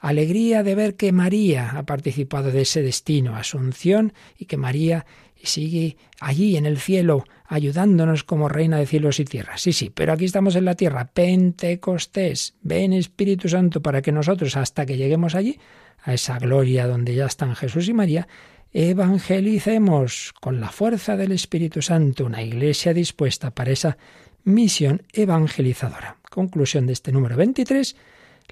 Alegría 0.00 0.62
de 0.62 0.74
ver 0.74 0.94
que 0.94 1.12
María 1.12 1.70
ha 1.76 1.84
participado 1.84 2.52
de 2.52 2.62
ese 2.62 2.82
destino, 2.82 3.36
asunción, 3.36 4.12
y 4.38 4.44
que 4.44 4.56
María 4.56 5.06
sigue 5.42 5.96
allí 6.20 6.56
en 6.56 6.66
el 6.66 6.78
cielo 6.78 7.24
ayudándonos 7.46 8.24
como 8.24 8.48
reina 8.48 8.78
de 8.78 8.86
cielos 8.86 9.20
y 9.20 9.24
tierras. 9.24 9.60
Sí, 9.60 9.72
sí, 9.72 9.90
pero 9.90 10.12
aquí 10.12 10.24
estamos 10.24 10.56
en 10.56 10.64
la 10.64 10.74
tierra. 10.74 11.10
Pentecostés, 11.12 12.54
ven 12.60 12.92
Espíritu 12.92 13.48
Santo 13.48 13.80
para 13.80 14.02
que 14.02 14.12
nosotros, 14.12 14.56
hasta 14.56 14.84
que 14.84 14.96
lleguemos 14.96 15.34
allí, 15.34 15.58
a 16.02 16.14
esa 16.14 16.38
gloria 16.38 16.86
donde 16.86 17.14
ya 17.14 17.26
están 17.26 17.56
Jesús 17.56 17.88
y 17.88 17.94
María, 17.94 18.28
evangelicemos 18.72 20.34
con 20.40 20.60
la 20.60 20.68
fuerza 20.68 21.16
del 21.16 21.32
Espíritu 21.32 21.82
Santo 21.82 22.26
una 22.26 22.42
iglesia 22.42 22.92
dispuesta 22.92 23.50
para 23.50 23.70
esa 23.70 23.96
misión 24.44 25.02
evangelizadora. 25.12 26.18
Conclusión 26.30 26.86
de 26.86 26.92
este 26.92 27.12
número 27.12 27.36
23, 27.36 27.96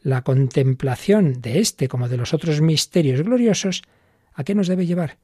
la 0.02 0.22
contemplación 0.22 1.40
de 1.40 1.58
este 1.60 1.88
como 1.88 2.08
de 2.08 2.16
los 2.16 2.32
otros 2.32 2.60
misterios 2.60 3.22
gloriosos, 3.22 3.82
¿a 4.32 4.44
qué 4.44 4.54
nos 4.54 4.68
debe 4.68 4.86
llevar? 4.86 5.18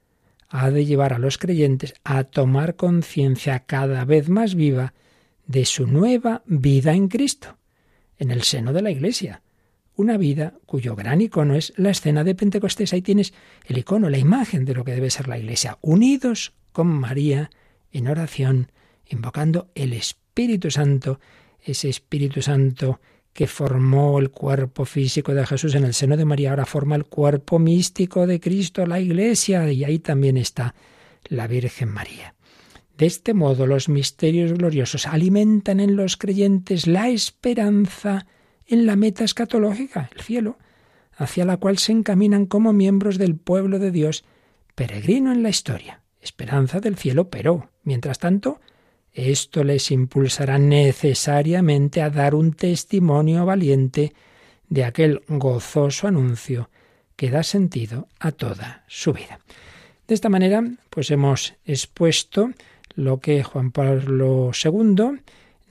Ha 0.49 0.71
de 0.71 0.85
llevar 0.85 1.15
a 1.15 1.19
los 1.19 1.39
creyentes 1.39 1.95
a 2.05 2.25
tomar 2.25 2.77
conciencia 2.77 3.61
cada 3.61 4.05
vez 4.05 4.29
más 4.29 4.55
viva 4.55 4.93
de 5.47 5.65
su 5.65 5.87
nueva 5.87 6.43
vida 6.47 6.93
en 6.93 7.09
Cristo, 7.09 7.57
en 8.19 8.31
el 8.31 8.43
seno 8.43 8.73
de 8.73 8.83
la 8.83 8.91
Iglesia 8.91 9.43
una 9.97 10.17
vida 10.17 10.55
cuyo 10.67 10.97
gran 10.97 11.21
icono 11.21 11.55
es 11.55 11.73
la 11.77 11.91
escena 11.91 12.25
de 12.25 12.35
Pentecostés. 12.35 12.93
Ahí 12.93 13.03
tienes 13.03 13.35
el 13.67 13.79
icono, 13.79 14.09
la 14.09 14.19
imagen 14.19 14.65
de 14.65 14.75
lo 14.75 14.85
que 14.85 14.93
debe 14.93 15.11
ser 15.11 15.29
la 15.29 15.39
Iglesia, 15.39 15.79
unidos 15.81 16.53
con 16.73 16.87
María 16.87 17.51
en 17.93 18.09
oración, 18.09 18.73
invocando 19.07 19.71
el 19.75 19.93
Espíritu 19.93 20.71
Santo, 20.71 21.21
ese 21.61 21.89
Espíritu 21.89 22.43
Santo 22.43 23.01
que 23.33 23.47
formó 23.47 24.19
el 24.19 24.31
cuerpo 24.31 24.85
físico 24.85 25.35
de 25.35 25.47
Jesús 25.47 25.75
en 25.75 25.85
el 25.85 25.95
seno 25.95 26.17
de 26.17 26.25
María, 26.25 26.51
ahora 26.51 26.67
forma 26.67 26.97
el 26.97 27.05
cuerpo 27.05 27.59
místico 27.59 28.27
de 28.27 28.41
Cristo, 28.41 28.87
la 28.87 29.01
Iglesia, 29.01 29.71
y 29.73 29.85
ahí 29.85 29.99
también 29.99 30.37
está 30.37 30.75
la 31.29 31.47
Virgen 31.47 31.89
María. 31.89 32.35
De 32.97 33.07
este 33.07 33.33
modo 33.33 33.67
los 33.67 33.89
misterios 33.89 34.53
gloriosos 34.53 35.07
alimentan 35.07 35.81
en 35.81 35.97
los 35.97 36.17
creyentes 36.17 36.87
la 36.87 37.09
esperanza 37.09 38.27
en 38.73 38.87
la 38.87 38.97
meta 38.97 39.23
escatológica, 39.23 40.09
el 40.15 40.23
cielo, 40.23 40.59
hacia 41.15 41.45
la 41.45 41.59
cual 41.59 41.77
se 41.77 41.93
encaminan 41.93 42.47
como 42.47 42.73
miembros 42.73 43.19
del 43.19 43.37
pueblo 43.37 43.79
de 43.79 43.91
Dios, 43.91 44.25
peregrino 44.75 45.31
en 45.31 45.43
la 45.43 45.51
historia, 45.51 46.01
esperanza 46.23 46.81
del 46.81 46.97
cielo, 46.97 47.29
pero, 47.29 47.69
mientras 47.85 48.19
tanto, 48.19 48.63
esto 49.13 49.63
les 49.63 49.91
impulsará 49.91 50.59
necesariamente 50.59 52.01
a 52.01 52.09
dar 52.09 52.35
un 52.35 52.55
testimonio 52.55 53.45
valiente 53.45 54.15
de 54.71 54.85
aquel 54.85 55.21
gozoso 55.29 56.09
anuncio 56.09 56.71
que 57.15 57.31
da 57.31 57.43
sentido 57.43 58.09
a 58.19 58.33
toda 58.33 58.85
su 58.89 59.13
vida. 59.13 59.39
De 60.09 60.15
esta 60.15 60.31
manera, 60.31 60.65
pues 60.89 61.11
hemos 61.11 61.55
expuesto 61.67 62.53
lo 62.95 63.21
que 63.21 63.43
Juan 63.43 63.71
Pablo 63.71 64.51
II 64.65 65.21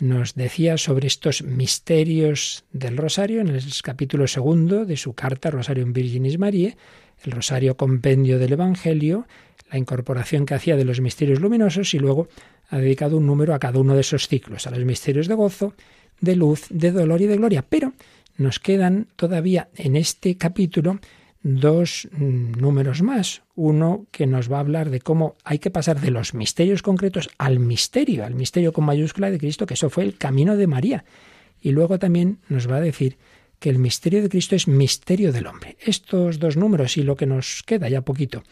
nos 0.02 0.34
decía 0.34 0.78
sobre 0.78 1.08
estos 1.08 1.44
misterios 1.44 2.66
del 2.74 2.98
rosario 2.98 3.40
en 3.40 3.50
el 3.50 3.64
capítulo 3.84 4.28
segundo 4.28 4.84
de 4.84 4.98
su 4.98 5.14
carta 5.14 5.52
Rosarium 5.52 5.94
Virginis 5.94 6.40
Mariae, 6.40 6.76
el 7.24 7.32
rosario 7.32 7.78
compendio 7.78 8.40
del 8.40 8.54
Evangelio, 8.54 9.28
la 9.72 9.78
incorporación 9.78 10.48
que 10.48 10.56
hacía 10.56 10.76
de 10.76 10.86
los 10.86 11.02
misterios 11.02 11.40
luminosos 11.40 11.94
y 11.94 12.00
luego 12.00 12.28
ha 12.70 12.80
dedicado 12.80 13.18
un 13.18 13.28
número 13.28 13.54
a 13.54 13.60
cada 13.60 13.80
uno 13.80 13.94
de 13.94 14.02
esos 14.02 14.28
ciclos, 14.28 14.66
a 14.66 14.72
los 14.72 14.84
misterios 14.84 15.28
de 15.28 15.36
gozo, 15.36 15.76
de 16.20 16.36
luz, 16.36 16.66
de 16.72 16.92
dolor 16.92 17.22
y 17.22 17.28
de 17.28 17.38
gloria. 17.38 17.64
Pero 17.70 17.94
nos 18.38 18.58
quedan 18.58 19.08
todavía 19.16 19.70
en 19.76 19.96
este 19.96 20.36
capítulo 20.36 21.00
dos 21.44 22.08
mm, 22.12 22.54
números 22.60 23.02
más. 23.02 23.44
Uno 23.56 24.06
que 24.12 24.28
nos 24.28 24.52
va 24.52 24.58
a 24.58 24.62
hablar 24.62 24.90
de 24.90 25.02
cómo 25.02 25.36
hay 25.44 25.60
que 25.60 25.72
pasar 25.72 26.00
de 26.00 26.12
los 26.12 26.34
misterios 26.34 26.82
concretos 26.82 27.30
al 27.38 27.60
misterio, 27.60 28.26
al 28.26 28.36
misterio 28.36 28.74
con 28.74 28.86
mayúscula 28.86 29.32
de 29.32 29.40
Cristo, 29.40 29.66
que 29.66 29.74
eso 29.74 29.90
fue 29.90 30.04
el 30.04 30.18
camino 30.18 30.56
de 30.56 30.68
María. 30.68 31.06
Y 31.62 31.72
luego 31.72 32.00
también 32.00 32.40
nos 32.50 32.70
va 32.70 32.78
a 32.78 32.82
decir 32.82 33.18
que 33.60 33.70
el 33.70 33.78
misterio 33.78 34.22
de 34.24 34.30
Cristo 34.30 34.56
es 34.56 34.68
misterio 34.68 35.32
del 35.32 35.48
hombre. 35.48 35.78
Estos 35.80 36.40
dos 36.40 36.58
números 36.58 36.98
y 36.98 37.04
lo 37.04 37.16
que 37.16 37.28
nos 37.28 37.64
queda 37.64 37.90
ya 37.90 38.02
poquito 38.02 38.44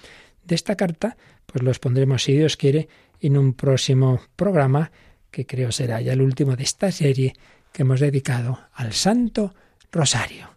de 0.45 0.55
esta 0.55 0.75
carta, 0.75 1.17
pues 1.45 1.63
los 1.63 1.79
pondremos, 1.79 2.23
si 2.23 2.33
Dios 2.33 2.57
quiere, 2.57 2.89
en 3.21 3.37
un 3.37 3.53
próximo 3.53 4.21
programa 4.35 4.91
que 5.31 5.45
creo 5.45 5.71
será 5.71 6.01
ya 6.01 6.13
el 6.13 6.21
último 6.21 6.55
de 6.55 6.63
esta 6.63 6.91
serie 6.91 7.33
que 7.71 7.83
hemos 7.83 7.99
dedicado 7.99 8.59
al 8.73 8.93
Santo 8.93 9.53
Rosario. 9.91 10.49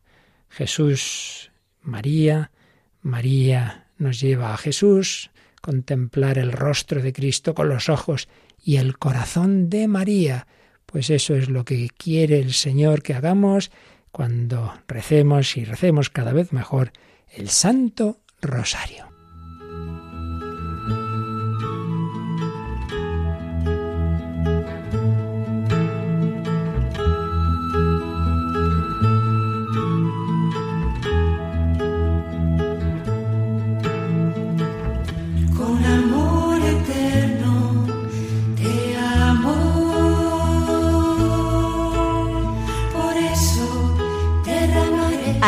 Jesús, 0.49 1.52
María, 1.83 2.51
María 3.01 3.87
nos 3.99 4.21
lleva 4.21 4.55
a 4.55 4.57
Jesús, 4.57 5.31
contemplar 5.61 6.39
el 6.39 6.53
rostro 6.53 7.03
de 7.03 7.13
Cristo 7.13 7.55
con 7.55 7.69
los 7.69 7.89
ojos 7.89 8.29
y 8.63 8.77
el 8.77 8.99
corazón 8.99 9.71
de 9.71 9.89
María. 9.89 10.47
Pues 10.87 11.11
eso 11.11 11.35
es 11.35 11.49
lo 11.49 11.65
que 11.65 11.89
quiere 11.97 12.39
el 12.39 12.53
Señor 12.53 13.03
que 13.03 13.15
hagamos 13.15 13.71
cuando 14.11 14.75
recemos 14.87 15.57
y 15.57 15.65
recemos 15.65 16.11
cada 16.11 16.33
vez 16.33 16.53
mejor 16.53 16.93
el 17.31 17.49
Santo 17.49 18.21
Rosario. 18.41 19.12